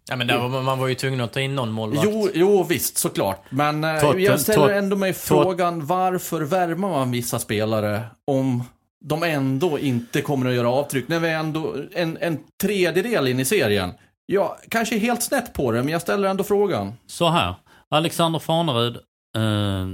Ja, 0.09 0.17
men 0.17 0.53
var, 0.53 0.63
man 0.63 0.79
var 0.79 0.89
ju 0.89 0.95
tvungen 0.95 1.21
att 1.21 1.33
ta 1.33 1.41
in 1.41 1.55
någon 1.55 1.73
målvakt. 1.73 2.09
Jo, 2.13 2.29
jo 2.35 2.63
visst, 2.63 2.99
såklart. 2.99 3.45
Men 3.51 3.85
eh, 3.85 4.01
Totten- 4.01 4.23
jag 4.23 4.41
ställer 4.41 4.69
ändå 4.69 4.97
mig 4.97 5.13
frågan 5.13 5.87
varför 5.87 6.41
värvar 6.41 6.91
man 6.91 7.11
vissa 7.11 7.39
spelare 7.39 8.03
om 8.27 8.63
de 9.05 9.23
ändå 9.23 9.79
inte 9.79 10.23
kommer 10.23 10.49
att 10.51 10.55
göra 10.55 10.71
avtryck? 10.71 11.09
När 11.09 11.19
vi 11.21 11.29
är 11.29 11.39
ändå 11.39 11.75
en, 11.93 12.19
en 12.21 12.39
tredjedel 12.63 13.29
in 13.29 13.41
i 13.41 13.45
serien. 13.45 13.93
Jag 14.27 14.57
kanske 14.71 14.95
är 14.95 14.99
helt 14.99 15.23
snett 15.23 15.53
på 15.53 15.73
det, 15.73 15.83
men 15.83 15.93
jag 15.93 16.03
ställer 16.03 16.29
ändå 16.29 16.45
frågan. 16.45 16.93
Så 17.07 17.29
här. 17.29 17.55
Alexander 17.89 18.39
Farnerud. 18.39 18.97
Eh, 19.37 19.87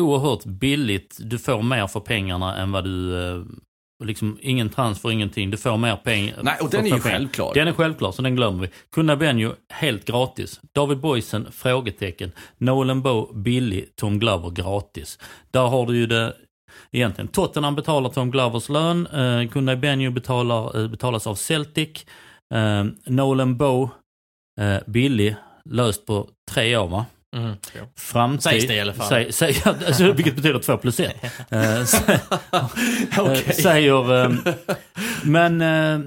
oerhört 0.00 0.44
billigt. 0.44 1.16
Du 1.20 1.38
får 1.38 1.62
mer 1.62 1.86
för 1.86 2.00
pengarna 2.00 2.56
än 2.56 2.72
vad 2.72 2.84
du... 2.84 3.28
Eh, 3.32 3.42
liksom 4.04 4.38
ingen 4.42 4.68
transfer, 4.68 5.10
ingenting. 5.10 5.50
Du 5.50 5.56
får 5.56 5.76
mer 5.76 5.96
pengar. 5.96 6.36
Nej, 6.42 6.56
och 6.60 6.70
den 6.70 6.80
är 6.80 6.84
ju 6.84 6.90
pengar. 6.90 7.02
självklar. 7.02 7.54
Den 7.54 7.68
är 7.68 7.72
självklar, 7.72 8.12
så 8.12 8.22
den 8.22 8.36
glömmer 8.36 8.62
vi. 8.62 8.68
Kunna 8.92 9.16
Benjo, 9.16 9.52
helt 9.68 10.04
gratis. 10.04 10.60
David 10.74 10.98
Boysen, 10.98 11.46
frågetecken. 11.52 12.32
Nolan 12.58 13.02
Bow, 13.02 13.30
billig. 13.34 13.96
Tom 13.96 14.18
Glover, 14.18 14.50
gratis. 14.50 15.18
Där 15.50 15.66
har 15.66 15.86
du 15.86 15.96
ju 15.96 16.06
det 16.06 16.34
egentligen. 16.92 17.28
Tottenham 17.28 17.74
betalar 17.76 18.10
Tom 18.10 18.30
Glovers 18.30 18.68
lön. 18.68 19.06
Eh, 19.06 19.48
Kunna 19.50 19.76
Benjo 19.76 20.10
betalar, 20.10 20.80
eh, 20.82 20.88
betalas 20.88 21.26
av 21.26 21.34
Celtic. 21.34 22.06
Eh, 22.54 22.84
Nolan 23.06 23.56
Bow, 23.56 23.88
eh, 24.60 24.76
billig. 24.86 25.36
Löst 25.64 26.06
på 26.06 26.28
tre 26.50 26.76
år 26.76 26.88
va? 26.88 27.06
Mm. 27.36 27.56
Framtid. 27.96 28.42
Sägs 28.42 28.66
det 28.66 28.74
i 28.74 28.80
alla 28.80 28.92
fall. 28.94 29.08
Säg, 29.08 29.32
säg, 29.32 29.56
alltså, 29.86 30.12
vilket 30.12 30.36
betyder 30.36 30.58
två 30.58 30.76
plus 30.76 31.00
ett. 31.00 31.16
Eh, 31.50 31.58
sä- 31.60 32.20
eh, 32.52 33.52
Säger... 33.52 34.24
eh, 34.24 34.54
Men 35.24 35.60
eh, 35.60 36.00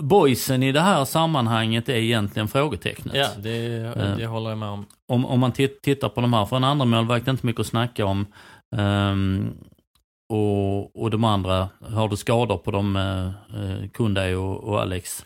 boysen 0.00 0.62
i 0.62 0.72
det 0.72 0.80
här 0.80 1.04
sammanhanget 1.04 1.88
är 1.88 1.94
egentligen 1.96 2.48
frågetecknet. 2.48 3.14
Ja, 3.14 3.28
det, 3.38 3.68
det 4.18 4.26
håller 4.26 4.48
jag 4.50 4.58
med 4.58 4.68
om. 4.68 4.86
Om, 5.08 5.26
om 5.26 5.40
man 5.40 5.52
tit- 5.52 5.80
tittar 5.82 6.08
på 6.08 6.20
de 6.20 6.32
här, 6.32 6.46
för 6.46 6.56
en 6.56 6.64
andra 6.64 7.16
är 7.16 7.30
inte 7.30 7.46
mycket 7.46 7.60
att 7.60 7.66
snacka 7.66 8.04
om. 8.06 8.26
Ehm, 8.76 9.54
och, 10.32 11.02
och 11.02 11.10
de 11.10 11.24
andra, 11.24 11.68
har 11.80 12.08
du 12.08 12.16
skador 12.16 12.56
på 12.56 12.70
dem, 12.70 12.96
uh, 12.96 13.88
Kunde 13.94 14.36
och, 14.36 14.64
och 14.64 14.80
Alex? 14.80 15.24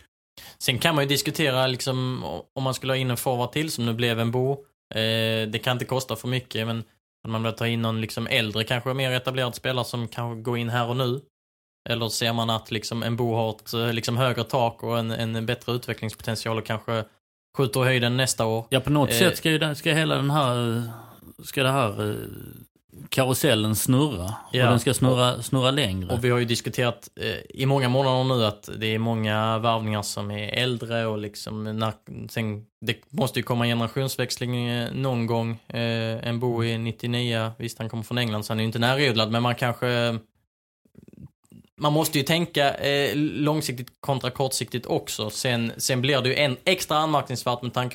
Sen 0.58 0.78
kan 0.78 0.94
man 0.94 1.04
ju 1.04 1.08
diskutera 1.08 1.66
liksom 1.66 2.24
om 2.54 2.62
man 2.62 2.74
skulle 2.74 2.92
ha 2.92 2.96
in 2.96 3.10
en 3.10 3.16
forward 3.16 3.52
till 3.52 3.70
som 3.70 3.86
nu 3.86 3.92
blev 3.94 4.20
en 4.20 4.30
bo. 4.30 4.56
Eh, 4.94 5.48
det 5.48 5.62
kan 5.64 5.72
inte 5.72 5.84
kosta 5.84 6.16
för 6.16 6.28
mycket 6.28 6.66
men 6.66 6.84
om 7.24 7.32
man 7.32 7.42
vill 7.42 7.52
ta 7.52 7.66
in 7.66 7.82
någon 7.82 8.00
liksom 8.00 8.26
äldre, 8.26 8.64
kanske 8.64 8.94
mer 8.94 9.10
etablerad 9.12 9.54
spelare 9.54 9.84
som 9.84 10.08
kan 10.08 10.42
gå 10.42 10.56
in 10.56 10.68
här 10.68 10.88
och 10.88 10.96
nu. 10.96 11.20
Eller 11.88 12.08
ser 12.08 12.32
man 12.32 12.50
att 12.50 12.70
liksom 12.70 13.02
en 13.02 13.16
bo 13.16 13.34
har 13.34 13.50
ett 13.50 13.72
eh, 13.72 13.92
liksom 13.92 14.16
högre 14.16 14.44
tak 14.44 14.82
och 14.82 14.98
en, 14.98 15.10
en 15.10 15.46
bättre 15.46 15.72
utvecklingspotential 15.72 16.58
och 16.58 16.66
kanske 16.66 17.04
skjuter 17.56 17.80
höjden 17.80 18.16
nästa 18.16 18.46
år. 18.46 18.66
Ja, 18.70 18.80
på 18.80 18.90
något 18.90 19.10
Eh. 19.10 19.18
sätt 19.18 19.36
ska 19.36 19.50
ju 19.50 19.58
den, 19.58 19.76
ska 19.76 19.92
hela 19.92 20.14
den 20.16 20.30
här, 20.30 20.82
ska 21.44 21.62
det 21.62 21.70
här 21.70 22.10
eh, 22.10 22.14
karusellen 23.08 23.76
snurra. 23.76 24.34
Ja. 24.52 24.64
Och 24.64 24.70
den 24.70 24.80
ska 24.80 24.94
snurra, 24.94 25.42
snurra 25.42 25.70
längre. 25.70 26.12
Och 26.14 26.24
vi 26.24 26.30
har 26.30 26.38
ju 26.38 26.44
diskuterat 26.44 27.08
eh, 27.20 27.60
i 27.60 27.66
många 27.66 27.88
månader 27.88 28.24
nu 28.24 28.44
att 28.44 28.68
det 28.76 28.86
är 28.94 28.98
många 28.98 29.58
värvningar 29.58 30.02
som 30.02 30.30
är 30.30 30.48
äldre 30.48 31.06
och 31.06 31.18
liksom 31.18 31.78
när, 31.78 31.92
sen, 32.30 32.66
det 32.80 32.96
måste 33.08 33.38
ju 33.38 33.42
komma 33.42 33.64
en 33.64 33.70
generationsväxling 33.70 34.68
eh, 34.68 34.92
någon 34.92 35.26
gång. 35.26 35.50
Eh, 35.68 36.28
en 36.28 36.40
bo 36.40 36.64
i 36.64 36.78
99, 36.78 37.50
visst 37.58 37.78
han 37.78 37.88
kommer 37.88 38.02
från 38.02 38.18
England 38.18 38.44
så 38.44 38.52
han 38.52 38.58
är 38.58 38.62
ju 38.62 38.66
inte 38.66 38.78
närodlad 38.78 39.30
men 39.30 39.42
man 39.42 39.54
kanske 39.54 40.18
man 41.76 41.92
måste 41.92 42.18
ju 42.18 42.24
tänka 42.24 42.74
eh, 42.74 43.16
långsiktigt 43.16 43.88
kontra 44.00 44.30
kortsiktigt 44.30 44.86
också. 44.86 45.30
Sen, 45.30 45.72
sen 45.76 46.00
blir 46.00 46.20
det 46.20 46.28
ju 46.28 46.34
en 46.34 46.56
extra 46.64 46.96
anmärkningsvärt 46.96 47.62
med 47.62 47.74
tanke 47.74 47.94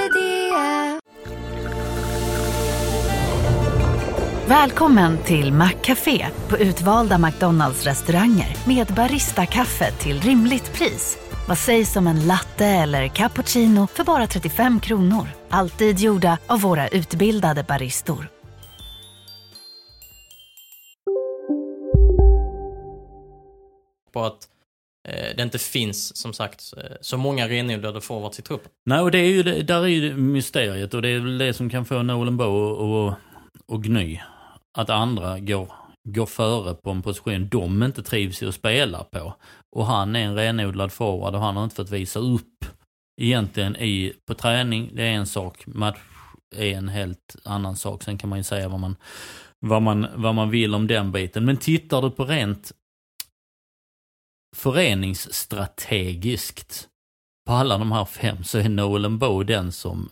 Välkommen 4.51 5.23
till 5.23 5.53
Maccafé 5.53 6.27
på 6.49 6.57
utvalda 6.57 7.17
McDonalds 7.17 7.85
restauranger 7.85 8.57
med 8.67 8.87
Baristakaffe 8.87 9.91
till 9.91 10.21
rimligt 10.21 10.73
pris. 10.73 11.17
Vad 11.47 11.57
sägs 11.57 11.95
om 11.95 12.07
en 12.07 12.27
latte 12.27 12.65
eller 12.65 13.07
cappuccino 13.07 13.87
för 13.87 14.03
bara 14.03 14.27
35 14.27 14.79
kronor? 14.79 15.27
Alltid 15.49 15.99
gjorda 15.99 16.37
av 16.47 16.61
våra 16.61 16.87
utbildade 16.87 17.63
baristor. 17.63 18.27
på 24.13 24.23
att 24.23 24.47
eh, 25.07 25.35
det 25.37 25.43
inte 25.43 25.59
finns 25.59 26.17
som 26.17 26.33
sagt 26.33 26.73
eh, 26.77 26.83
så 27.01 27.17
många 27.17 27.47
renodlade 27.47 28.01
forwards 28.01 28.39
i 28.39 28.41
truppen. 28.41 28.71
Nej, 28.85 28.99
och 28.99 29.11
det 29.11 29.19
är 29.19 29.29
ju 29.29 29.61
där 29.63 29.83
är 29.83 29.87
ju 29.87 30.15
mysteriet 30.15 30.93
och 30.93 31.01
det 31.01 31.09
är 31.09 31.19
väl 31.19 31.37
det 31.37 31.53
som 31.53 31.69
kan 31.69 31.85
få 31.85 32.01
Nolan 32.01 32.37
Bow 32.37 32.53
och, 32.53 33.13
och 33.65 33.83
Gny. 33.83 34.19
Att 34.77 34.89
andra 34.89 35.39
går, 35.39 35.73
går 36.03 36.25
före 36.25 36.73
på 36.73 36.91
en 36.91 37.01
position 37.01 37.49
de 37.49 37.83
inte 37.83 38.03
trivs 38.03 38.43
i 38.43 38.47
att 38.47 38.55
spela 38.55 39.03
på. 39.03 39.33
Och 39.75 39.85
han 39.85 40.15
är 40.15 40.19
en 40.19 40.35
renodlad 40.35 40.91
forward 40.91 41.35
och 41.35 41.41
han 41.41 41.55
har 41.55 41.63
inte 41.63 41.75
fått 41.75 41.89
visa 41.89 42.19
upp 42.19 42.65
egentligen 43.21 43.75
i, 43.75 44.13
på 44.25 44.33
träning. 44.33 44.91
Det 44.93 45.03
är 45.03 45.13
en 45.13 45.27
sak, 45.27 45.67
match 45.67 45.99
är 46.55 46.77
en 46.77 46.89
helt 46.89 47.35
annan 47.43 47.75
sak. 47.75 48.03
Sen 48.03 48.17
kan 48.17 48.29
man 48.29 48.39
ju 48.39 48.43
säga 48.43 48.69
vad 48.69 48.79
man, 48.79 48.95
vad 49.59 49.81
man, 49.81 50.07
vad 50.15 50.35
man 50.35 50.49
vill 50.49 50.75
om 50.75 50.87
den 50.87 51.11
biten. 51.11 51.45
Men 51.45 51.57
tittar 51.57 52.01
du 52.01 52.11
på 52.11 52.25
rent 52.25 52.71
föreningsstrategiskt 54.55 56.89
på 57.47 57.53
alla 57.53 57.77
de 57.77 57.91
här 57.91 58.05
fem 58.05 58.43
så 58.43 58.57
är 58.57 58.69
Nolan 58.69 59.19
Bow 59.19 59.45
den 59.45 59.71
som 59.71 60.09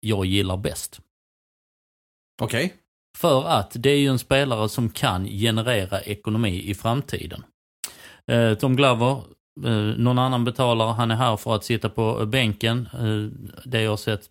jag 0.00 0.26
gillar 0.26 0.56
bäst. 0.56 1.00
Okej. 2.42 2.74
För 3.18 3.44
att 3.44 3.70
det 3.74 3.90
är 3.90 3.98
ju 3.98 4.08
en 4.08 4.18
spelare 4.18 4.68
som 4.68 4.90
kan 4.90 5.24
generera 5.26 6.00
ekonomi 6.00 6.70
i 6.70 6.74
framtiden. 6.74 7.44
Eh, 8.26 8.54
Tom 8.54 8.76
Glover, 8.76 9.22
eh, 9.64 9.98
någon 9.98 10.18
annan 10.18 10.44
betalar, 10.44 10.92
han 10.92 11.10
är 11.10 11.14
här 11.14 11.36
för 11.36 11.54
att 11.54 11.64
sitta 11.64 11.88
på 11.88 12.26
bänken. 12.26 12.88
Eh, 12.92 13.50
det 13.64 13.82
jag 13.82 13.90
har 13.90 13.96
sett 13.96 14.22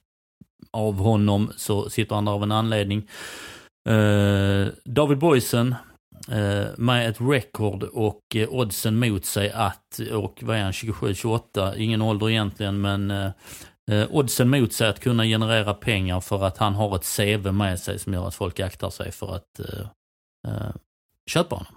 av 0.71 0.95
honom 0.95 1.51
så 1.57 1.89
sitter 1.89 2.15
han 2.15 2.25
där 2.25 2.31
av 2.31 2.43
en 2.43 2.51
anledning. 2.51 3.07
David 4.83 5.17
Boysen, 5.17 5.75
med 6.77 7.09
ett 7.09 7.21
record 7.21 7.83
och 7.83 8.21
oddsen 8.49 8.99
mot 8.99 9.25
sig 9.25 9.51
att, 9.51 9.99
och 10.13 10.39
vad 10.41 10.57
är 10.57 10.63
han, 10.63 10.71
27-28, 10.71 11.75
ingen 11.77 12.01
ålder 12.01 12.29
egentligen 12.29 12.81
men 12.81 13.31
eh, 13.91 14.07
oddsen 14.09 14.49
mot 14.49 14.73
sig 14.73 14.89
att 14.89 14.99
kunna 14.99 15.23
generera 15.25 15.73
pengar 15.73 16.19
för 16.19 16.43
att 16.43 16.57
han 16.57 16.75
har 16.75 16.95
ett 16.95 17.15
CV 17.17 17.51
med 17.51 17.79
sig 17.79 17.99
som 17.99 18.13
gör 18.13 18.27
att 18.27 18.35
folk 18.35 18.59
aktar 18.59 18.89
sig 18.89 19.11
för 19.11 19.35
att 19.35 19.59
eh, 19.59 19.87
eh, 20.47 20.71
köpa 21.31 21.55
honom. 21.55 21.73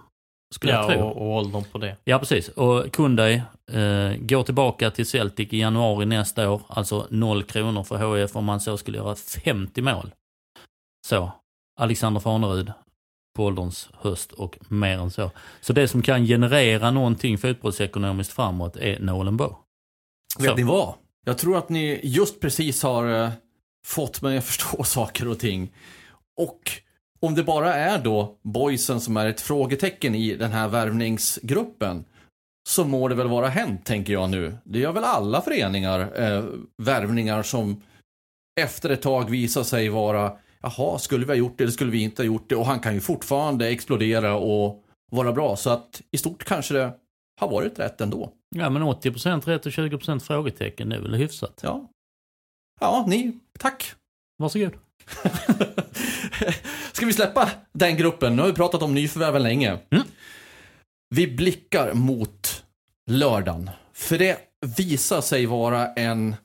Skulle 0.55 0.73
jag 0.73 0.83
Ja, 0.83 0.87
tro. 0.89 1.01
och, 1.01 1.17
och 1.17 1.35
åldern 1.35 1.63
på 1.71 1.77
det. 1.77 1.97
Ja, 2.03 2.19
precis. 2.19 2.49
Och 2.49 2.91
Kundai 2.93 3.33
eh, 3.71 4.15
går 4.19 4.43
tillbaka 4.43 4.91
till 4.91 5.05
Celtic 5.05 5.53
i 5.53 5.59
januari 5.59 6.05
nästa 6.05 6.49
år. 6.49 6.61
Alltså 6.67 7.07
0 7.09 7.43
kronor 7.43 7.83
för 7.83 7.97
HF 8.25 8.35
om 8.35 8.45
man 8.45 8.59
så 8.59 8.77
skulle 8.77 8.97
göra 8.97 9.15
50 9.15 9.81
mål. 9.81 10.11
Så, 11.07 11.31
Alexander 11.79 12.19
Farnerud 12.21 12.71
på 13.35 13.45
ålderns 13.45 13.89
höst 13.93 14.31
och 14.31 14.57
mer 14.69 14.97
än 14.97 15.11
så. 15.11 15.31
Så 15.61 15.73
det 15.73 15.87
som 15.87 16.01
kan 16.01 16.25
generera 16.25 16.91
någonting 16.91 17.37
fotbollsekonomiskt 17.37 18.33
framåt 18.33 18.75
är 18.75 18.99
Nolan 18.99 19.37
Bow. 19.37 19.55
Vet 20.39 20.49
Så. 20.49 20.55
ni 20.55 20.63
vad? 20.63 20.93
Jag 21.27 21.37
tror 21.37 21.57
att 21.57 21.69
ni 21.69 21.99
just 22.03 22.39
precis 22.39 22.83
har 22.83 23.23
eh, 23.23 23.31
fått 23.85 24.21
mig 24.21 24.37
att 24.37 24.43
förstå 24.45 24.83
saker 24.83 25.27
och 25.27 25.39
ting. 25.39 25.71
Och 26.37 26.71
om 27.19 27.35
det 27.35 27.43
bara 27.43 27.73
är 27.73 27.99
då 27.99 28.37
boysen 28.41 29.01
som 29.01 29.17
är 29.17 29.25
ett 29.25 29.41
frågetecken 29.41 30.15
i 30.15 30.35
den 30.35 30.51
här 30.51 30.67
värvningsgruppen. 30.67 32.05
så 32.69 32.85
må 32.85 33.07
det 33.07 33.15
väl 33.15 33.27
vara 33.27 33.47
hänt, 33.47 33.85
tänker 33.85 34.13
jag 34.13 34.29
nu. 34.29 34.57
Det 34.63 34.79
gör 34.79 34.91
väl 34.91 35.03
alla 35.03 35.41
föreningar, 35.41 36.21
eh, 36.21 36.43
värvningar 36.77 37.43
som 37.43 37.81
efter 38.61 38.89
ett 38.89 39.01
tag 39.01 39.29
visar 39.29 39.63
sig 39.63 39.89
vara, 39.89 40.37
jaha, 40.61 40.99
skulle 40.99 41.25
vi 41.25 41.31
ha 41.31 41.37
gjort 41.37 41.57
det 41.57 41.63
eller 41.63 41.71
skulle 41.71 41.91
vi 41.91 42.01
inte 42.01 42.21
ha 42.21 42.25
gjort 42.25 42.49
det? 42.49 42.55
Och 42.55 42.65
han 42.65 42.79
kan 42.79 42.93
ju 42.93 43.01
fortfarande 43.01 43.69
explodera 43.69 44.35
och 44.35 44.83
vara 45.11 45.31
bra. 45.31 45.55
Så 45.55 45.69
att 45.69 46.01
i 46.11 46.17
stort 46.17 46.43
kanske 46.43 46.73
det 46.73 46.93
har 47.37 47.47
varit 47.47 47.79
rätt 47.79 48.01
ändå. 48.01 48.31
Ja, 48.55 48.69
men 48.69 48.83
80% 48.83 49.45
rätt 49.45 49.65
och 49.65 49.71
20% 49.71 50.19
frågetecken, 50.19 50.91
är 50.91 50.99
väl 50.99 51.15
hyfsat. 51.15 51.59
Ja, 51.63 51.89
ja 52.81 53.05
ni, 53.07 53.39
tack. 53.59 53.93
Varsågod. 54.37 54.71
Ska 56.91 57.05
vi 57.05 57.13
släppa 57.13 57.49
den 57.71 57.97
gruppen? 57.97 58.35
Nu 58.35 58.41
har 58.41 58.49
vi 58.49 58.55
pratat 58.55 58.81
om 58.81 58.93
nyförvärven 58.93 59.43
länge. 59.43 59.77
Mm. 59.89 60.03
Vi 61.09 61.27
blickar 61.27 61.93
mot 61.93 62.63
lördagen. 63.11 63.69
För 63.93 64.17
det 64.17 64.37
visar 64.77 65.21
sig 65.21 65.45
vara 65.45 65.93
en 65.93 66.35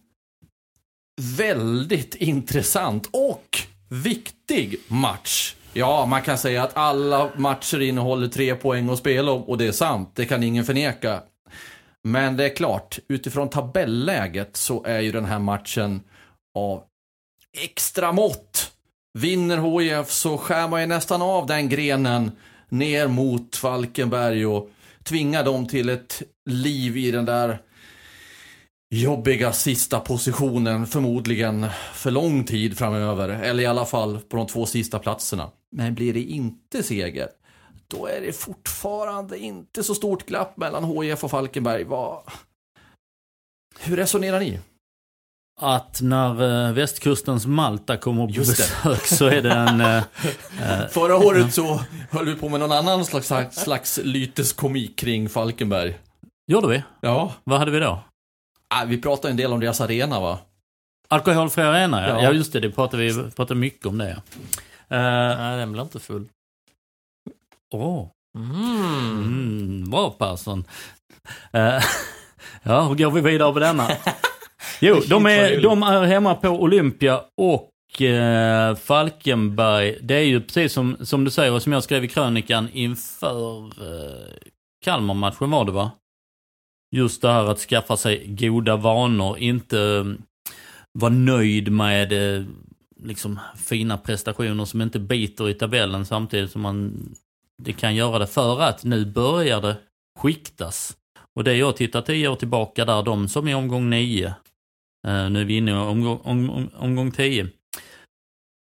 väldigt 1.20 2.14
intressant 2.14 3.08
och 3.12 3.58
viktig 3.88 4.76
match. 4.88 5.54
Ja, 5.72 6.06
man 6.06 6.22
kan 6.22 6.38
säga 6.38 6.62
att 6.62 6.76
alla 6.76 7.30
matcher 7.36 7.80
innehåller 7.80 8.28
tre 8.28 8.54
poäng 8.54 8.90
att 8.90 8.98
spela 8.98 9.32
om 9.32 9.42
och 9.42 9.58
det 9.58 9.66
är 9.66 9.72
sant. 9.72 10.10
Det 10.14 10.24
kan 10.24 10.42
ingen 10.42 10.64
förneka. 10.64 11.22
Men 12.04 12.36
det 12.36 12.44
är 12.44 12.56
klart, 12.56 12.98
utifrån 13.08 13.50
tabelläget 13.50 14.56
så 14.56 14.84
är 14.84 15.00
ju 15.00 15.12
den 15.12 15.24
här 15.24 15.38
matchen 15.38 16.00
av 16.54 16.82
extra 17.58 18.12
mått. 18.12 18.72
Vinner 19.18 19.80
HIF 19.80 20.10
så 20.10 20.38
skär 20.38 20.68
man 20.68 20.80
ju 20.80 20.86
nästan 20.86 21.22
av 21.22 21.46
den 21.46 21.68
grenen 21.68 22.32
ner 22.68 23.08
mot 23.08 23.56
Falkenberg 23.56 24.46
och 24.46 24.70
tvingar 25.04 25.44
dem 25.44 25.66
till 25.66 25.88
ett 25.88 26.22
liv 26.50 26.96
i 26.96 27.10
den 27.10 27.24
där 27.24 27.58
jobbiga 28.94 29.52
sista 29.52 30.00
positionen 30.00 30.86
förmodligen 30.86 31.66
för 31.94 32.10
lång 32.10 32.44
tid 32.44 32.78
framöver. 32.78 33.28
Eller 33.28 33.62
i 33.62 33.66
alla 33.66 33.86
fall 33.86 34.18
på 34.28 34.36
de 34.36 34.46
två 34.46 34.66
sista 34.66 34.98
platserna. 34.98 35.50
Men 35.76 35.94
blir 35.94 36.14
det 36.14 36.22
inte 36.22 36.82
seger, 36.82 37.28
då 37.88 38.06
är 38.06 38.20
det 38.20 38.32
fortfarande 38.32 39.38
inte 39.38 39.82
så 39.82 39.94
stort 39.94 40.26
glapp 40.26 40.56
mellan 40.56 40.84
HIF 40.84 41.24
och 41.24 41.30
Falkenberg. 41.30 41.84
Vad... 41.84 42.22
Hur 43.78 43.96
resonerar 43.96 44.40
ni? 44.40 44.60
Att 45.60 46.00
när 46.00 46.66
eh, 46.68 46.72
västkustens 46.72 47.46
Malta 47.46 47.96
kommer 47.96 48.26
på 48.26 48.32
besök 48.32 49.06
så 49.06 49.26
är 49.26 49.42
det 49.42 49.52
en... 49.52 49.80
eh, 49.80 50.02
Förra 50.90 51.16
året 51.16 51.54
så 51.54 51.80
höll 52.10 52.26
vi 52.26 52.34
på 52.34 52.48
med 52.48 52.60
någon 52.60 52.72
annan 52.72 53.04
slags, 53.04 53.56
slags 53.56 54.00
lyteskomik 54.02 54.98
kring 54.98 55.28
Falkenberg. 55.28 55.98
gjorde 56.46 56.68
vi? 56.68 56.82
Ja. 57.00 57.34
Vad 57.44 57.58
hade 57.58 57.70
vi 57.70 57.78
då? 57.78 58.02
Ah, 58.74 58.84
vi 58.84 59.00
pratade 59.02 59.30
en 59.30 59.36
del 59.36 59.52
om 59.52 59.60
deras 59.60 59.80
arena 59.80 60.20
va? 60.20 60.38
Alkoholfri 61.08 61.62
arena. 61.62 62.08
Ja. 62.08 62.22
ja. 62.22 62.32
just 62.32 62.52
det, 62.52 62.60
det 62.60 62.70
pratade 62.70 63.02
vi 63.02 63.30
pratade 63.30 63.60
mycket 63.60 63.86
om 63.86 63.98
det. 63.98 64.08
ja. 64.10 64.16
Eh, 64.90 65.38
Nej, 65.38 65.58
den 65.58 65.72
blir 65.72 65.82
inte 65.82 66.00
full. 66.00 66.28
Åh, 67.74 68.08
Mm. 68.38 69.22
mm, 69.22 69.90
bra 69.90 70.10
Persson. 70.10 70.64
Eh, 71.52 71.82
ja, 72.62 72.82
hur 72.88 72.94
går 72.94 73.10
vi 73.10 73.20
vidare 73.20 73.52
på 73.52 73.58
denna? 73.58 73.88
Jo, 74.80 75.00
de 75.08 75.26
är, 75.26 75.62
de 75.62 75.82
är 75.82 76.02
hemma 76.04 76.34
på 76.34 76.48
Olympia 76.48 77.24
och 77.36 78.02
eh, 78.02 78.76
Falkenberg. 78.76 79.98
Det 80.02 80.14
är 80.14 80.22
ju 80.22 80.40
precis 80.40 80.72
som, 80.72 80.96
som 81.00 81.24
du 81.24 81.30
säger 81.30 81.52
och 81.52 81.62
som 81.62 81.72
jag 81.72 81.84
skrev 81.84 82.04
i 82.04 82.08
krönikan 82.08 82.68
inför 82.72 83.64
eh, 83.64 84.34
Kalmar-matchen 84.84 85.50
var 85.50 85.64
det 85.64 85.72
va? 85.72 85.90
Just 86.96 87.22
det 87.22 87.32
här 87.32 87.44
att 87.44 87.58
skaffa 87.58 87.96
sig 87.96 88.26
goda 88.26 88.76
vanor, 88.76 89.38
inte 89.38 89.80
eh, 89.80 90.04
vara 90.98 91.12
nöjd 91.12 91.72
med 91.72 92.12
eh, 92.36 92.44
liksom 93.04 93.40
fina 93.56 93.98
prestationer 93.98 94.64
som 94.64 94.80
inte 94.80 94.98
biter 94.98 95.48
i 95.48 95.54
tabellen 95.54 96.06
samtidigt 96.06 96.50
som 96.50 96.62
man 96.62 97.08
det 97.62 97.72
kan 97.72 97.94
göra 97.94 98.18
det 98.18 98.26
för 98.26 98.60
att 98.60 98.84
nu 98.84 99.04
börjar 99.04 99.60
det 99.60 99.76
skiktas. 100.18 100.96
Och 101.36 101.44
det 101.44 101.56
jag 101.56 101.76
tittar 101.76 102.02
tio 102.02 102.28
år 102.28 102.36
tillbaka 102.36 102.84
där, 102.84 103.02
de 103.02 103.28
som 103.28 103.48
är 103.48 103.54
omgång 103.54 103.90
nio, 103.90 104.26
eh, 105.06 105.30
nu 105.30 105.40
är 105.40 105.44
vi 105.44 105.56
inne 105.56 105.70
i 105.70 105.74
omgång, 105.74 106.20
om, 106.24 106.50
om, 106.50 106.70
omgång 106.76 107.10
tio. 107.10 107.48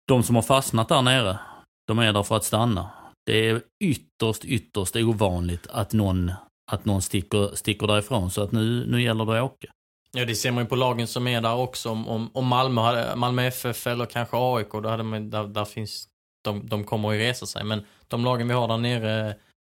De 0.09 0.23
som 0.23 0.37
har 0.37 0.43
fastnat 0.43 0.89
där 0.89 1.03
nere, 1.03 1.39
de 1.87 1.99
är 1.99 2.13
där 2.13 2.23
för 2.23 2.37
att 2.37 2.45
stanna. 2.45 2.91
Det 3.27 3.49
är 3.49 3.63
ytterst, 3.85 4.45
ytterst 4.45 4.97
ovanligt 4.97 5.67
att 5.67 5.93
någon, 5.93 6.33
att 6.73 6.85
någon 6.85 7.03
sticker, 7.03 7.55
sticker 7.55 7.87
därifrån. 7.87 8.31
Så 8.31 8.43
att 8.43 8.53
nu, 8.53 8.87
nu 8.87 9.03
gäller 9.03 9.25
det 9.25 9.39
att 9.39 9.53
åka. 9.53 9.69
Ja, 10.17 10.25
det 10.25 10.35
ser 10.35 10.51
man 10.51 10.65
ju 10.65 10.69
på 10.69 10.77
lagen 10.77 11.07
som 11.07 11.27
är 11.27 11.41
där 11.41 11.55
också. 11.55 11.91
Om, 11.91 12.09
om, 12.09 12.31
om 12.35 12.47
Malmö, 12.47 12.81
hade, 12.81 13.17
Malmö 13.17 13.47
FF 13.47 13.87
eller 13.87 14.07
kanske 14.07 14.37
AIK, 14.37 14.73
då 14.73 14.89
hade 14.89 15.03
man, 15.03 15.31
där, 15.31 15.45
där 15.45 15.65
finns, 15.65 16.09
de, 16.43 16.67
de 16.67 16.85
kommer 16.85 17.13
ju 17.13 17.19
resa 17.19 17.47
sig. 17.47 17.65
Men 17.65 17.85
de 18.09 18.25
lagen 18.25 18.49
vi 18.49 18.55
har 18.55 18.69
där 18.69 18.77
nere 18.77 19.29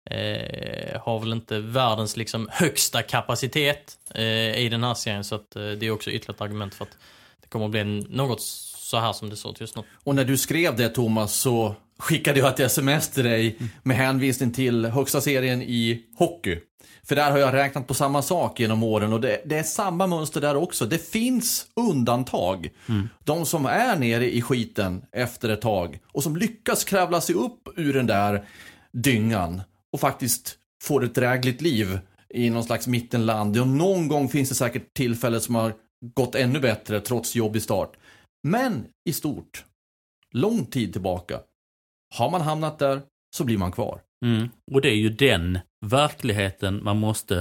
eh, 0.09 1.01
har 1.01 1.19
väl 1.19 1.31
inte 1.31 1.59
världens 1.59 2.17
liksom 2.17 2.49
högsta 2.51 3.01
kapacitet 3.01 3.97
eh, 4.15 4.57
i 4.57 4.69
den 4.69 4.83
här 4.83 4.93
serien. 4.93 5.23
Så 5.23 5.35
att, 5.35 5.55
eh, 5.55 5.67
det 5.67 5.85
är 5.85 5.91
också 5.91 6.09
ytterligare 6.09 6.35
ett 6.35 6.41
argument 6.41 6.75
för 6.75 6.85
att 6.85 6.97
det 7.41 7.47
kommer 7.47 7.65
att 7.65 7.71
bli 7.71 7.83
något 8.09 8.41
så 8.41 8.97
här 8.97 9.13
som 9.13 9.29
det 9.29 9.35
ser 9.35 9.49
ut 9.49 9.61
just 9.61 9.75
nu. 9.75 9.83
Och 10.03 10.15
när 10.15 10.25
du 10.25 10.37
skrev 10.37 10.75
det 10.75 10.89
Thomas 10.89 11.33
så 11.33 11.75
skickade 12.03 12.39
jag 12.39 12.49
ett 12.49 12.59
sms 12.59 13.09
till 13.09 13.23
dig 13.23 13.57
med 13.83 13.97
hänvisning 13.97 14.51
till 14.51 14.85
högsta 14.85 15.21
serien 15.21 15.61
i 15.61 16.03
hockey. 16.15 16.59
För 17.03 17.15
där 17.15 17.31
har 17.31 17.37
jag 17.37 17.53
räknat 17.53 17.87
på 17.87 17.93
samma 17.93 18.21
sak 18.21 18.59
genom 18.59 18.83
åren 18.83 19.13
och 19.13 19.21
det, 19.21 19.41
det 19.45 19.57
är 19.57 19.63
samma 19.63 20.07
mönster 20.07 20.41
där 20.41 20.55
också. 20.55 20.85
Det 20.85 21.11
finns 21.11 21.65
undantag. 21.75 22.69
De 23.23 23.45
som 23.45 23.65
är 23.65 23.95
nere 23.95 24.35
i 24.35 24.41
skiten 24.41 25.05
efter 25.11 25.49
ett 25.49 25.61
tag 25.61 25.99
och 26.11 26.23
som 26.23 26.35
lyckas 26.35 26.83
kravla 26.83 27.21
sig 27.21 27.35
upp 27.35 27.67
ur 27.75 27.93
den 27.93 28.07
där 28.07 28.45
dyngan 28.91 29.61
och 29.93 29.99
faktiskt 29.99 30.57
får 30.83 31.03
ett 31.03 31.15
drägligt 31.15 31.61
liv 31.61 31.99
i 32.33 32.49
någon 32.49 32.63
slags 32.63 32.87
mittenland. 32.87 33.59
Och 33.59 33.67
någon 33.67 34.07
gång 34.07 34.29
finns 34.29 34.49
det 34.49 34.55
säkert 34.55 34.93
tillfällen 34.93 35.41
som 35.41 35.55
har 35.55 35.73
gått 36.15 36.35
ännu 36.35 36.59
bättre 36.59 36.99
trots 36.99 37.35
jobbig 37.35 37.61
start. 37.61 37.93
Men 38.43 38.85
i 39.05 39.13
stort, 39.13 39.65
lång 40.31 40.65
tid 40.65 40.91
tillbaka, 40.91 41.39
har 42.13 42.29
man 42.29 42.41
hamnat 42.41 42.79
där 42.79 43.01
så 43.35 43.43
blir 43.43 43.57
man 43.57 43.71
kvar. 43.71 44.01
Mm. 44.25 44.49
Och 44.71 44.81
det 44.81 44.89
är 44.89 44.95
ju 44.95 45.09
den 45.09 45.59
verkligheten 45.85 46.83
man 46.83 46.99
måste, 46.99 47.37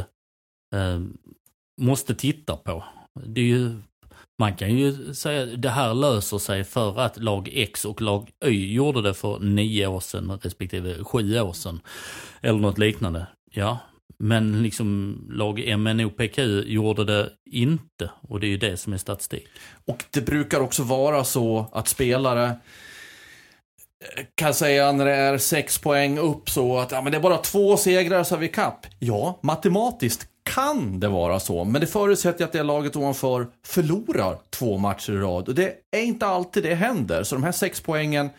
eh, 0.75 1.01
måste 1.81 2.15
titta 2.15 2.57
på. 2.57 2.85
Det 3.27 3.41
är 3.41 3.45
ju, 3.45 3.77
man 4.39 4.57
kan 4.57 4.77
ju 4.79 5.15
säga 5.15 5.43
att 5.43 5.63
det 5.63 5.69
här 5.69 5.95
löser 5.95 6.39
sig 6.39 6.65
för 6.65 7.01
att 7.01 7.17
lag 7.17 7.49
X 7.53 7.85
och 7.85 8.01
lag 8.01 8.31
Y 8.45 8.75
gjorde 8.75 9.03
det 9.03 9.15
för 9.15 9.39
nio 9.39 9.87
år 9.87 10.01
sedan 10.01 10.39
respektive 10.43 11.05
sju 11.05 11.41
år 11.41 11.53
sedan. 11.53 11.81
Eller 12.41 12.59
något 12.59 12.79
liknande. 12.79 13.27
Ja, 13.51 13.79
men 14.19 14.63
liksom 14.63 15.19
lag 15.31 15.79
MNOPQ 15.79 16.39
gjorde 16.65 17.05
det 17.05 17.31
inte. 17.51 18.11
Och 18.21 18.41
det 18.41 18.47
är 18.47 18.51
ju 18.51 18.57
det 18.57 18.77
som 18.77 18.93
är 18.93 18.97
statistik. 18.97 19.49
Och 19.85 20.05
det 20.11 20.21
brukar 20.21 20.61
också 20.61 20.83
vara 20.83 21.25
så 21.25 21.67
att 21.73 21.89
spelare 21.89 22.57
kan 24.35 24.55
säga 24.55 24.93
när 24.93 25.05
det 25.05 25.15
är 25.15 25.39
sex 25.39 25.79
poäng 25.79 26.19
upp 26.19 26.51
så 26.51 26.79
att 26.79 26.93
ja, 26.93 27.03
men 27.03 27.13
det 27.13 27.19
är 27.19 27.23
bara 27.23 27.39
två 27.39 27.77
segrar 27.77 28.25
så 28.25 28.35
är 28.35 28.39
vi 28.39 28.49
kapp. 28.49 28.87
Ja, 28.99 29.39
matematiskt 29.43 30.29
kan 30.43 31.01
det 31.01 31.09
vara 31.09 31.41
så, 31.41 31.65
men 31.65 31.81
det 31.81 31.87
förutsätter 31.87 32.45
att 32.45 32.53
det 32.53 32.63
laget 32.63 32.97
ovanför 32.97 33.47
förlorar 33.67 34.39
två 34.51 34.79
matcher 34.79 35.13
i 35.13 35.17
rad. 35.17 35.49
Och 35.49 35.55
det 35.55 35.75
är 35.91 36.03
inte 36.03 36.27
alltid 36.27 36.63
det 36.63 36.75
händer, 36.75 37.23
så 37.23 37.35
de 37.35 37.45
här 37.45 37.53
sex 37.53 37.81
poängen 37.81 38.31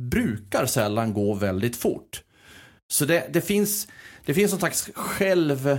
brukar 0.00 0.66
sällan 0.66 1.12
gå 1.12 1.34
väldigt 1.34 1.76
fort. 1.76 2.22
Så 2.90 3.04
det, 3.04 3.26
det 3.32 3.40
finns, 3.40 3.88
det 4.24 4.34
finns 4.34 4.52
någon 4.52 4.60
slags 4.60 4.90
själv... 4.94 5.78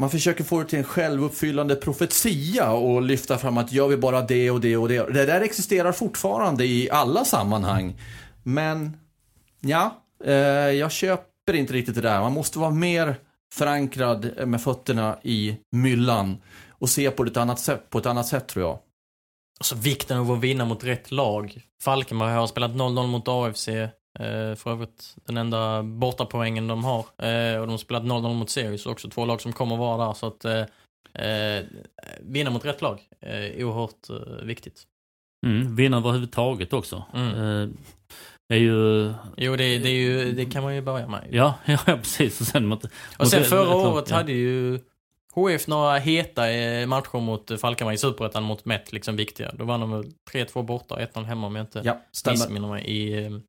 Man 0.00 0.10
försöker 0.10 0.44
få 0.44 0.62
det 0.62 0.68
till 0.68 0.78
en 0.78 0.84
självuppfyllande 0.84 1.76
profetia 1.76 2.72
och 2.72 3.02
lyfta 3.02 3.38
fram 3.38 3.58
att 3.58 3.72
gör 3.72 3.88
vi 3.88 3.96
bara 3.96 4.22
det 4.22 4.50
och 4.50 4.60
det 4.60 4.76
och 4.76 4.88
det. 4.88 5.12
Det 5.12 5.26
där 5.26 5.40
existerar 5.40 5.92
fortfarande 5.92 6.64
i 6.64 6.90
alla 6.90 7.24
sammanhang. 7.24 8.00
Men, 8.42 8.96
ja, 9.60 10.04
eh, 10.24 10.34
jag 10.70 10.92
köper 10.92 11.54
inte 11.54 11.72
riktigt 11.72 11.94
det 11.94 12.00
där. 12.00 12.20
Man 12.20 12.32
måste 12.32 12.58
vara 12.58 12.70
mer 12.70 13.16
förankrad 13.54 14.48
med 14.48 14.62
fötterna 14.62 15.18
i 15.22 15.56
myllan 15.72 16.36
och 16.68 16.88
se 16.88 17.10
på 17.10 17.24
det 17.24 17.30
ett 17.30 17.36
annat 17.36 17.60
sätt, 17.60 17.90
på 17.90 17.98
ett 17.98 18.06
annat 18.06 18.26
sätt 18.26 18.48
tror 18.48 18.64
jag. 18.64 18.78
Alltså 19.60 19.74
vikten 19.74 20.18
av 20.18 20.30
att 20.30 20.40
vinna 20.40 20.64
mot 20.64 20.84
rätt 20.84 21.10
lag. 21.10 21.62
Falkenberg 21.82 22.32
har 22.32 22.46
spelat 22.46 22.70
0-0 22.70 23.06
mot 23.06 23.28
AFC. 23.28 23.68
Eh, 24.18 24.54
för 24.54 24.70
övrigt 24.70 25.16
den 25.24 25.36
enda 25.36 25.82
bortapoängen 25.82 26.68
de 26.68 26.84
har. 26.84 26.98
Eh, 26.98 27.60
och 27.60 27.66
de 27.66 27.70
har 27.70 27.78
spelat 27.78 28.02
0-0 28.02 28.34
mot 28.34 28.50
Sirius 28.50 28.86
också. 28.86 29.08
Två 29.10 29.24
lag 29.24 29.40
som 29.40 29.52
kommer 29.52 29.76
vara 29.76 30.06
där. 30.06 30.12
Så 30.12 30.26
att 30.26 30.44
eh, 30.44 30.64
eh, 31.26 31.64
vinna 32.20 32.50
mot 32.50 32.64
rätt 32.64 32.82
lag 32.82 33.00
är 33.20 33.64
oerhört 33.64 34.10
eh, 34.10 34.44
viktigt. 34.44 34.82
Mm, 35.46 35.76
vinna 35.76 35.96
överhuvudtaget 35.96 36.72
också. 36.72 37.04
Mm. 37.14 37.34
Eh, 37.34 37.68
är 38.50 38.56
ju... 38.58 39.12
Jo, 39.36 39.56
det, 39.56 39.78
det, 39.78 39.88
är 39.88 39.94
ju, 39.94 40.32
det 40.32 40.44
kan 40.44 40.62
man 40.62 40.74
ju 40.74 40.80
börja 40.80 41.06
med. 41.08 41.28
Ja, 41.30 41.54
ja 41.64 41.78
precis. 41.86 42.40
Och 42.40 42.46
sen, 42.46 42.66
mot, 42.66 42.84
Och 43.18 43.28
sen 43.28 43.40
mot- 43.40 43.48
förra 43.48 43.74
året 43.76 44.10
ja. 44.10 44.16
hade 44.16 44.32
ju 44.32 44.78
HF 45.34 45.66
några 45.66 45.96
heta 45.98 46.50
eh, 46.50 46.86
matcher 46.86 47.20
mot 47.20 47.60
Falkenberg 47.60 47.94
i 47.94 47.98
Superettan 47.98 48.42
mot 48.42 48.64
Met, 48.64 48.92
liksom 48.92 49.16
viktiga. 49.16 49.52
Då 49.58 49.64
vann 49.64 49.80
de 49.80 49.90
väl 49.90 50.04
3-2 50.32 50.62
borta 50.62 50.94
och 50.94 51.00
1-0 51.00 51.24
hemma 51.24 51.46
om 51.46 51.56
jag 51.56 51.62
inte 51.62 51.82
Ja, 51.84 52.00
missminner 52.30 52.68
mig. 52.68 52.84
I, 52.90 53.40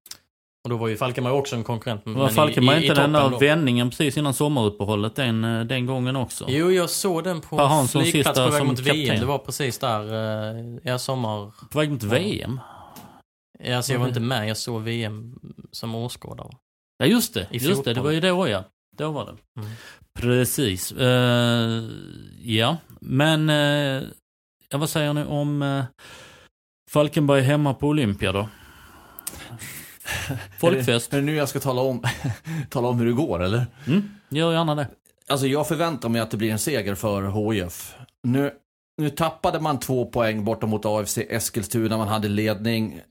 och 0.64 0.70
då 0.70 0.78
var 0.78 0.88
ju 0.88 0.98
Falkenberg 0.98 1.34
också 1.34 1.56
en 1.56 1.64
konkurrent. 1.64 2.02
Var 2.06 2.30
Falkenberg 2.30 2.78
i- 2.78 2.82
i 2.84 2.88
inte 2.88 3.02
den 3.02 3.12
där 3.12 3.40
vändningen 3.40 3.90
precis 3.90 4.18
innan 4.18 4.34
sommaruppehållet 4.34 5.16
den, 5.16 5.44
eh, 5.44 5.64
den 5.66 5.86
gången 5.86 6.16
också? 6.16 6.46
Jo, 6.50 6.72
jag 6.72 6.90
såg 6.90 7.24
den 7.24 7.42
på 7.42 7.58
Hansson 7.62 8.04
flygplats 8.04 8.40
på 8.40 8.46
väg 8.46 8.54
som 8.58 8.68
mot 8.68 8.80
VM. 8.80 8.96
kapten. 9.08 9.20
Det 9.20 9.26
var 9.26 9.38
precis 9.38 9.80
där, 9.80 10.14
eh, 10.60 10.66
ja 10.84 10.98
sommar... 11.00 11.52
På 11.72 11.80
väg 11.80 11.92
mot 11.92 12.04
VM? 12.04 12.60
Alltså 13.76 13.92
jag 13.94 14.00
var 14.00 14.08
inte 14.08 14.20
med, 14.20 14.50
jag 14.50 14.58
såg 14.58 14.82
VM 14.82 15.40
som 15.72 15.96
åskådare. 15.96 16.50
Ja 16.98 17.06
just 17.06 17.34
det, 17.34 17.48
I 17.52 17.58
just 17.58 17.84
det, 17.84 17.94
det 17.94 18.02
var 18.02 18.12
ju 18.12 18.20
då 18.20 18.48
ja. 18.48 18.64
Då 18.98 19.12
var 19.12 19.26
det. 19.26 19.62
Mm. 19.62 19.72
Precis. 20.20 20.92
Eh, 20.92 21.84
ja, 22.42 22.78
men 23.02 23.50
ja, 24.70 24.78
vad 24.78 24.90
säger 24.90 25.14
ni 25.14 25.24
om 25.24 25.62
uh, 25.62 25.84
Falkenberg 26.92 27.42
hemma 27.42 27.74
på 27.74 27.88
Olympia 27.88 28.32
då? 28.32 28.50
Folkfest. 30.60 31.14
Är 31.14 31.18
det 31.18 31.24
nu 31.24 31.36
jag 31.36 31.50
ska 31.50 31.60
tala 31.60 31.82
om, 31.82 32.04
tala 32.70 32.88
om 32.88 33.00
hur 33.00 33.06
det 33.06 33.14
går, 33.14 33.44
eller? 33.44 33.66
Mm, 33.88 34.10
gör 34.30 34.54
gärna 34.54 34.76
det. 34.76 34.88
Alltså 35.28 35.48
jag 35.48 35.68
förväntar 35.68 36.10
mig 36.10 36.22
att 36.22 36.32
det 36.32 36.38
blir 36.38 36.52
en 36.52 36.60
seger 36.60 36.96
för 36.96 37.52
HIF. 37.52 37.96
Nu, 38.24 38.52
nu 38.98 39.10
tappade 39.10 39.60
man 39.60 39.80
två 39.80 40.06
poäng 40.06 40.46
borta 40.46 40.68
mot 40.68 40.86
AFC 40.86 41.18
Eskilstuna, 41.18 41.98
man 41.98 42.08
hade 42.08 42.28
ledning 42.28 43.02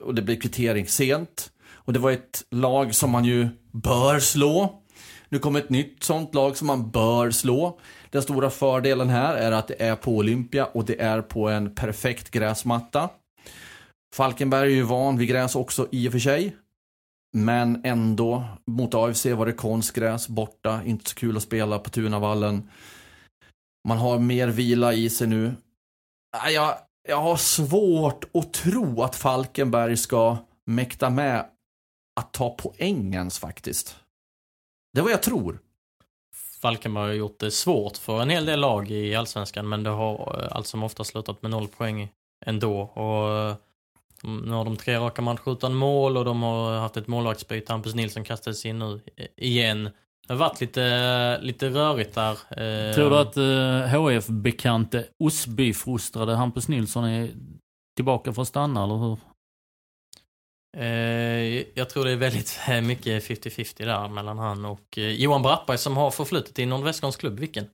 och 0.00 0.14
det 0.14 0.22
blev 0.22 0.40
kvittering 0.40 0.86
sent. 0.86 1.50
Och 1.72 1.92
det 1.92 1.98
var 1.98 2.10
ett 2.10 2.44
lag 2.50 2.94
som 2.94 3.10
man 3.10 3.24
ju 3.24 3.48
bör 3.72 4.18
slå. 4.18 4.80
Nu 5.28 5.38
kommer 5.38 5.60
ett 5.60 5.70
nytt 5.70 6.02
sånt 6.02 6.34
lag 6.34 6.56
som 6.56 6.66
man 6.66 6.90
bör 6.90 7.30
slå. 7.30 7.78
Den 8.10 8.22
stora 8.22 8.50
fördelen 8.50 9.08
här 9.08 9.34
är 9.34 9.52
att 9.52 9.68
det 9.68 9.82
är 9.82 9.96
på 9.96 10.10
Olympia 10.16 10.64
och 10.64 10.84
det 10.84 11.00
är 11.00 11.22
på 11.22 11.48
en 11.48 11.74
perfekt 11.74 12.30
gräsmatta. 12.30 13.08
Falkenberg 14.14 14.72
är 14.72 14.76
ju 14.76 14.82
van 14.82 15.16
vid 15.16 15.28
gräs 15.28 15.56
också 15.56 15.88
i 15.92 16.08
och 16.08 16.12
för 16.12 16.18
sig. 16.18 16.56
Men 17.32 17.84
ändå, 17.84 18.44
mot 18.66 18.94
AFC 18.94 19.26
var 19.26 19.46
det 19.46 19.52
konstgräs 19.52 20.28
borta, 20.28 20.84
inte 20.84 21.10
så 21.10 21.16
kul 21.16 21.36
att 21.36 21.42
spela 21.42 21.78
på 21.78 21.90
Tunavallen. 21.90 22.70
Man 23.88 23.98
har 23.98 24.18
mer 24.18 24.48
vila 24.48 24.92
i 24.92 25.10
sig 25.10 25.26
nu. 25.26 25.54
Äh, 26.46 26.52
jag, 26.52 26.78
jag 27.08 27.20
har 27.20 27.36
svårt 27.36 28.24
att 28.34 28.52
tro 28.52 29.02
att 29.02 29.16
Falkenberg 29.16 29.96
ska 29.96 30.36
mäkta 30.66 31.10
med 31.10 31.46
att 32.20 32.32
ta 32.32 32.50
poängens 32.50 33.38
faktiskt. 33.38 33.96
Det 34.92 35.00
är 35.00 35.02
vad 35.02 35.12
jag 35.12 35.22
tror. 35.22 35.58
Falkenberg 36.62 37.06
har 37.06 37.14
gjort 37.14 37.40
det 37.40 37.50
svårt 37.50 37.96
för 37.96 38.22
en 38.22 38.30
hel 38.30 38.46
del 38.46 38.60
lag 38.60 38.90
i 38.90 39.14
Allsvenskan, 39.14 39.68
men 39.68 39.82
det 39.82 39.90
har 39.90 40.42
eh, 40.42 40.56
allt 40.56 40.66
som 40.66 40.82
ofta 40.82 41.04
slutat 41.04 41.42
med 41.42 41.50
noll 41.50 41.68
poäng 41.68 42.08
ändå. 42.46 42.80
Och 42.80 43.38
eh, 43.38 43.56
nu 44.24 44.50
har 44.52 44.64
de 44.64 44.76
tre 44.76 44.96
raka 44.98 45.22
matcher 45.22 45.52
utan 45.52 45.74
mål 45.74 46.16
och 46.16 46.24
de 46.24 46.42
har 46.42 46.78
haft 46.78 46.96
ett 46.96 47.06
målvaktsbyte. 47.06 47.72
Hampus 47.72 47.94
Nilsson 47.94 48.24
kastades 48.24 48.66
in 48.66 48.78
nu 48.78 49.00
eh, 49.16 49.26
igen. 49.36 49.84
Det 50.26 50.32
har 50.32 50.36
varit 50.36 50.60
lite, 50.60 51.38
lite 51.42 51.68
rörigt 51.68 52.14
där. 52.14 52.32
Eh, 52.32 52.94
Tror 52.94 53.10
du 53.10 53.18
att 53.18 53.36
uh, 53.36 54.00
HF-bekante 54.00 55.06
Osby-fostrade 55.24 56.34
Hampus 56.34 56.68
Nilsson 56.68 57.04
är 57.04 57.30
tillbaka 57.96 58.32
för 58.32 58.42
att 58.42 58.48
stanna 58.48 58.84
eller 58.84 58.96
hur? 58.96 59.18
Eh, 60.76 61.64
jag 61.74 61.90
tror 61.90 62.04
det 62.04 62.10
är 62.10 62.16
väldigt 62.16 62.60
eh, 62.68 62.80
mycket 62.80 63.24
50-50 63.28 63.84
där 63.84 64.08
mellan 64.08 64.38
han 64.38 64.64
och 64.64 64.98
eh, 64.98 65.04
Johan 65.10 65.42
Brattberg 65.42 65.78
som 65.78 65.96
har 65.96 66.10
förflutet 66.10 66.58
i 66.58 66.66
Nordvästskånes 66.66 67.16
klubb. 67.16 67.38
Vilken? 67.40 67.66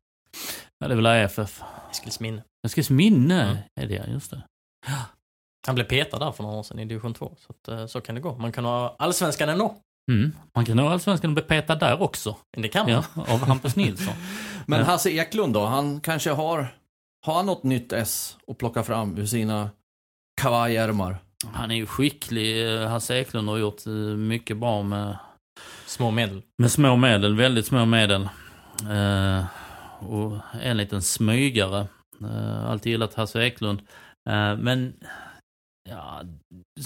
Ja, 0.78 0.88
det 0.88 0.94
är 0.94 0.96
väl 0.96 1.06
AFF. 1.06 1.62
Eskilsminne. 1.90 2.42
Eskils 2.66 2.90
minne 2.90 3.42
Mm. 3.42 3.56
är 3.80 3.86
det, 3.86 4.10
just 4.12 4.30
det. 4.30 4.42
Han 5.66 5.74
blev 5.74 5.84
petad 5.84 6.18
där 6.18 6.32
för 6.32 6.42
några 6.42 6.56
år 6.56 6.62
sedan 6.62 6.78
i 6.78 6.84
division 6.84 7.14
2. 7.14 7.36
Så, 7.38 7.52
att, 7.52 7.78
eh, 7.78 7.86
så 7.86 8.00
kan 8.00 8.14
det 8.14 8.20
gå. 8.20 8.36
Man 8.38 8.52
kan 8.52 8.64
ha 8.64 8.96
allsvenskan 8.98 9.48
ändå. 9.48 9.76
Mm. 10.10 10.32
Man 10.56 10.64
kan 10.64 10.78
ha 10.78 10.92
allsvenskan 10.92 11.30
och 11.30 11.34
bli 11.34 11.42
petad 11.42 11.74
där 11.74 12.02
också. 12.02 12.36
Det 12.56 12.68
kan 12.68 12.92
man. 12.92 13.02
Ja, 13.16 13.22
av 13.34 13.46
Hampus 13.46 13.76
Nilsson. 13.76 14.14
Men. 14.66 14.84
Hasse 14.84 15.10
Eklund 15.10 15.54
då, 15.54 15.64
han 15.66 16.00
kanske 16.00 16.30
har, 16.30 16.74
har 17.26 17.34
han 17.34 17.46
något 17.46 17.62
nytt 17.62 17.92
S 17.92 18.36
att 18.46 18.58
plocka 18.58 18.82
fram 18.82 19.18
ur 19.18 19.26
sina 19.26 19.70
kavajärmar? 20.40 21.16
Han 21.52 21.70
är 21.70 21.74
ju 21.74 21.86
skicklig. 21.86 22.74
eh, 22.82 22.88
Hasse 22.88 23.14
Eklund 23.18 23.48
har 23.48 23.56
gjort 23.58 23.86
eh, 23.86 23.92
mycket 24.16 24.56
bra 24.56 24.82
med, 24.82 25.16
Små 25.86 26.10
medel. 26.10 26.42
med 26.58 26.70
små 26.72 26.96
medel. 26.96 27.36
Väldigt 27.36 27.66
små 27.66 27.84
medel. 27.84 28.28
Eh, 28.90 29.44
och 30.08 30.36
en 30.62 30.76
liten 30.76 31.02
smygare. 31.02 31.86
Eh, 32.22 32.70
alltid 32.70 32.90
gillat 32.92 33.14
Hasse 33.14 33.42
Eklund. 33.42 33.80
Eh, 34.30 34.56
men 34.56 34.94
ja, 35.88 36.22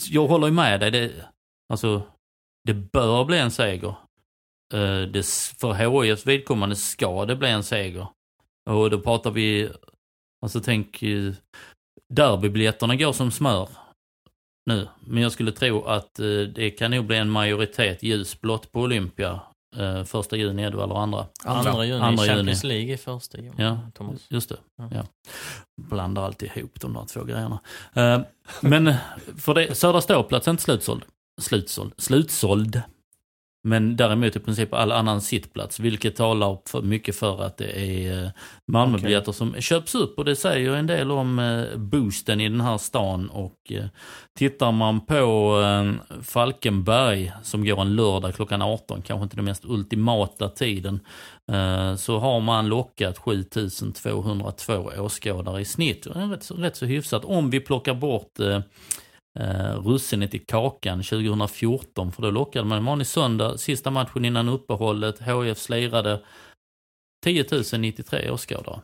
jag 0.08 0.26
håller 0.26 0.46
ju 0.46 0.52
med 0.52 0.80
dig. 0.80 0.90
Det, 0.90 1.12
alltså, 1.72 2.02
det 2.64 2.74
bör 2.74 3.24
bli 3.24 3.38
en 3.38 3.50
seger. 3.50 3.94
Eh, 4.74 5.02
det, 5.02 5.26
för 5.60 6.02
HIFs 6.02 6.26
vidkommande 6.26 6.76
ska 6.76 7.24
det 7.24 7.36
bli 7.36 7.48
en 7.48 7.62
seger. 7.62 8.06
Och 8.70 8.90
då 8.90 9.00
pratar 9.00 9.30
vi, 9.30 9.70
alltså 10.42 10.60
tänk, 10.60 11.02
eh, 11.02 11.32
derbybiljetterna 12.08 12.96
går 12.96 13.12
som 13.12 13.30
smör 13.30 13.68
nu. 14.70 14.88
Men 15.00 15.22
jag 15.22 15.32
skulle 15.32 15.52
tro 15.52 15.84
att 15.84 16.18
eh, 16.18 16.40
det 16.40 16.70
kan 16.70 16.90
nog 16.90 17.06
bli 17.06 17.16
en 17.16 17.30
majoritet 17.30 18.02
ljusblått 18.02 18.72
på 18.72 18.80
Olympia. 18.80 19.40
Eh, 19.78 20.04
första 20.04 20.36
juni 20.36 20.62
är 20.62 20.70
det 20.70 20.76
väl, 20.76 20.84
eller 20.84 21.00
andra? 21.00 21.26
Andra, 21.44 21.84
juni. 21.84 22.00
Andra 22.00 22.24
Champions 22.24 22.64
League 22.64 22.92
i 22.94 22.96
första 22.96 23.38
juni. 23.38 23.54
Ja. 23.56 23.78
Thomas. 23.94 24.26
Just 24.28 24.48
det. 24.48 24.56
Ja. 24.78 24.88
Ja. 24.94 25.02
Blandar 25.82 26.22
alltid 26.22 26.50
ihop 26.56 26.80
de 26.80 26.92
där 26.92 27.04
två 27.04 27.24
grejerna. 27.24 27.60
Eh, 27.94 28.20
men 28.60 28.94
för 29.38 29.54
det, 29.54 29.74
Södra 29.74 30.00
ståplats 30.00 30.46
är 30.46 30.50
inte 30.50 30.62
slutsåld. 30.62 31.02
Slutsåld. 31.40 31.92
Slutsåld. 31.98 32.82
Men 33.66 33.96
däremot 33.96 34.36
i 34.36 34.40
princip 34.40 34.74
all 34.74 34.92
annan 34.92 35.20
sittplats, 35.20 35.80
vilket 35.80 36.16
talar 36.16 36.58
för 36.66 36.82
mycket 36.82 37.16
för 37.16 37.42
att 37.42 37.56
det 37.56 37.80
är 37.80 38.24
eh, 38.24 38.30
Malmöbiljetter 38.66 39.32
som 39.32 39.60
köps 39.60 39.94
upp. 39.94 40.18
Och 40.18 40.24
det 40.24 40.36
säger 40.36 40.74
en 40.74 40.86
del 40.86 41.10
om 41.10 41.38
eh, 41.38 41.76
boosten 41.76 42.40
i 42.40 42.48
den 42.48 42.60
här 42.60 42.78
stan. 42.78 43.28
Och 43.28 43.72
eh, 43.72 43.84
tittar 44.38 44.72
man 44.72 45.06
på 45.06 45.60
Falkenberg 46.22 47.32
som 47.42 47.64
går 47.64 47.80
en 47.80 47.96
lördag 47.96 48.34
klockan 48.34 48.62
18, 48.62 49.02
kanske 49.02 49.24
inte 49.24 49.36
den 49.36 49.44
mest 49.44 49.64
ultimata 49.64 50.48
tiden, 50.48 51.00
så 51.98 52.18
har 52.18 52.40
man 52.40 52.68
lockat 52.68 53.18
7202 53.18 54.90
åskådare 54.98 55.60
i 55.60 55.64
snitt. 55.64 56.02
Det 56.02 56.20
är 56.20 56.26
Rätt, 56.26 56.50
rätt 56.50 56.76
så 56.76 56.86
hyfsat. 56.86 57.24
Om 57.24 57.50
vi 57.50 57.60
plockar 57.60 57.94
bort 57.94 58.38
eh, 59.40 59.70
eh, 59.70 59.76
russinet 59.86 60.34
i 60.34 60.38
kakan 60.38 61.02
2014 61.02 62.12
för 62.12 62.22
då 62.22 62.30
lockade 62.30 62.64
man 62.64 62.78
en 62.78 62.84
vanlig 62.84 63.06
söndag, 63.06 63.58
sista 63.58 63.90
matchen 63.90 64.24
innan 64.24 64.48
uppehållet, 64.48 65.18
HF 65.18 65.58
slirade 65.58 66.22
10 67.24 67.44
093 67.78 68.30
åskådare. 68.30 68.80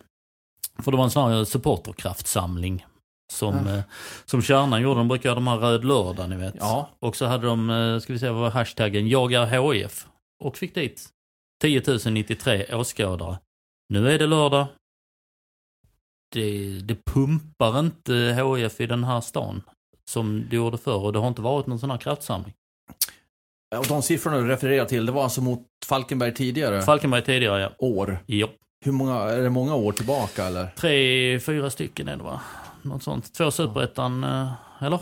För 0.79 0.91
det 0.91 0.97
var 0.97 1.05
en 1.05 1.11
sån 1.11 1.33
här 1.33 1.45
supporterkraftsamling 1.45 2.87
som, 3.33 3.67
Ja. 3.67 3.75
eh, 3.77 3.83
som 4.25 4.43
Kärnan 4.43 4.83
gjorde. 4.83 5.01
De 5.01 5.09
brukar 5.09 5.29
ha 5.29 5.35
de 5.35 5.47
här 5.47 5.57
röd 5.59 5.85
lördag 5.85 6.31
ni 6.31 6.37
vet. 6.37 6.55
Ja. 6.59 6.91
Och 6.99 7.17
så 7.17 7.27
hade 7.27 7.47
de, 7.47 7.71
eh, 7.71 7.99
ska 7.99 8.13
vi 8.13 8.19
se 8.19 8.29
vad 8.31 8.41
var 8.41 8.51
hashtaggen, 8.51 9.09
jagar 9.09 9.47
HIF. 9.73 10.07
Och 10.45 10.57
fick 10.57 10.75
dit 10.75 11.09
10 11.63 11.81
093 12.11 12.75
åskådare. 12.75 13.39
Nu 13.89 14.11
är 14.11 14.19
det 14.19 14.27
lördag. 14.27 14.67
Det, 16.33 16.79
det 16.81 17.05
pumpar 17.05 17.79
inte 17.81 18.15
HIF 18.15 18.81
i 18.81 18.87
den 18.87 19.05
här 19.05 19.21
stan 19.21 19.63
som 20.11 20.47
det 20.51 20.57
gjorde 20.57 20.79
förr 20.79 21.05
och 21.05 21.13
det 21.13 21.19
har 21.19 21.29
inte 21.29 21.43
varit 21.43 21.67
någon 21.67 21.79
sån 21.79 21.91
här 21.91 21.99
kraftsamling. 21.99 22.55
Och 23.79 23.87
de 23.87 24.03
siffrorna 24.03 24.37
du 24.37 24.49
refererar 24.49 24.85
till, 24.85 25.07
det 25.07 25.13
var 25.13 25.23
alltså 25.23 25.41
mot 25.41 25.67
Falkenberg 25.87 26.35
tidigare 26.35 26.83
Falkenberg 26.83 27.23
tidigare 27.23 27.61
ja. 27.61 27.71
år. 27.79 28.19
Ja. 28.27 28.49
Hur 28.85 28.93
många, 28.93 29.15
är 29.15 29.43
det 29.43 29.51
många 29.51 29.75
år 29.75 29.93
tillbaka 29.93 30.45
eller? 30.45 30.67
Tre, 30.67 31.41
fyra 31.41 31.71
stycken 31.71 32.09
är 32.09 32.17
det 32.17 32.23
va? 32.23 32.41
Något 32.83 33.03
sånt. 33.03 33.35
Två 33.35 33.51
superettan, 33.51 34.25
eh, 34.25 34.53
eller? 34.81 35.01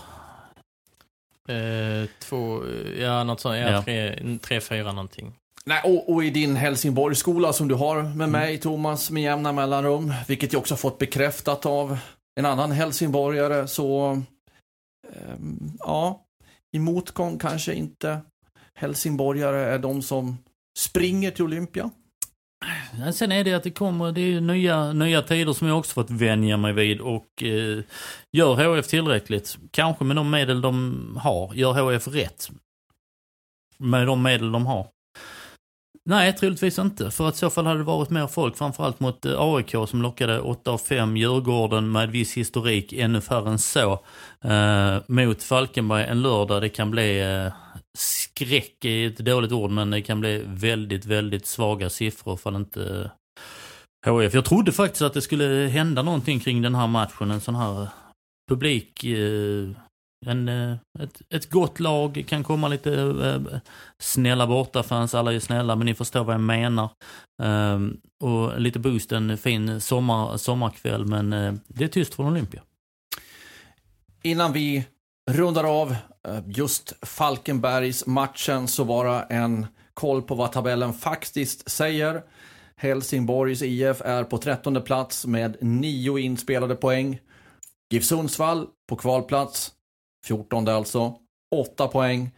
Eh, 1.48 2.08
två, 2.18 2.62
ja 2.98 3.24
något 3.24 3.40
sånt. 3.40 3.56
Ja, 3.56 3.70
Ja. 3.70 3.82
Tre, 3.82 4.38
tre, 4.42 4.60
fyra 4.60 4.92
någonting. 4.92 5.34
Nej, 5.64 5.80
och, 5.84 6.14
och 6.14 6.24
i 6.24 6.30
din 6.30 6.56
Helsingborgsskola 6.56 7.52
som 7.52 7.68
du 7.68 7.74
har 7.74 8.02
med 8.02 8.28
mig 8.28 8.58
Thomas 8.58 9.10
med 9.10 9.22
jämna 9.22 9.52
mellanrum, 9.52 10.14
vilket 10.28 10.52
jag 10.52 10.60
också 10.60 10.74
har 10.74 10.78
fått 10.78 10.98
bekräftat 10.98 11.66
av 11.66 11.98
en 12.36 12.46
annan 12.46 12.72
helsingborgare, 12.72 13.68
så 13.68 14.22
Ehm, 15.12 15.72
ja, 15.78 16.26
i 16.72 16.78
motgång 16.78 17.38
kanske 17.38 17.74
inte 17.74 18.20
helsingborgare 18.74 19.60
är 19.60 19.78
de 19.78 20.02
som 20.02 20.38
springer 20.78 21.30
till 21.30 21.44
Olympia. 21.44 21.90
Sen 23.14 23.32
är 23.32 23.44
det 23.44 23.54
att 23.54 23.62
det 23.62 23.70
kommer, 23.70 24.12
det 24.12 24.20
är 24.20 24.26
ju 24.26 24.40
nya, 24.40 24.92
nya 24.92 25.22
tider 25.22 25.52
som 25.52 25.68
jag 25.68 25.78
också 25.78 25.94
fått 25.94 26.10
vänja 26.10 26.56
mig 26.56 26.72
vid 26.72 27.00
och 27.00 27.42
eh, 27.42 27.82
gör 28.32 28.76
HF 28.76 28.86
tillräckligt, 28.86 29.58
kanske 29.70 30.04
med 30.04 30.16
de 30.16 30.30
medel 30.30 30.60
de 30.60 31.18
har, 31.22 31.54
gör 31.54 31.72
HF 31.72 32.08
rätt, 32.08 32.50
med 33.78 34.06
de 34.06 34.22
medel 34.22 34.52
de 34.52 34.66
har. 34.66 34.86
Nej, 36.08 36.32
troligtvis 36.32 36.78
inte. 36.78 37.10
För 37.10 37.28
att 37.28 37.34
i 37.34 37.38
så 37.38 37.50
fall 37.50 37.66
hade 37.66 37.78
det 37.78 37.84
varit 37.84 38.10
mer 38.10 38.26
folk, 38.26 38.56
framförallt 38.56 39.00
mot 39.00 39.26
eh, 39.26 39.34
AIK 39.38 39.70
som 39.88 40.02
lockade 40.02 40.40
8 40.40 40.70
av 40.70 40.78
5, 40.78 41.16
Djurgården 41.16 41.92
med 41.92 42.10
viss 42.10 42.36
historik, 42.36 42.92
ännu 42.92 43.20
färre 43.20 43.50
än 43.50 43.58
så. 43.58 43.92
Eh, 44.44 44.98
mot 45.06 45.42
Falkenberg 45.42 46.04
en 46.04 46.22
lördag, 46.22 46.62
det 46.62 46.68
kan 46.68 46.90
bli 46.90 47.20
eh, 47.20 47.52
skräck 47.98 48.84
i 48.84 49.04
ett 49.04 49.18
dåligt 49.18 49.52
ord, 49.52 49.70
men 49.70 49.90
det 49.90 50.02
kan 50.02 50.20
bli 50.20 50.42
väldigt, 50.46 51.06
väldigt 51.06 51.46
svaga 51.46 51.90
siffror 51.90 52.36
för 52.36 52.56
inte 52.56 53.10
eh, 54.06 54.14
HF. 54.14 54.34
Jag 54.34 54.44
trodde 54.44 54.72
faktiskt 54.72 55.02
att 55.02 55.14
det 55.14 55.22
skulle 55.22 55.68
hända 55.68 56.02
någonting 56.02 56.40
kring 56.40 56.62
den 56.62 56.74
här 56.74 56.86
matchen, 56.86 57.30
en 57.30 57.40
sån 57.40 57.54
här 57.54 57.88
publik 58.50 59.04
eh, 59.04 59.68
en, 60.26 60.48
eh, 60.48 60.76
ett, 61.00 61.22
ett 61.30 61.50
gott 61.50 61.80
lag, 61.80 62.24
kan 62.28 62.44
komma 62.44 62.68
lite 62.68 62.92
äh, 62.92 63.58
snälla 63.98 64.46
bortafans, 64.46 65.14
alla 65.14 65.32
är 65.32 65.40
snälla 65.40 65.76
men 65.76 65.86
ni 65.86 65.94
förstår 65.94 66.24
vad 66.24 66.34
jag 66.34 66.40
menar. 66.40 66.90
Ähm, 67.42 68.00
och 68.20 68.60
lite 68.60 68.78
boost, 68.78 69.12
en 69.12 69.38
fin 69.38 69.80
sommar, 69.80 70.36
sommarkväll 70.36 71.04
men 71.04 71.32
äh, 71.32 71.54
det 71.66 71.84
är 71.84 71.88
tyst 71.88 72.14
från 72.14 72.26
Olympia. 72.26 72.62
Innan 74.22 74.52
vi 74.52 74.84
rundar 75.30 75.64
av 75.64 75.96
just 76.46 76.92
Falkenbergs 77.02 78.06
matchen 78.06 78.68
så 78.68 78.84
bara 78.84 79.22
en 79.22 79.66
koll 79.94 80.22
på 80.22 80.34
vad 80.34 80.52
tabellen 80.52 80.92
faktiskt 80.92 81.70
säger. 81.70 82.22
Helsingborgs 82.76 83.62
IF 83.62 84.00
är 84.00 84.24
på 84.24 84.38
trettonde 84.38 84.80
plats 84.80 85.26
med 85.26 85.56
nio 85.60 86.18
inspelade 86.18 86.74
poäng. 86.74 87.20
GIF 87.90 88.04
Sundsvall 88.04 88.66
på 88.88 88.96
kvalplats 88.96 89.72
14 90.26 90.68
alltså. 90.68 91.14
8 91.54 91.88
poäng. 91.88 92.30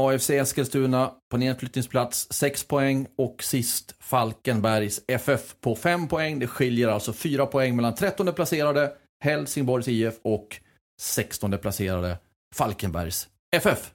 AFC 0.00 0.30
Eskilstuna 0.30 1.10
på 1.30 1.36
nedflyttningsplats 1.36 2.26
6 2.30 2.64
poäng 2.64 3.06
och 3.18 3.42
sist 3.42 3.94
Falkenbergs 4.00 5.00
FF 5.08 5.54
på 5.60 5.76
5 5.76 6.08
poäng. 6.08 6.38
Det 6.38 6.46
skiljer 6.46 6.88
alltså 6.88 7.12
4 7.12 7.46
poäng 7.46 7.76
mellan 7.76 7.94
13 7.94 8.32
placerade 8.34 8.92
Helsingborgs 9.24 9.88
IF 9.88 10.14
och 10.22 10.60
16 11.00 11.58
placerade 11.58 12.18
Falkenbergs 12.54 13.28
FF. 13.56 13.90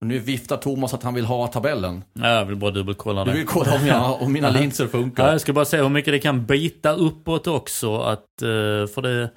Och 0.00 0.06
nu 0.06 0.18
viftar 0.18 0.56
Thomas 0.56 0.94
att 0.94 1.02
han 1.02 1.14
vill 1.14 1.24
ha 1.24 1.46
tabellen. 1.46 2.04
Ja, 2.12 2.28
jag 2.28 2.44
vill 2.44 2.56
bara 2.56 2.70
dubbelkolla 2.70 3.24
det. 3.24 3.30
Du 3.30 3.36
vill 3.36 3.46
kolla 3.46 3.74
om, 3.74 3.86
jag, 3.86 4.22
om 4.22 4.32
mina 4.32 4.50
linser 4.50 4.86
funkar. 4.86 5.24
Ja, 5.26 5.32
jag 5.32 5.40
ska 5.40 5.52
bara 5.52 5.64
se 5.64 5.76
hur 5.76 5.88
mycket 5.88 6.12
det 6.12 6.18
kan 6.18 6.46
bita 6.46 6.92
uppåt 6.92 7.46
också. 7.46 7.96
Att, 7.96 8.42
eh, 8.42 8.86
för 8.86 9.02
det 9.02 9.30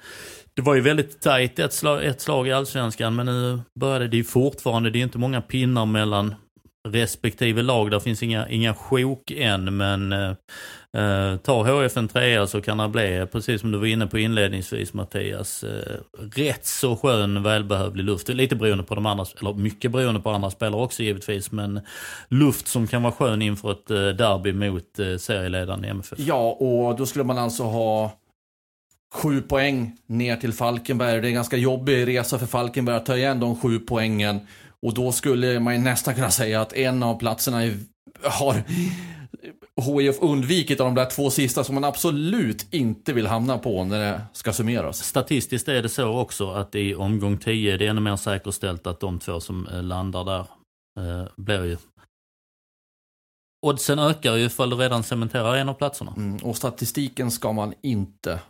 det 0.54 0.62
var 0.62 0.74
ju 0.74 0.80
väldigt 0.80 1.20
tajt 1.20 1.58
ett 1.58 1.72
slag, 1.72 2.04
ett 2.04 2.20
slag 2.20 2.48
i 2.48 2.52
Allsvenskan, 2.52 3.16
men 3.16 3.26
nu 3.26 3.60
började 3.80 4.08
det 4.08 4.16
ju 4.16 4.24
fortfarande, 4.24 4.90
det 4.90 4.98
är 4.98 5.02
inte 5.02 5.18
många 5.18 5.40
pinnar 5.40 5.86
mellan 5.86 6.34
respektive 6.88 7.62
lag. 7.62 7.90
Där 7.90 8.00
finns 8.00 8.22
inga, 8.22 8.48
inga 8.48 8.74
sjok 8.74 9.30
än, 9.30 9.76
men 9.76 10.12
eh, 10.12 10.30
eh 10.96 11.36
tar 11.36 11.84
HF 11.84 11.96
en 11.96 12.08
trea 12.08 12.46
så 12.46 12.60
kan 12.60 12.78
det 12.78 12.88
bli, 12.88 13.26
precis 13.32 13.60
som 13.60 13.72
du 13.72 13.78
var 13.78 13.86
inne 13.86 14.06
på 14.06 14.18
inledningsvis 14.18 14.94
Mattias, 14.94 15.64
eh, 15.64 15.96
rätt 16.36 16.66
så 16.66 16.96
skön 16.96 17.42
välbehövlig 17.42 18.04
luft. 18.04 18.28
Lite 18.28 18.56
beroende 18.56 18.84
på 18.84 18.94
de 18.94 19.06
andra, 19.06 19.26
eller 19.40 19.54
mycket 19.54 19.90
beroende 19.90 20.20
på 20.20 20.30
andra 20.30 20.50
spelare 20.50 20.82
också 20.82 21.02
givetvis, 21.02 21.52
men 21.52 21.80
luft 22.28 22.68
som 22.68 22.86
kan 22.86 23.02
vara 23.02 23.12
skön 23.12 23.42
inför 23.42 23.72
ett 23.72 23.90
eh, 23.90 23.96
derby 23.96 24.52
mot 24.52 24.98
eh, 24.98 25.16
serieledaren 25.16 25.84
i 25.84 25.88
MFF. 25.88 26.18
Ja, 26.18 26.50
och 26.50 26.96
då 26.96 27.06
skulle 27.06 27.24
man 27.24 27.38
alltså 27.38 27.62
ha 27.62 28.19
sju 29.14 29.42
poäng 29.42 29.96
ner 30.06 30.36
till 30.36 30.52
Falkenberg. 30.52 31.20
Det 31.20 31.26
är 31.26 31.28
en 31.28 31.34
ganska 31.34 31.56
jobbig 31.56 32.06
resa 32.06 32.38
för 32.38 32.46
Falkenberg 32.46 32.96
att 32.96 33.06
ta 33.06 33.16
igen 33.16 33.40
de 33.40 33.56
sju 33.56 33.78
poängen. 33.78 34.40
Och 34.82 34.94
då 34.94 35.12
skulle 35.12 35.60
man 35.60 35.84
nästan 35.84 36.14
kunna 36.14 36.30
säga 36.30 36.60
att 36.60 36.72
en 36.72 37.02
av 37.02 37.18
platserna 37.18 37.64
är, 37.64 37.78
har 38.24 38.62
HIF 39.80 40.16
undvikit 40.20 40.80
av 40.80 40.86
de 40.86 40.94
där 40.94 41.10
två 41.10 41.30
sista 41.30 41.64
som 41.64 41.74
man 41.74 41.84
absolut 41.84 42.74
inte 42.74 43.12
vill 43.12 43.26
hamna 43.26 43.58
på 43.58 43.84
när 43.84 43.98
det 43.98 44.22
ska 44.32 44.52
summeras. 44.52 45.04
Statistiskt 45.04 45.68
är 45.68 45.82
det 45.82 45.88
så 45.88 46.18
också 46.18 46.50
att 46.50 46.74
i 46.74 46.94
omgång 46.94 47.38
10 47.38 47.74
är 47.74 47.78
det 47.78 47.86
ännu 47.86 48.00
mer 48.00 48.16
säkerställt 48.16 48.86
att 48.86 49.00
de 49.00 49.18
två 49.18 49.40
som 49.40 49.66
eh, 49.66 49.82
landar 49.82 50.24
där 50.24 50.46
eh, 51.00 51.28
blir 51.36 51.64
ju 51.64 51.76
Oddsen 53.66 53.98
ökar 53.98 54.36
ju 54.36 54.44
ifall 54.44 54.70
du 54.70 54.76
redan 54.76 55.02
cementerar 55.02 55.56
en 55.56 55.68
av 55.68 55.74
platserna. 55.74 56.14
Mm, 56.16 56.36
och 56.36 56.56
statistiken 56.56 57.30
ska 57.30 57.52
man 57.52 57.74
inte 57.82 58.40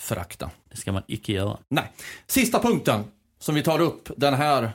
förakta. 0.00 0.50
Det 0.70 0.76
ska 0.76 0.92
man 0.92 1.02
icke 1.06 1.32
göra. 1.32 1.58
Nej. 1.68 1.92
Sista 2.26 2.58
punkten 2.58 3.04
som 3.38 3.54
vi 3.54 3.62
tar 3.62 3.80
upp 3.80 4.10
den 4.16 4.34
här 4.34 4.72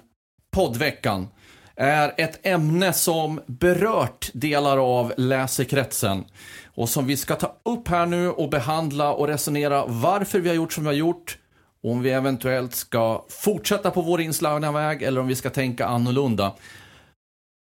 poddveckan 0.51 1.27
är 1.75 2.13
ett 2.17 2.45
ämne 2.45 2.93
som 2.93 3.41
berört 3.45 4.29
delar 4.33 4.99
av 4.99 5.13
läsekretsen 5.17 6.25
och 6.65 6.89
som 6.89 7.05
vi 7.05 7.17
ska 7.17 7.35
ta 7.35 7.55
upp 7.63 7.87
här 7.87 8.05
nu 8.05 8.29
och 8.29 8.49
behandla 8.49 9.13
och 9.13 9.27
resonera 9.27 9.85
varför 9.85 10.39
vi 10.39 10.49
har 10.49 10.55
gjort 10.55 10.73
som 10.73 10.83
vi 10.83 10.87
har 10.87 10.93
gjort 10.93 11.37
om 11.83 12.01
vi 12.01 12.09
eventuellt 12.09 12.75
ska 12.75 13.25
fortsätta 13.29 13.91
på 13.91 14.01
vår 14.01 14.21
inslagna 14.21 14.71
väg 14.71 15.03
eller 15.03 15.21
om 15.21 15.27
vi 15.27 15.35
ska 15.35 15.49
tänka 15.49 15.85
annorlunda. 15.85 16.53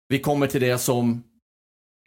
Vi 0.07 0.19
kommer 0.19 0.47
till 0.47 0.61
det 0.61 0.77
som 0.77 1.23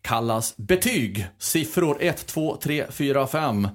kallas 0.02 0.56
betyg. 0.56 1.26
Siffror 1.38 1.96
1, 2.00 2.26
2, 2.26 2.56
3, 2.56 2.86
4, 2.90 3.26
5. 3.26 3.68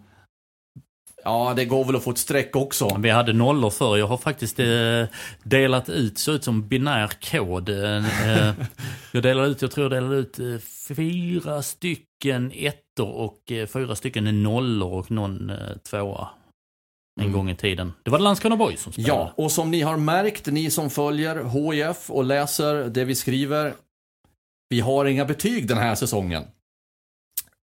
Ja, 1.27 1.53
det 1.55 1.65
går 1.65 1.85
väl 1.85 1.95
att 1.95 2.03
få 2.03 2.11
ett 2.11 2.17
streck 2.17 2.55
också. 2.55 2.97
Vi 2.99 3.09
hade 3.09 3.33
nollor 3.33 3.69
förr. 3.69 3.97
Jag 3.97 4.07
har 4.07 4.17
faktiskt 4.17 4.59
eh, 4.59 5.03
delat 5.43 5.89
ut, 5.89 6.17
så 6.17 6.31
ut 6.31 6.43
som 6.43 6.67
binär 6.67 7.11
kod. 7.31 7.69
Eh, 7.69 8.55
jag 9.11 9.23
delade 9.23 9.47
ut, 9.47 9.61
jag 9.61 9.71
tror 9.71 9.85
jag 9.85 9.91
delade 9.91 10.15
ut 10.15 10.39
eh, 10.39 10.57
fyra 10.95 11.61
stycken 11.61 12.51
ettor 12.55 13.11
och 13.11 13.51
eh, 13.51 13.67
fyra 13.67 13.95
stycken 13.95 14.43
nollor 14.43 14.93
och 14.93 15.11
någon 15.11 15.49
eh, 15.49 15.77
tvåa. 15.89 16.27
En 17.19 17.25
mm. 17.25 17.33
gång 17.37 17.49
i 17.49 17.55
tiden. 17.55 17.93
Det 18.03 18.11
var 18.11 18.19
Landskrona 18.19 18.57
Boys 18.57 18.81
som 18.81 18.93
spelade. 18.93 19.13
Ja, 19.13 19.33
och 19.35 19.51
som 19.51 19.71
ni 19.71 19.81
har 19.81 19.97
märkt, 19.97 20.45
ni 20.45 20.71
som 20.71 20.89
följer 20.89 21.43
HIF 21.43 22.09
och 22.09 22.23
läser 22.23 22.89
det 22.89 23.05
vi 23.05 23.15
skriver. 23.15 23.73
Vi 24.69 24.79
har 24.79 25.05
inga 25.05 25.25
betyg 25.25 25.67
den 25.67 25.77
här 25.77 25.95
säsongen. 25.95 26.43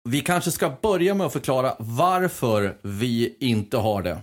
Vi 0.09 0.20
kanske 0.20 0.51
ska 0.51 0.72
börja 0.82 1.14
med 1.14 1.26
att 1.26 1.32
förklara 1.32 1.74
varför 1.78 2.78
vi 2.82 3.36
inte 3.40 3.76
har 3.76 4.03
det. 4.03 4.22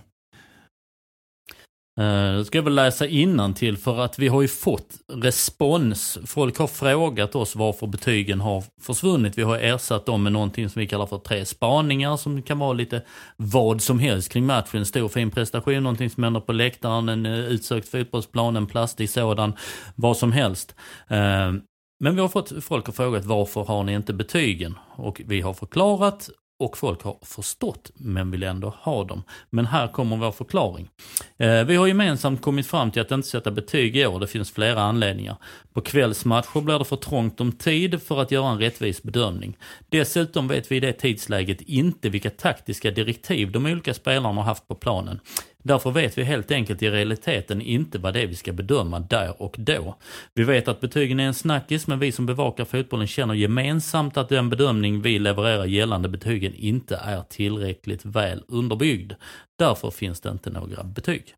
Eh, 2.00 2.36
då 2.36 2.44
ska 2.44 2.58
jag 2.58 2.62
väl 2.62 2.74
läsa 2.74 3.06
innan 3.06 3.54
till 3.54 3.76
för 3.76 3.98
att 3.98 4.18
vi 4.18 4.28
har 4.28 4.42
ju 4.42 4.48
fått 4.48 4.88
respons. 5.12 6.18
Folk 6.26 6.58
har 6.58 6.66
frågat 6.66 7.34
oss 7.34 7.56
varför 7.56 7.86
betygen 7.86 8.40
har 8.40 8.64
försvunnit. 8.80 9.38
Vi 9.38 9.42
har 9.42 9.58
ersatt 9.58 10.06
dem 10.06 10.22
med 10.22 10.32
någonting 10.32 10.68
som 10.68 10.80
vi 10.80 10.86
kallar 10.86 11.06
för 11.06 11.18
tre 11.18 11.44
spaningar 11.44 12.16
som 12.16 12.42
kan 12.42 12.58
vara 12.58 12.72
lite 12.72 13.02
vad 13.36 13.82
som 13.82 13.98
helst 13.98 14.32
kring 14.32 14.46
matchen. 14.46 14.80
En 14.80 14.86
Stor 14.86 15.08
fin 15.08 15.30
prestation, 15.30 15.82
någonting 15.82 16.10
som 16.10 16.22
händer 16.22 16.40
på 16.40 16.52
läktaren, 16.52 17.08
en 17.08 17.26
eh, 17.26 17.38
utsökt 17.38 17.88
fotbollsplan, 17.88 18.56
en 18.56 18.66
plastig 18.66 19.10
sådan, 19.10 19.52
vad 19.94 20.16
som 20.16 20.32
helst. 20.32 20.74
Eh, 21.08 21.52
men 21.98 22.14
vi 22.14 22.20
har 22.20 22.28
fått 22.28 22.64
folk 22.64 22.88
att 22.88 22.96
fråga 22.96 23.20
varför 23.20 23.64
har 23.64 23.82
ni 23.82 23.94
inte 23.94 24.12
betygen? 24.12 24.78
Och 24.96 25.22
vi 25.26 25.40
har 25.40 25.54
förklarat 25.54 26.30
och 26.58 26.78
folk 26.78 27.02
har 27.02 27.18
förstått 27.22 27.90
men 27.94 28.30
vill 28.30 28.42
ändå 28.42 28.68
ha 28.80 29.04
dem. 29.04 29.22
Men 29.50 29.66
här 29.66 29.88
kommer 29.88 30.16
vår 30.16 30.32
förklaring. 30.32 30.88
Eh, 31.36 31.64
vi 31.64 31.76
har 31.76 31.86
gemensamt 31.86 32.42
kommit 32.42 32.66
fram 32.66 32.90
till 32.90 33.02
att 33.02 33.10
inte 33.10 33.28
sätta 33.28 33.50
betyg 33.50 33.96
i 33.96 34.06
år, 34.06 34.20
det 34.20 34.26
finns 34.26 34.50
flera 34.50 34.82
anledningar. 34.82 35.36
På 35.72 35.80
kvällsmatcher 35.80 36.60
blir 36.60 36.78
det 36.78 36.84
för 36.84 36.96
trångt 36.96 37.40
om 37.40 37.52
tid 37.52 38.02
för 38.02 38.22
att 38.22 38.30
göra 38.30 38.50
en 38.50 38.58
rättvis 38.58 39.02
bedömning. 39.02 39.56
Dessutom 39.88 40.48
vet 40.48 40.72
vi 40.72 40.76
i 40.76 40.80
det 40.80 40.92
tidsläget 40.92 41.60
inte 41.60 42.08
vilka 42.08 42.30
taktiska 42.30 42.90
direktiv 42.90 43.52
de 43.52 43.66
olika 43.66 43.94
spelarna 43.94 44.40
har 44.40 44.42
haft 44.42 44.68
på 44.68 44.74
planen. 44.74 45.20
Därför 45.66 45.90
vet 45.90 46.18
vi 46.18 46.22
helt 46.24 46.50
enkelt 46.50 46.82
i 46.82 46.90
realiteten 46.90 47.60
inte 47.60 47.98
vad 47.98 48.14
det 48.14 48.22
är 48.22 48.26
vi 48.26 48.34
ska 48.34 48.52
bedöma 48.52 49.00
där 49.00 49.42
och 49.42 49.54
då. 49.58 49.96
Vi 50.34 50.44
vet 50.44 50.68
att 50.68 50.80
betygen 50.80 51.20
är 51.20 51.26
en 51.26 51.34
snackis, 51.34 51.86
men 51.86 51.98
vi 51.98 52.12
som 52.12 52.26
bevakar 52.26 52.64
fotbollen 52.64 53.06
känner 53.06 53.34
gemensamt 53.34 54.16
att 54.16 54.28
den 54.28 54.50
bedömning 54.50 55.02
vi 55.02 55.18
levererar 55.18 55.64
gällande 55.64 56.08
betygen 56.08 56.54
inte 56.54 56.96
är 56.96 57.22
tillräckligt 57.22 58.04
väl 58.04 58.42
underbyggd. 58.48 59.12
Därför 59.58 59.90
finns 59.90 60.20
det 60.20 60.30
inte 60.30 60.50
några 60.50 60.84
betyg. 60.84 61.34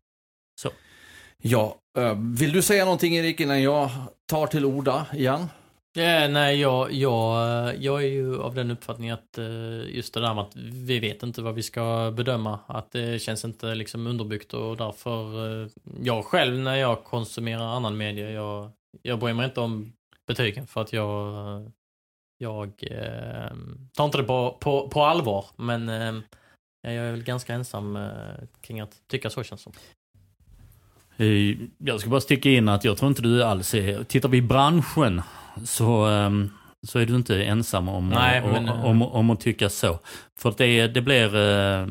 Så. 0.61 0.69
Ja, 1.41 1.75
eh, 1.97 2.17
vill 2.39 2.51
du 2.51 2.61
säga 2.61 2.85
någonting 2.85 3.15
Erik 3.15 3.39
innan 3.39 3.61
jag 3.61 3.89
tar 4.29 4.47
till 4.47 4.65
orda 4.65 5.05
igen? 5.13 5.47
Ja, 5.93 6.27
nej, 6.27 6.59
jag, 6.59 6.91
jag, 6.91 7.77
jag 7.83 8.03
är 8.03 8.07
ju 8.07 8.41
av 8.41 8.55
den 8.55 8.71
uppfattningen 8.71 9.13
att 9.13 9.37
eh, 9.37 9.95
just 9.95 10.13
det 10.13 10.19
där 10.19 10.33
med 10.33 10.43
att 10.43 10.55
vi 10.55 10.99
vet 10.99 11.23
inte 11.23 11.41
vad 11.41 11.55
vi 11.55 11.63
ska 11.63 12.13
bedöma, 12.17 12.59
att 12.67 12.91
det 12.91 13.21
känns 13.21 13.45
inte 13.45 13.75
liksom 13.75 14.07
underbyggt 14.07 14.53
och 14.53 14.77
därför, 14.77 15.47
eh, 15.63 15.69
jag 16.01 16.25
själv 16.25 16.59
när 16.59 16.75
jag 16.75 17.03
konsumerar 17.03 17.63
annan 17.75 17.97
media, 17.97 18.31
jag, 18.31 18.71
jag 19.01 19.19
bryr 19.19 19.33
mig 19.33 19.45
inte 19.45 19.61
om 19.61 19.93
betygen 20.27 20.67
för 20.67 20.81
att 20.81 20.93
jag, 20.93 21.71
jag 22.37 22.67
eh, 22.81 23.55
tar 23.93 24.05
inte 24.05 24.17
det 24.17 24.23
på, 24.23 24.57
på, 24.59 24.89
på 24.89 25.03
allvar, 25.03 25.45
men 25.55 25.89
eh, 25.89 26.21
jag 26.81 26.93
är 26.93 27.11
väl 27.11 27.23
ganska 27.23 27.53
ensam 27.53 27.95
eh, 27.95 28.47
kring 28.61 28.79
att 28.79 29.07
tycka 29.07 29.29
så 29.29 29.43
känns 29.43 29.61
det 29.61 29.63
som. 29.63 29.73
Jag 31.77 31.99
ska 31.99 32.09
bara 32.09 32.21
sticka 32.21 32.49
in 32.49 32.69
att 32.69 32.83
jag 32.83 32.97
tror 32.97 33.09
inte 33.09 33.21
du 33.21 33.43
alls 33.43 33.73
är, 33.73 34.03
tittar 34.03 34.29
vi 34.29 34.37
i 34.37 34.41
branschen 34.41 35.21
så, 35.65 36.05
ehm, 36.05 36.49
så 36.87 36.99
är 36.99 37.05
du 37.05 37.15
inte 37.15 37.43
ensam 37.43 37.89
om, 37.89 38.09
Nej, 38.09 38.41
om, 38.41 38.51
men- 38.51 38.69
om, 38.69 39.01
om 39.01 39.29
att 39.29 39.39
tycka 39.39 39.69
så. 39.69 39.99
För 40.39 40.49
att 40.49 40.57
det, 40.57 40.87
det 40.87 41.01
blir... 41.01 41.35
eh, 41.35 41.87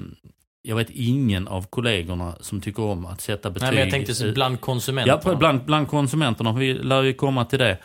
Jag 0.63 0.77
vet 0.77 0.91
ingen 0.91 1.49
av 1.49 1.67
kollegorna 1.71 2.35
som 2.41 2.61
tycker 2.61 2.83
om 2.83 3.07
att 3.07 3.21
sätta 3.21 3.51
betyg. 3.51 3.63
Nej, 3.67 3.73
men 3.75 3.81
jag 3.81 3.91
tänkte 4.07 4.27
eh, 4.29 4.35
bland 4.35 4.61
konsumenterna. 4.61 5.21
Ja, 5.25 5.35
bland, 5.37 5.65
bland 5.65 5.89
konsumenterna. 5.89 6.53
Vi 6.53 6.75
lär 6.75 7.03
ju 7.03 7.13
komma 7.15 7.45
till 7.45 7.59
det. 7.59 7.79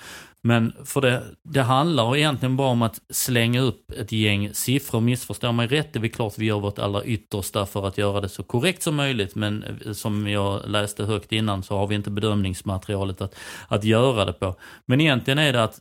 Men 0.48 0.74
för 0.86 1.02
det, 1.02 1.24
det 1.44 1.62
handlar 1.62 2.16
egentligen 2.16 2.58
bara 2.58 2.68
om 2.68 2.82
att 2.82 3.02
slänga 3.10 3.62
upp 3.62 3.92
ett 3.92 4.12
gäng 4.12 4.54
siffror. 4.54 5.02
Missförstå 5.02 5.52
mig 5.52 5.68
rätt, 5.68 5.94
det 5.94 6.00
är 6.00 6.02
väl 6.02 6.10
klart 6.10 6.38
vi 6.38 6.46
gör 6.46 6.60
vårt 6.60 6.80
allra 6.80 7.04
yttersta 7.04 7.66
för 7.66 7.88
att 7.88 7.98
göra 7.98 8.22
det 8.22 8.30
så 8.30 8.44
korrekt 8.44 8.84
som 8.84 8.96
möjligt. 8.96 9.36
Men 9.36 9.64
eh, 9.64 9.94
som 9.94 10.28
jag 10.28 10.70
läste 10.70 11.04
högt 11.04 11.32
innan 11.32 11.64
så 11.64 11.78
har 11.78 11.88
vi 11.88 11.96
inte 11.96 12.12
bedömningsmaterialet 12.12 13.22
att, 13.22 13.36
att 13.68 13.84
göra 13.84 14.26
det 14.26 14.34
på. 14.34 14.56
Men 14.86 15.02
egentligen 15.02 15.40
är 15.40 15.54
det 15.54 15.64
att 15.64 15.80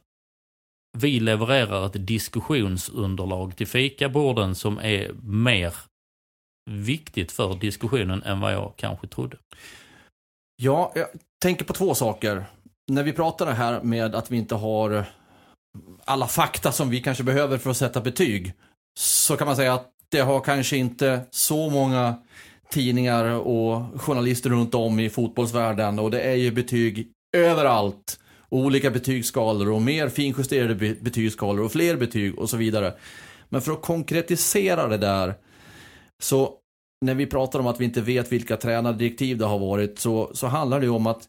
vi 0.98 1.20
levererar 1.20 1.86
ett 1.86 2.06
diskussionsunderlag 2.06 3.56
till 3.56 3.66
fikaborden 3.66 4.54
som 4.54 4.78
är 4.78 5.12
mer 5.22 5.74
viktigt 6.70 7.32
för 7.32 7.54
diskussionen 7.54 8.22
än 8.22 8.40
vad 8.40 8.52
jag 8.52 8.72
kanske 8.76 9.06
trodde. 9.06 9.36
Ja, 10.56 10.92
jag 10.94 11.06
tänker 11.42 11.64
på 11.64 11.72
två 11.72 11.94
saker. 11.94 12.44
När 12.90 13.02
vi 13.02 13.12
pratar 13.12 13.46
det 13.46 13.52
här 13.52 13.82
med 13.82 14.14
att 14.14 14.30
vi 14.30 14.36
inte 14.36 14.54
har 14.54 15.04
alla 16.04 16.26
fakta 16.26 16.72
som 16.72 16.90
vi 16.90 17.00
kanske 17.00 17.24
behöver 17.24 17.58
för 17.58 17.70
att 17.70 17.76
sätta 17.76 18.00
betyg. 18.00 18.52
Så 18.98 19.36
kan 19.36 19.46
man 19.46 19.56
säga 19.56 19.74
att 19.74 19.88
det 20.08 20.20
har 20.20 20.40
kanske 20.40 20.76
inte 20.76 21.20
så 21.30 21.70
många 21.70 22.14
tidningar 22.70 23.24
och 23.24 24.00
journalister 24.00 24.50
runt 24.50 24.74
om 24.74 25.00
i 25.00 25.10
fotbollsvärlden. 25.10 25.98
Och 25.98 26.10
det 26.10 26.20
är 26.20 26.34
ju 26.34 26.50
betyg 26.50 27.08
överallt. 27.36 28.18
Olika 28.48 28.90
betygsskalor 28.90 29.72
och 29.72 29.82
mer 29.82 30.08
finjusterade 30.08 30.74
betygsskalor 30.74 31.64
och 31.64 31.72
fler 31.72 31.96
betyg 31.96 32.38
och 32.38 32.50
så 32.50 32.56
vidare. 32.56 32.94
Men 33.48 33.60
för 33.60 33.72
att 33.72 33.82
konkretisera 33.82 34.88
det 34.88 34.98
där 34.98 35.34
så 36.22 36.54
när 37.04 37.14
vi 37.14 37.26
pratar 37.26 37.58
om 37.58 37.66
att 37.66 37.80
vi 37.80 37.84
inte 37.84 38.00
vet 38.00 38.32
vilka 38.32 38.56
tränardirektiv 38.56 39.38
det 39.38 39.44
har 39.44 39.58
varit 39.58 39.98
så, 39.98 40.30
så 40.34 40.46
handlar 40.46 40.80
det 40.80 40.86
ju 40.86 40.92
om 40.92 41.06
att 41.06 41.28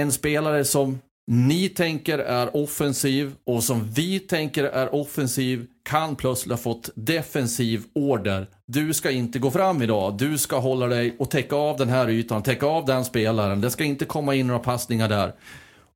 en 0.00 0.12
spelare 0.12 0.64
som 0.64 0.98
ni 1.26 1.68
tänker 1.68 2.18
är 2.18 2.56
offensiv 2.56 3.34
och 3.44 3.64
som 3.64 3.90
vi 3.90 4.20
tänker 4.20 4.64
är 4.64 4.94
offensiv 4.94 5.66
kan 5.84 6.16
plötsligt 6.16 6.50
ha 6.50 6.58
fått 6.58 6.90
defensiv 6.94 7.84
order. 7.94 8.46
Du 8.66 8.94
ska 8.94 9.10
inte 9.10 9.38
gå 9.38 9.50
fram 9.50 9.82
idag, 9.82 10.18
du 10.18 10.38
ska 10.38 10.58
hålla 10.58 10.86
dig 10.86 11.16
och 11.18 11.30
täcka 11.30 11.56
av 11.56 11.76
den 11.76 11.88
här 11.88 12.10
ytan, 12.10 12.42
täcka 12.42 12.66
av 12.66 12.84
den 12.84 13.04
spelaren. 13.04 13.60
Det 13.60 13.70
ska 13.70 13.84
inte 13.84 14.04
komma 14.04 14.34
in 14.34 14.46
några 14.46 14.60
passningar 14.60 15.08
där. 15.08 15.34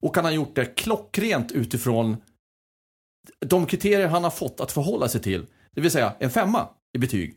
Och 0.01 0.17
han 0.17 0.25
har 0.25 0.33
gjort 0.33 0.55
det 0.55 0.65
klockrent 0.65 1.53
utifrån 1.53 2.17
de 3.47 3.67
kriterier 3.67 4.09
han 4.09 4.25
har 4.25 4.31
fått 4.31 4.61
att 4.61 4.73
förhålla 4.73 5.09
sig 5.09 5.21
till. 5.23 5.47
Det 5.75 5.81
vill 5.81 5.91
säga 5.91 6.13
en 6.19 6.31
femma 6.31 6.69
i 6.93 6.99
betyg. 6.99 7.35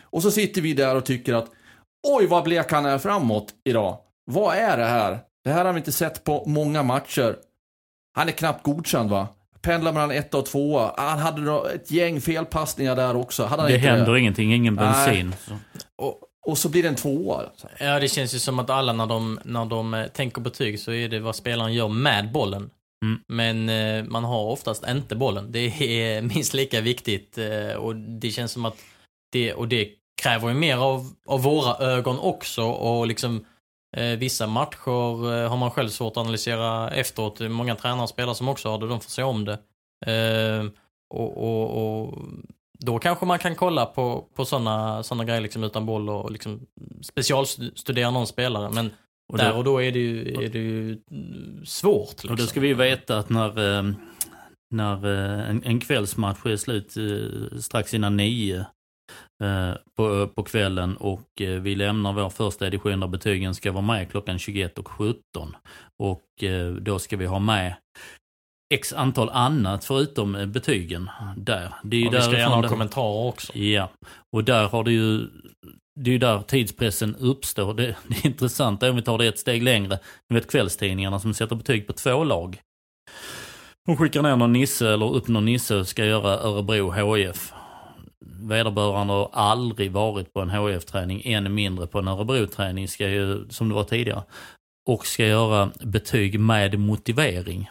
Och 0.00 0.22
så 0.22 0.30
sitter 0.30 0.60
vi 0.62 0.74
där 0.74 0.96
och 0.96 1.04
tycker 1.04 1.34
att 1.34 1.50
oj 2.08 2.26
vad 2.26 2.44
blek 2.44 2.72
han 2.72 2.86
är 2.86 2.98
framåt 2.98 3.54
idag. 3.64 3.98
Vad 4.24 4.56
är 4.56 4.76
det 4.76 4.84
här? 4.84 5.18
Det 5.44 5.50
här 5.50 5.64
har 5.64 5.72
vi 5.72 5.78
inte 5.78 5.92
sett 5.92 6.24
på 6.24 6.44
många 6.46 6.82
matcher. 6.82 7.36
Han 8.14 8.28
är 8.28 8.32
knappt 8.32 8.62
godkänd 8.62 9.10
va? 9.10 9.28
Pendlar 9.62 9.92
mellan 9.92 10.10
ett 10.10 10.34
och 10.34 10.46
två. 10.46 10.90
Han 10.96 11.18
hade 11.18 11.70
ett 11.74 11.90
gäng 11.90 12.20
felpassningar 12.20 12.96
där 12.96 13.16
också. 13.16 13.44
Hade 13.44 13.62
han 13.62 13.70
Det 13.70 13.76
inte 13.76 13.88
händer 13.88 14.16
ingenting, 14.16 14.54
ingen 14.54 14.76
bensin. 14.76 15.34
Och, 15.96 16.20
och 16.46 16.58
så 16.58 16.68
blir 16.68 16.82
det 16.82 16.88
en 16.88 16.94
tvåa. 16.94 17.36
alltså. 17.36 17.68
Ja, 17.78 18.00
det 18.00 18.08
känns 18.08 18.34
ju 18.34 18.38
som 18.38 18.58
att 18.58 18.70
alla 18.70 18.92
när 18.92 19.06
de, 19.06 19.40
när 19.44 19.64
de 19.64 19.94
eh, 19.94 20.06
tänker 20.06 20.40
betyg 20.40 20.80
så 20.80 20.92
är 20.92 21.08
det 21.08 21.20
vad 21.20 21.36
spelaren 21.36 21.74
gör 21.74 21.88
med 21.88 22.32
bollen. 22.32 22.70
Mm. 23.04 23.20
Men 23.28 23.68
eh, 23.68 24.04
man 24.04 24.24
har 24.24 24.44
oftast 24.44 24.88
inte 24.88 25.16
bollen. 25.16 25.52
Det 25.52 25.58
är 25.58 26.22
minst 26.34 26.54
lika 26.54 26.80
viktigt 26.80 27.38
eh, 27.38 27.76
och 27.76 27.96
det 27.96 28.30
känns 28.30 28.52
som 28.52 28.64
att 28.64 28.76
det, 29.32 29.52
och 29.52 29.68
det 29.68 29.88
kräver 30.22 30.48
ju 30.48 30.54
mer 30.54 30.76
av, 30.76 31.12
av 31.26 31.42
våra 31.42 31.86
ögon 31.86 32.18
också 32.18 32.62
och 32.62 33.06
liksom 33.06 33.44
vissa 34.18 34.46
matcher 34.46 35.32
eh, 35.34 35.50
har 35.50 35.56
man 35.56 35.70
själv 35.70 35.88
svårt 35.88 36.10
att 36.10 36.16
analysera 36.16 36.90
efteråt. 36.90 37.36
Det 37.36 37.44
är 37.44 37.48
Många 37.48 37.74
tränare 37.74 38.02
och 38.02 38.08
spelare 38.08 38.34
som 38.34 38.48
också 38.48 38.68
har 38.68 38.78
det, 38.78 38.88
de 38.88 39.00
får 39.00 39.10
se 39.10 39.22
om 39.22 39.44
det. 39.44 39.58
Eh, 40.06 40.66
och, 41.10 41.36
och, 41.38 42.04
och 42.04 42.18
då 42.78 42.98
kanske 42.98 43.26
man 43.26 43.38
kan 43.38 43.54
kolla 43.54 43.86
på, 43.86 44.28
på 44.34 44.44
sådana 44.44 45.02
såna 45.02 45.24
grejer 45.24 45.40
liksom 45.40 45.64
utan 45.64 45.86
boll 45.86 46.08
och 46.08 46.30
liksom 46.30 46.66
specialstudera 47.02 48.10
någon 48.10 48.26
spelare. 48.26 48.70
Men 48.70 48.90
Och 49.32 49.38
där 49.38 49.56
och 49.56 49.64
då 49.64 49.82
är 49.82 49.92
det 49.92 49.98
ju, 49.98 50.32
är 50.44 50.48
det 50.48 50.58
ju 50.58 50.98
svårt. 51.64 52.10
Liksom. 52.10 52.30
Och 52.30 52.36
då 52.36 52.46
ska 52.46 52.60
vi 52.60 52.74
veta 52.74 53.18
att 53.18 53.28
när, 53.28 53.78
eh, 53.78 53.92
när 54.70 55.06
eh, 55.06 55.50
en, 55.50 55.62
en 55.64 55.80
kvällsmatch 55.80 56.46
är 56.46 56.56
slut 56.56 56.96
eh, 56.96 57.58
strax 57.58 57.94
innan 57.94 58.16
nio 58.16 58.56
eh, 58.58 58.64
på, 59.96 60.28
på 60.28 60.42
kvällen 60.42 60.96
och 60.96 61.40
eh, 61.40 61.60
vi 61.60 61.74
lämnar 61.74 62.12
vår 62.12 62.30
första 62.30 62.66
edition 62.66 63.00
där 63.00 63.08
betygen 63.08 63.54
ska 63.54 63.72
vara 63.72 63.82
med 63.82 64.10
klockan 64.10 64.38
21 64.38 64.78
och 64.78 64.88
17. 64.88 65.56
Och 65.98 66.42
eh, 66.44 66.70
då 66.72 66.98
ska 66.98 67.16
vi 67.16 67.26
ha 67.26 67.38
med 67.38 67.74
x 68.74 68.92
antal 68.92 69.30
annat 69.30 69.84
förutom 69.84 70.34
eh, 70.34 70.46
betygen 70.46 71.10
där. 71.36 71.74
Det 71.84 71.96
är 71.96 72.00
ju 72.00 72.08
och 72.08 72.14
vi 72.14 72.20
ska 72.20 72.32
gärna 72.38 72.54
ha 72.54 72.62
det- 72.62 72.68
kommentarer 72.68 73.28
också. 73.28 73.58
Ja, 73.58 73.90
och 74.32 74.44
där 74.44 74.68
har 74.68 74.84
det 74.84 74.92
ju 74.92 75.28
det 76.00 76.10
är 76.10 76.12
ju 76.12 76.18
där 76.18 76.42
tidspressen 76.42 77.16
uppstår. 77.16 77.74
Det, 77.74 77.96
det 78.08 78.24
är 78.24 78.90
om 78.90 78.96
vi 78.96 79.02
tar 79.02 79.18
det 79.18 79.26
ett 79.26 79.38
steg 79.38 79.62
längre. 79.62 79.98
Ni 80.30 80.34
vet 80.34 80.50
kvällstidningarna 80.50 81.18
som 81.18 81.34
sätter 81.34 81.56
betyg 81.56 81.86
på 81.86 81.92
två 81.92 82.24
lag. 82.24 82.60
De 83.86 83.96
skickar 83.96 84.22
ner 84.22 84.36
någon 84.36 84.52
nisse 84.52 84.88
eller 84.92 85.14
upp 85.14 85.28
någon 85.28 85.44
nisse 85.44 85.76
och 85.76 85.88
ska 85.88 86.04
göra 86.04 86.38
Örebro 86.38 87.14
HIF. 87.14 87.52
Vederbörande 88.48 89.12
har 89.12 89.30
aldrig 89.32 89.92
varit 89.92 90.32
på 90.32 90.40
en 90.40 90.50
HIF-träning, 90.50 91.22
än 91.24 91.54
mindre 91.54 91.86
på 91.86 91.98
en 91.98 92.08
Örebro-träning, 92.08 92.88
ska 92.88 93.08
ju, 93.08 93.48
som 93.50 93.68
det 93.68 93.74
var 93.74 93.84
tidigare. 93.84 94.22
Och 94.88 95.06
ska 95.06 95.26
göra 95.26 95.70
betyg 95.80 96.40
med 96.40 96.78
motivering. 96.78 97.70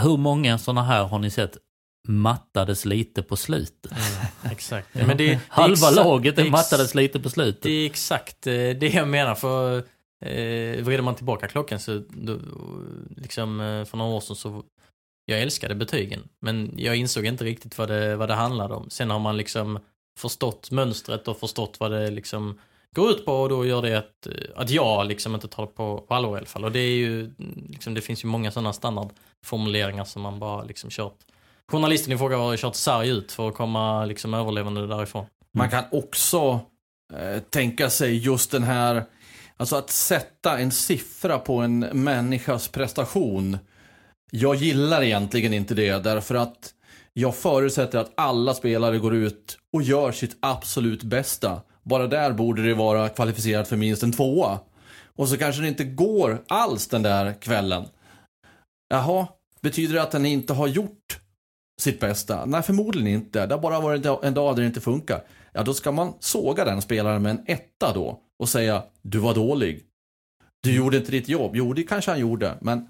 Hur 0.00 0.16
många 0.16 0.58
sådana 0.58 0.82
här 0.82 1.04
har 1.04 1.18
ni 1.18 1.30
sett 1.30 1.56
mattades 2.08 2.84
lite 2.84 3.22
på 3.22 3.36
slutet? 3.36 3.92
Exakt. 4.50 4.88
Ja, 4.92 5.06
men 5.06 5.16
det, 5.16 5.26
det 5.28 5.40
Halva 5.48 5.72
exakt- 5.72 5.96
laget 5.96 6.38
är 6.38 6.50
mattades 6.50 6.94
lite 6.94 7.20
på 7.20 7.30
slutet. 7.30 7.62
Det 7.62 7.70
är 7.70 7.86
exakt 7.86 8.46
eh, 8.46 8.52
det 8.52 8.94
jag 8.94 9.08
menar. 9.08 9.34
För 9.34 9.76
eh, 10.24 10.84
vrider 10.84 11.02
man 11.02 11.14
tillbaka 11.14 11.48
klockan 11.48 11.80
så, 11.80 12.02
då, 12.08 12.38
liksom 13.16 13.60
eh, 13.60 13.84
för 13.84 13.96
några 13.96 14.10
år 14.14 14.20
sedan 14.20 14.36
så, 14.36 14.62
jag 15.26 15.40
älskade 15.40 15.74
betygen. 15.74 16.22
Men 16.40 16.72
jag 16.76 16.96
insåg 16.96 17.26
inte 17.26 17.44
riktigt 17.44 17.78
vad 17.78 17.88
det, 17.88 18.16
vad 18.16 18.28
det 18.28 18.34
handlade 18.34 18.74
om. 18.74 18.90
Sen 18.90 19.10
har 19.10 19.18
man 19.18 19.36
liksom 19.36 19.78
förstått 20.18 20.70
mönstret 20.70 21.28
och 21.28 21.38
förstått 21.38 21.76
vad 21.80 21.90
det 21.90 22.10
liksom 22.10 22.58
går 22.94 23.10
ut 23.10 23.24
på 23.24 23.32
och 23.32 23.48
då 23.48 23.66
gör 23.66 23.82
det 23.82 23.98
att, 23.98 24.26
eh, 24.26 24.32
att 24.56 24.70
jag 24.70 25.06
liksom 25.06 25.34
inte 25.34 25.48
tar 25.48 25.66
det 25.66 25.72
på, 25.72 25.98
på 26.08 26.14
allvar 26.14 26.34
i 26.34 26.38
alla 26.38 26.46
fall. 26.46 26.64
Och 26.64 26.72
det 26.72 26.80
är 26.80 26.96
ju, 26.96 27.20
mm, 27.20 27.66
liksom, 27.68 27.94
det 27.94 28.00
finns 28.00 28.24
ju 28.24 28.28
många 28.28 28.50
sådana 28.50 28.72
standardformuleringar 28.72 30.04
som 30.04 30.22
man 30.22 30.38
bara 30.38 30.62
liksom 30.62 30.90
kört. 30.90 31.16
Journalisten 31.68 32.12
i 32.12 32.18
fråga 32.18 32.36
har 32.36 32.56
kört 32.56 32.74
sarg 32.74 33.08
ut 33.08 33.32
för 33.32 33.48
att 33.48 33.54
komma 33.54 34.04
liksom 34.04 34.34
överlevande 34.34 34.86
därifrån. 34.86 35.26
Man 35.52 35.70
kan 35.70 35.84
också 35.92 36.60
eh, 37.12 37.42
tänka 37.50 37.90
sig 37.90 38.16
just 38.18 38.50
den 38.50 38.62
här, 38.62 39.04
alltså 39.56 39.76
att 39.76 39.90
sätta 39.90 40.58
en 40.58 40.70
siffra 40.70 41.38
på 41.38 41.56
en 41.56 41.78
människas 41.80 42.68
prestation. 42.68 43.58
Jag 44.30 44.54
gillar 44.54 45.02
egentligen 45.02 45.54
inte 45.54 45.74
det 45.74 46.04
därför 46.04 46.34
att 46.34 46.74
jag 47.12 47.34
förutsätter 47.34 47.98
att 47.98 48.12
alla 48.14 48.54
spelare 48.54 48.98
går 48.98 49.14
ut 49.14 49.58
och 49.72 49.82
gör 49.82 50.12
sitt 50.12 50.36
absolut 50.40 51.02
bästa. 51.02 51.60
Bara 51.82 52.06
där 52.06 52.32
borde 52.32 52.62
det 52.62 52.74
vara 52.74 53.08
kvalificerat 53.08 53.68
för 53.68 53.76
minst 53.76 54.02
en 54.02 54.12
tvåa. 54.12 54.58
Och 55.16 55.28
så 55.28 55.36
kanske 55.36 55.62
det 55.62 55.68
inte 55.68 55.84
går 55.84 56.44
alls 56.48 56.88
den 56.88 57.02
där 57.02 57.32
kvällen. 57.40 57.84
Jaha, 58.88 59.26
betyder 59.60 59.94
det 59.94 60.02
att 60.02 60.10
den 60.10 60.26
inte 60.26 60.52
har 60.52 60.66
gjort 60.66 61.20
sitt 61.80 62.00
bästa? 62.00 62.44
Nej, 62.46 62.62
förmodligen 62.62 63.08
inte. 63.08 63.46
Det 63.46 63.54
har 63.54 63.62
bara 63.62 63.80
varit 63.80 64.06
en 64.06 64.34
dag 64.34 64.56
där 64.56 64.62
det 64.62 64.66
inte 64.66 64.80
funkar. 64.80 65.22
Ja, 65.52 65.62
då 65.62 65.74
ska 65.74 65.92
man 65.92 66.12
såga 66.20 66.64
den 66.64 66.82
spelaren 66.82 67.22
med 67.22 67.30
en 67.30 67.44
etta 67.46 67.92
då 67.94 68.20
och 68.38 68.48
säga 68.48 68.82
du 69.02 69.18
var 69.18 69.34
dålig. 69.34 69.82
Du 70.62 70.76
gjorde 70.76 70.96
inte 70.96 71.10
ditt 71.10 71.28
jobb. 71.28 71.56
Jo, 71.56 71.72
det 71.72 71.82
kanske 71.82 72.10
han 72.10 72.20
gjorde, 72.20 72.58
men 72.60 72.88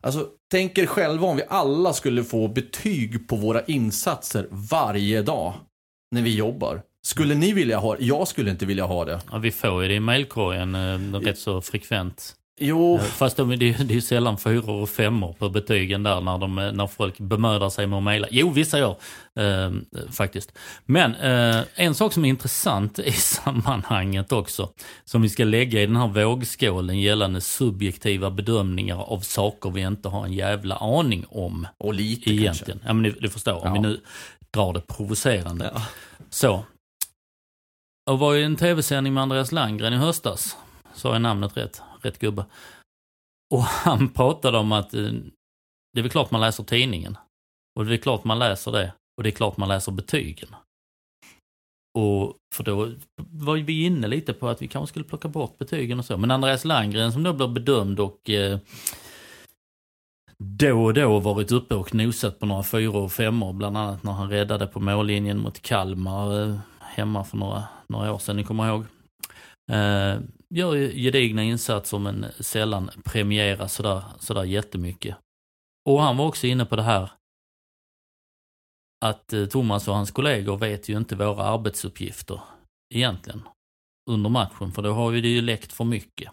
alltså 0.00 0.26
tänk 0.50 0.78
er 0.78 0.86
själva 0.86 1.26
om 1.26 1.36
vi 1.36 1.42
alla 1.48 1.92
skulle 1.92 2.24
få 2.24 2.48
betyg 2.48 3.28
på 3.28 3.36
våra 3.36 3.64
insatser 3.64 4.46
varje 4.50 5.22
dag 5.22 5.54
när 6.10 6.22
vi 6.22 6.36
jobbar. 6.36 6.82
Skulle 7.02 7.34
ni 7.34 7.52
vilja 7.52 7.78
ha 7.78 7.96
det? 7.96 8.04
Jag 8.04 8.28
skulle 8.28 8.50
inte 8.50 8.66
vilja 8.66 8.84
ha 8.84 9.04
det. 9.04 9.20
Ja, 9.30 9.38
vi 9.38 9.50
får 9.50 9.82
ju 9.82 9.88
det 9.88 9.94
i 9.94 10.00
mailkorgen 10.00 10.74
eh, 10.74 11.20
rätt 11.20 11.38
så 11.38 11.60
frekvent. 11.60 12.34
Jo, 12.60 12.94
Eh, 12.96 13.00
Fast 13.02 13.36
de, 13.36 13.48
det, 13.58 13.68
är- 13.74 13.84
det 13.84 13.94
ju 13.94 14.00
sällan 14.00 14.38
fyror 14.38 14.70
och 14.82 14.88
femmor 14.88 15.32
på 15.32 15.48
betygen 15.48 16.02
där 16.02 16.20
när, 16.20 16.38
de, 16.38 16.58
eh, 16.58 16.72
när 16.72 16.86
folk 16.86 17.18
bemödar 17.18 17.70
sig 17.70 17.86
med 17.86 17.96
att 17.96 18.02
mejla. 18.02 18.26
Jo, 18.30 18.50
vissa 18.50 18.78
gör 18.78 18.96
eh, 19.40 19.72
faktiskt. 20.12 20.52
Men 20.84 21.14
eh, 21.14 21.64
en 21.74 21.94
sak 21.94 22.12
som 22.12 22.24
är 22.24 22.28
intressant 22.28 22.98
i 22.98 23.12
sammanhanget 23.52 24.32
också, 24.32 24.68
som 25.04 25.22
vi 25.22 25.28
ska 25.28 25.44
lägga 25.44 25.82
i 25.82 25.86
den 25.86 25.96
här 25.96 26.08
vågskålen 26.08 27.00
gällande 27.00 27.40
subjektiva 27.40 28.30
bedömningar 28.30 28.96
av 29.12 29.20
saker 29.20 29.70
vi 29.70 29.80
inte 29.80 30.08
har 30.08 30.24
en 30.24 30.32
jävla 30.32 30.76
aning 30.76 31.24
om 31.28 31.66
och 31.78 31.94
lite 31.94 32.30
egentligen. 32.30 32.80
Ja, 32.86 32.92
men 32.92 33.02
du, 33.02 33.10
du 33.20 33.28
förstår, 33.30 33.66
om 33.66 33.72
vi 33.72 33.78
Ja. 33.78 33.82
nu 33.82 34.00
drar 34.50 34.72
det 34.72 34.80
provocerande. 34.80 35.70
Ja. 35.74 35.82
Så. 36.30 36.64
Och 38.10 38.18
var 38.18 38.32
ju 38.34 38.44
en 38.44 38.56
tv-sändning 38.56 39.14
med 39.14 39.22
Andreas 39.22 39.52
Landgren 39.52 39.92
i 39.92 39.96
höstas. 39.96 40.56
Sa 40.98 41.12
jag 41.12 41.22
namnet 41.22 41.56
rätt? 41.56 41.82
Rätt 42.00 42.18
gubbe. 42.18 42.44
Och 43.54 43.62
han 43.62 44.08
pratade 44.08 44.58
om 44.58 44.72
att 44.72 44.94
eh, 44.94 45.12
det 45.92 46.00
är 46.00 46.02
väl 46.02 46.10
klart 46.10 46.30
man 46.30 46.40
läser 46.40 46.64
tidningen. 46.64 47.16
Och 47.78 47.86
det 47.86 47.94
är 47.94 47.98
klart 47.98 48.24
man 48.24 48.38
läser 48.38 48.72
det. 48.72 48.92
Och 49.16 49.22
det 49.22 49.28
är 49.28 49.32
klart 49.32 49.56
man 49.56 49.68
läser 49.68 49.92
betygen. 49.92 50.48
Och 51.98 52.36
för 52.54 52.64
då 52.64 52.92
var 53.16 53.56
vi 53.56 53.84
inne 53.84 54.08
lite 54.08 54.32
på 54.32 54.48
att 54.48 54.62
vi 54.62 54.68
kanske 54.68 54.90
skulle 54.90 55.04
plocka 55.04 55.28
bort 55.28 55.58
betygen 55.58 55.98
och 55.98 56.04
så. 56.04 56.16
Men 56.16 56.30
Andreas 56.30 56.64
Landgren 56.64 57.12
som 57.12 57.22
då 57.22 57.32
blir 57.32 57.48
bedömd 57.48 58.00
och 58.00 58.30
eh, 58.30 58.58
då 60.38 60.84
och 60.84 60.94
då 60.94 61.18
varit 61.18 61.52
uppe 61.52 61.74
och 61.74 61.94
nosat 61.94 62.38
på 62.38 62.46
några 62.46 62.62
fyror 62.62 63.02
och 63.02 63.12
femmor. 63.12 63.52
Bland 63.52 63.76
annat 63.76 64.02
när 64.02 64.12
han 64.12 64.30
räddade 64.30 64.66
på 64.66 64.80
mållinjen 64.80 65.38
mot 65.38 65.62
Kalmar 65.62 66.42
eh, 66.42 66.58
hemma 66.80 67.24
för 67.24 67.36
några, 67.36 67.64
några 67.86 68.12
år 68.12 68.18
sedan, 68.18 68.36
ni 68.36 68.44
kommer 68.44 68.68
ihåg. 68.68 68.84
Eh, 69.68 70.20
gör 70.54 70.76
gedigna 70.76 71.42
insatser 71.42 71.98
men 71.98 72.26
sällan 72.40 72.90
premieras 73.04 73.74
sådär, 73.74 74.02
sådär 74.18 74.44
jättemycket. 74.44 75.16
Och 75.88 76.02
han 76.02 76.16
var 76.16 76.26
också 76.26 76.46
inne 76.46 76.64
på 76.64 76.76
det 76.76 76.82
här 76.82 77.10
att 79.04 79.32
eh, 79.32 79.46
Thomas 79.46 79.88
och 79.88 79.94
hans 79.94 80.10
kollegor 80.10 80.56
vet 80.56 80.88
ju 80.88 80.96
inte 80.96 81.16
våra 81.16 81.44
arbetsuppgifter 81.44 82.40
egentligen 82.94 83.42
under 84.10 84.30
matchen 84.30 84.72
för 84.72 84.82
då 84.82 84.92
har 84.92 85.12
ju 85.12 85.20
det 85.20 85.28
ju 85.28 85.42
läckt 85.42 85.72
för 85.72 85.84
mycket. 85.84 86.32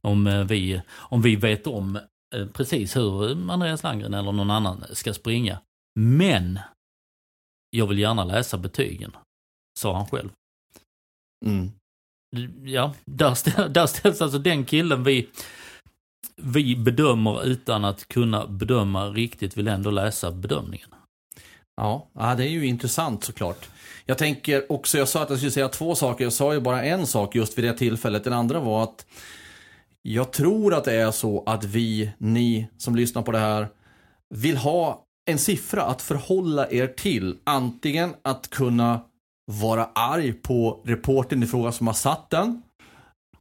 Om 0.00 0.26
eh, 0.26 0.44
vi, 0.44 0.82
om 0.90 1.22
vi 1.22 1.36
vet 1.36 1.66
om 1.66 1.96
eh, 2.34 2.46
precis 2.46 2.96
hur 2.96 3.50
Andreas 3.50 3.82
Landgren 3.82 4.14
eller 4.14 4.32
någon 4.32 4.50
annan 4.50 4.84
ska 4.92 5.14
springa. 5.14 5.58
Men 6.00 6.58
jag 7.70 7.86
vill 7.86 7.98
gärna 7.98 8.24
läsa 8.24 8.58
betygen, 8.58 9.16
sa 9.78 9.96
han 9.96 10.06
själv. 10.06 10.30
Mm. 11.46 11.70
Ja, 12.64 12.94
där, 13.04 13.34
ställ, 13.34 13.72
där 13.72 13.86
ställs 13.86 14.22
alltså 14.22 14.38
den 14.38 14.64
killen 14.64 15.04
vi, 15.04 15.28
vi 16.36 16.76
bedömer 16.76 17.46
utan 17.46 17.84
att 17.84 18.08
kunna 18.08 18.46
bedöma 18.46 19.06
riktigt 19.06 19.56
vill 19.56 19.68
ändå 19.68 19.90
läsa 19.90 20.30
bedömningen. 20.32 20.88
Ja, 21.76 22.08
ja, 22.14 22.34
det 22.34 22.44
är 22.44 22.48
ju 22.48 22.66
intressant 22.66 23.24
såklart. 23.24 23.68
Jag 24.06 24.18
tänker 24.18 24.72
också, 24.72 24.98
jag 24.98 25.08
sa 25.08 25.22
att 25.22 25.30
jag 25.30 25.38
skulle 25.38 25.52
säga 25.52 25.68
två 25.68 25.94
saker. 25.94 26.24
Jag 26.24 26.32
sa 26.32 26.54
ju 26.54 26.60
bara 26.60 26.82
en 26.82 27.06
sak 27.06 27.34
just 27.34 27.58
vid 27.58 27.64
det 27.64 27.72
tillfället. 27.72 28.24
Den 28.24 28.32
andra 28.32 28.60
var 28.60 28.82
att 28.82 29.06
jag 30.02 30.32
tror 30.32 30.74
att 30.74 30.84
det 30.84 30.94
är 30.94 31.10
så 31.10 31.42
att 31.46 31.64
vi, 31.64 32.10
ni 32.18 32.68
som 32.78 32.96
lyssnar 32.96 33.22
på 33.22 33.32
det 33.32 33.38
här, 33.38 33.68
vill 34.34 34.56
ha 34.56 35.04
en 35.30 35.38
siffra 35.38 35.82
att 35.82 36.02
förhålla 36.02 36.70
er 36.70 36.86
till. 36.86 37.36
Antingen 37.44 38.14
att 38.22 38.50
kunna 38.50 39.00
vara 39.52 39.84
arg 39.94 40.32
på 40.32 40.82
reportern 40.86 41.42
i 41.42 41.46
fråga 41.46 41.72
som 41.72 41.86
har 41.86 41.94
satt 41.94 42.30
den. 42.30 42.62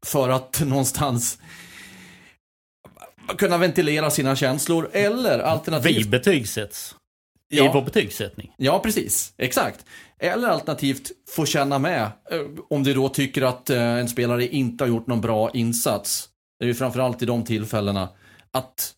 För 0.05 0.29
att 0.29 0.61
någonstans 0.65 1.39
kunna 3.37 3.57
ventilera 3.57 4.09
sina 4.11 4.35
känslor. 4.35 4.89
Eller 4.93 5.39
alternativt... 5.39 5.97
Vi 6.05 6.09
betygsätts 6.09 6.95
i 7.53 7.57
Ja. 7.57 7.71
vår 7.73 7.81
betygssättning. 7.81 8.51
Ja, 8.57 8.79
precis. 8.79 9.33
Exakt. 9.37 9.85
Eller 10.19 10.47
alternativt 10.47 11.11
få 11.35 11.45
känna 11.45 11.79
med 11.79 12.01
eh, 12.31 12.41
om 12.69 12.83
du 12.83 12.93
då 12.93 13.09
tycker 13.09 13.41
att 13.41 13.69
eh, 13.69 13.81
en 13.81 14.09
spelare 14.09 14.47
inte 14.47 14.83
har 14.83 14.89
gjort 14.89 15.07
någon 15.07 15.21
bra 15.21 15.51
insats. 15.51 16.29
Det 16.59 16.65
är 16.65 16.67
ju 16.67 16.73
framförallt 16.73 17.21
i 17.21 17.25
de 17.25 17.43
tillfällena 17.43 18.09
att 18.51 18.93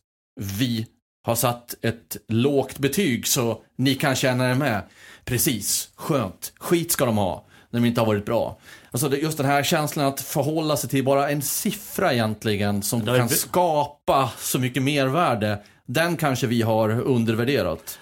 vi 0.59 0.87
har 1.25 1.35
satt 1.35 1.75
ett 1.81 2.17
lågt 2.27 2.77
betyg 2.77 3.27
så 3.27 3.61
ni 3.75 3.95
kan 3.95 4.15
känna 4.15 4.51
er 4.51 4.55
med. 4.55 4.83
Precis, 5.27 5.91
skönt. 5.95 6.53
Skit 6.59 6.91
ska 6.91 7.05
de 7.05 7.17
ha 7.17 7.45
när 7.69 7.79
de 7.79 7.87
inte 7.87 8.01
har 8.01 8.05
varit 8.07 8.25
bra. 8.25 8.59
Alltså 8.91 9.17
just 9.17 9.37
den 9.37 9.45
här 9.47 9.63
känslan 9.63 10.05
att 10.05 10.21
förhålla 10.21 10.77
sig 10.77 10.89
till 10.89 11.03
bara 11.05 11.29
en 11.29 11.41
siffra 11.41 12.13
egentligen 12.13 12.83
som 12.83 13.05
kan 13.05 13.27
vi- 13.27 13.35
skapa 13.35 14.31
så 14.37 14.59
mycket 14.59 14.83
mervärde. 14.83 15.63
Den 15.85 16.17
kanske 16.17 16.47
vi 16.47 16.61
har 16.61 16.89
undervärderat. 17.01 17.99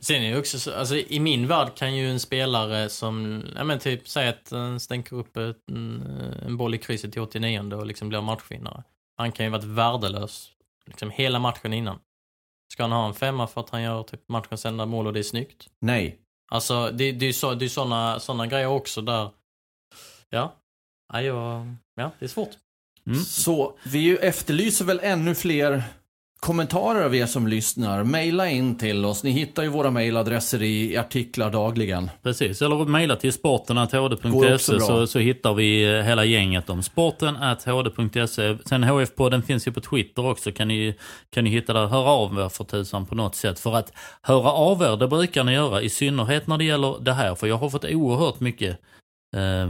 Sen 0.00 0.22
är 0.22 0.32
det 0.32 0.38
också 0.38 0.58
så, 0.58 0.74
alltså 0.74 0.96
i 0.96 1.20
min 1.20 1.46
värld 1.46 1.74
kan 1.76 1.96
ju 1.96 2.10
en 2.10 2.20
spelare 2.20 2.88
som, 2.88 3.42
ja 3.56 3.64
men 3.64 3.78
typ 3.78 4.08
säg 4.08 4.28
att 4.28 4.48
han 4.50 4.80
stänker 4.80 5.16
upp 5.16 5.36
en, 5.36 6.02
en 6.46 6.56
boll 6.56 6.74
i 6.74 6.78
krysset 6.78 7.12
till 7.12 7.22
89 7.22 7.74
och 7.74 7.86
liksom 7.86 8.08
blir 8.08 8.20
matchvinnare. 8.20 8.82
Han 9.16 9.32
kan 9.32 9.46
ju 9.46 9.52
varit 9.52 9.64
värdelös 9.64 10.48
liksom 10.86 11.10
hela 11.10 11.38
matchen 11.38 11.72
innan. 11.72 11.98
Ska 12.72 12.82
han 12.82 12.92
ha 12.92 13.06
en 13.06 13.14
femma 13.14 13.46
för 13.46 13.60
att 13.60 13.70
han 13.70 13.82
gör 13.82 14.02
typ 14.02 14.28
matchens 14.28 14.66
enda 14.66 14.86
mål 14.86 15.06
och 15.06 15.12
det 15.12 15.18
är 15.18 15.22
snyggt? 15.22 15.66
Nej. 15.80 16.18
Alltså 16.48 16.90
det, 16.90 17.12
det 17.12 17.24
är 17.24 17.26
ju 17.26 17.32
så, 17.32 17.54
det 17.54 17.64
är 17.64 17.68
såna, 17.68 18.20
såna 18.20 18.46
grejer 18.46 18.66
också 18.66 19.02
där, 19.02 19.30
ja. 20.30 20.54
Ja, 21.12 21.22
jag, 21.22 21.66
ja, 21.94 22.10
det 22.18 22.24
är 22.24 22.28
svårt. 22.28 22.50
Mm. 23.06 23.18
Så 23.18 23.78
vi 23.84 23.98
ju 23.98 24.16
efterlyser 24.16 24.84
väl 24.84 25.00
ännu 25.02 25.34
fler 25.34 25.82
kommentarer 26.40 27.04
av 27.04 27.14
er 27.14 27.26
som 27.26 27.46
lyssnar. 27.46 28.04
Maila 28.04 28.48
in 28.48 28.78
till 28.78 29.04
oss. 29.04 29.22
Ni 29.22 29.30
hittar 29.30 29.62
ju 29.62 29.68
våra 29.68 29.90
mailadresser 29.90 30.62
i 30.62 30.96
artiklar 30.96 31.50
dagligen. 31.50 32.10
Precis, 32.22 32.62
eller 32.62 32.84
mejla 32.84 33.16
till 33.16 33.32
sporten.hd.se 33.32 34.80
så, 34.80 35.06
så 35.06 35.18
hittar 35.18 35.54
vi 35.54 35.96
eh, 35.98 36.02
hela 36.02 36.24
gänget 36.24 36.70
om 36.70 36.82
sporten.hd.se. 36.82 38.56
Sen 38.64 38.84
HF-podden 38.84 39.42
finns 39.42 39.68
ju 39.68 39.72
på 39.72 39.80
Twitter 39.80 40.26
också, 40.26 40.52
kan 40.52 40.68
ni, 40.68 40.94
kan 41.30 41.44
ni 41.44 41.50
hitta 41.50 41.72
där. 41.72 41.86
Hör 41.86 42.04
av 42.04 42.38
er 42.38 42.48
för 42.48 42.64
tusan 42.64 43.06
på 43.06 43.14
något 43.14 43.34
sätt. 43.34 43.60
För 43.60 43.74
att 43.76 43.92
höra 44.22 44.52
av 44.52 44.82
er, 44.82 44.96
det 44.96 45.08
brukar 45.08 45.44
ni 45.44 45.52
göra, 45.52 45.82
i 45.82 45.90
synnerhet 45.90 46.46
när 46.46 46.58
det 46.58 46.64
gäller 46.64 46.96
det 47.00 47.12
här. 47.12 47.34
För 47.34 47.46
jag 47.46 47.56
har 47.56 47.70
fått 47.70 47.84
oerhört 47.84 48.40
mycket 48.40 48.78
eh, 49.36 49.68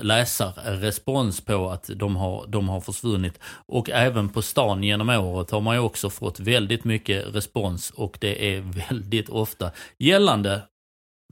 läsarrespons 0.00 1.40
på 1.40 1.70
att 1.70 1.90
de 1.96 2.16
har, 2.16 2.46
de 2.46 2.68
har 2.68 2.80
försvunnit. 2.80 3.38
Och 3.66 3.90
även 3.90 4.28
på 4.28 4.42
stan 4.42 4.84
genom 4.84 5.08
året 5.08 5.50
har 5.50 5.60
man 5.60 5.76
ju 5.76 5.80
också 5.80 6.10
fått 6.10 6.40
väldigt 6.40 6.84
mycket 6.84 7.34
respons 7.34 7.90
och 7.90 8.18
det 8.20 8.54
är 8.54 8.60
väldigt 8.60 9.28
ofta 9.28 9.70
gällande 9.98 10.62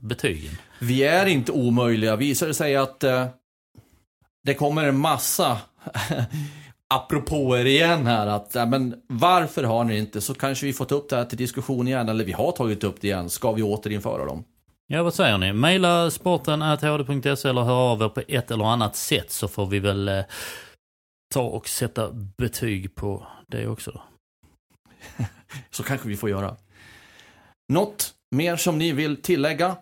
betygen. 0.01 0.57
Vi 0.79 1.03
är 1.03 1.25
inte 1.25 1.51
omöjliga. 1.51 2.15
Visar 2.15 2.47
det 2.47 2.53
sig 2.53 2.75
att 2.75 3.03
eh, 3.03 3.27
det 4.43 4.53
kommer 4.53 4.83
en 4.83 4.99
massa 4.99 5.61
apropåer 6.89 7.65
igen 7.65 8.07
här 8.07 8.27
att 8.27 8.51
ja, 8.55 8.65
men 8.65 8.95
varför 9.07 9.63
har 9.63 9.83
ni 9.83 9.97
inte 9.97 10.21
så 10.21 10.33
kanske 10.33 10.65
vi 10.65 10.73
får 10.73 10.85
ta 10.85 10.95
upp 10.95 11.09
det 11.09 11.15
här 11.15 11.25
till 11.25 11.37
diskussion 11.37 11.87
igen 11.87 12.09
eller 12.09 12.25
vi 12.25 12.31
har 12.31 12.51
tagit 12.51 12.83
upp 12.83 13.01
det 13.01 13.07
igen. 13.07 13.29
Ska 13.29 13.51
vi 13.51 13.63
återinföra 13.63 14.25
dem? 14.25 14.43
Ja, 14.89 15.03
vad 15.03 15.13
säger 15.13 15.37
ni? 15.37 15.53
Maila 15.53 16.11
sporten.hd.se 16.11 17.49
eller 17.49 17.61
hör 17.61 17.91
av 17.91 18.01
er 18.01 18.09
på 18.09 18.21
ett 18.27 18.51
eller 18.51 18.65
annat 18.65 18.95
sätt 18.95 19.31
så 19.31 19.47
får 19.47 19.65
vi 19.65 19.79
väl 19.79 20.07
eh, 20.07 20.25
ta 21.33 21.41
och 21.41 21.67
sätta 21.67 22.11
betyg 22.11 22.95
på 22.95 23.27
det 23.47 23.67
också 23.67 23.91
då. 23.91 24.03
Så 25.69 25.83
kanske 25.83 26.07
vi 26.07 26.17
får 26.17 26.29
göra. 26.29 26.57
Något 27.73 28.15
mer 28.31 28.55
som 28.55 28.77
ni 28.77 28.91
vill 28.91 29.21
tillägga? 29.21 29.77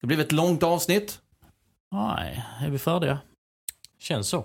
Det 0.00 0.06
blev 0.06 0.20
ett 0.20 0.32
långt 0.32 0.62
avsnitt. 0.62 1.20
Nej, 1.92 2.44
är 2.60 2.70
vi 2.70 2.78
färdiga? 2.78 3.18
Känns 3.98 4.28
så. 4.28 4.44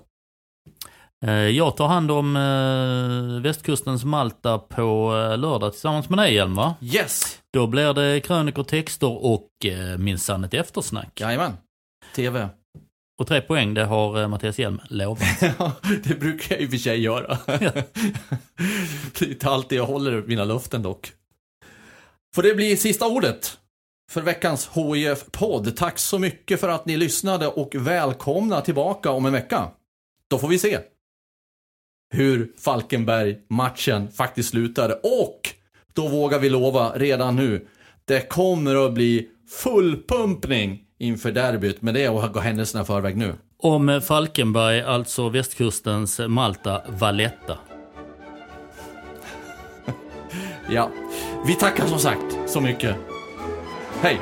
Eh, 1.26 1.34
Jag 1.34 1.78
tar 1.78 1.88
hand 1.88 2.12
om 2.12 2.36
eh, 2.36 3.42
västkustens 3.42 4.04
Malta 4.04 4.58
på 4.60 5.16
eh, 5.32 5.38
lördag 5.38 5.72
tillsammans 5.72 6.10
med 6.10 6.20
dig 6.20 6.34
Hjelm 6.34 6.56
va? 6.56 6.76
Yes! 6.82 7.40
Då 7.54 7.68
blir 7.68 7.94
det 7.94 8.20
krönikor, 8.20 8.64
texter 8.64 9.26
och 9.26 9.50
minsann 9.98 10.44
ett 10.44 10.54
eftersnack. 10.54 11.22
Jajamän. 11.22 11.54
TV. 12.16 12.50
Och 13.20 13.28
tre 13.28 13.42
poäng, 13.42 13.74
det 13.74 13.84
har 13.86 14.28
Mattias 14.28 14.60
Hjelm 14.60 14.80
lovat. 14.90 15.20
Ja, 15.60 15.72
det 16.04 16.20
brukar 16.20 16.56
jag 16.56 16.62
i 16.62 16.66
och 16.66 16.70
för 16.70 16.78
sig 16.78 17.02
göra. 17.02 17.38
det 19.20 19.22
är 19.22 19.30
inte 19.30 19.50
alltid 19.50 19.78
jag 19.78 19.86
håller 19.86 20.22
mina 20.22 20.46
löften 20.46 20.82
dock. 20.82 21.12
Får 22.36 22.44
det 22.44 22.56
bli 22.56 22.78
sista 22.78 23.08
ordet 23.08 23.58
för 24.12 24.22
veckans 24.22 24.70
HIF-podd. 24.74 25.76
Tack 25.76 26.00
så 26.00 26.20
mycket 26.20 26.60
för 26.60 26.70
att 26.70 26.86
ni 26.86 26.98
lyssnade 26.98 27.48
och 27.48 27.76
välkomna 27.76 28.62
tillbaka 28.62 29.12
om 29.12 29.26
en 29.26 29.34
vecka. 29.34 29.68
Då 30.30 30.38
får 30.38 30.48
vi 30.48 30.60
se 30.60 30.80
hur 32.12 32.52
Falkenberg-matchen 32.60 34.12
faktiskt 34.12 34.50
slutade 34.50 34.94
och 34.94 35.50
då 35.94 36.08
vågar 36.08 36.40
vi 36.40 36.50
lova 36.50 36.92
redan 36.96 37.36
nu. 37.36 37.68
Det 38.06 38.30
kommer 38.30 38.86
att 38.86 38.94
bli 38.94 39.28
full 39.64 40.04
pumpning 40.08 40.80
inför 41.00 41.32
derbyt, 41.32 41.82
men 41.82 41.94
det 41.94 42.04
är 42.04 42.26
att 42.26 42.34
gå 42.34 42.40
händelserna 42.40 42.86
förväg 42.86 43.18
nu. 43.18 43.34
Om 43.58 44.02
Falkenberg, 44.04 44.82
alltså 44.82 45.30
västkustens 45.30 46.22
Malta 46.28 46.82
Valletta. 46.88 47.58
Ja, 50.70 50.92
vi 51.48 51.56
tackar 51.56 51.86
som 51.86 52.00
sagt 52.00 52.50
så 52.50 52.62
mycket. 52.62 52.96
Hej, 54.02 54.22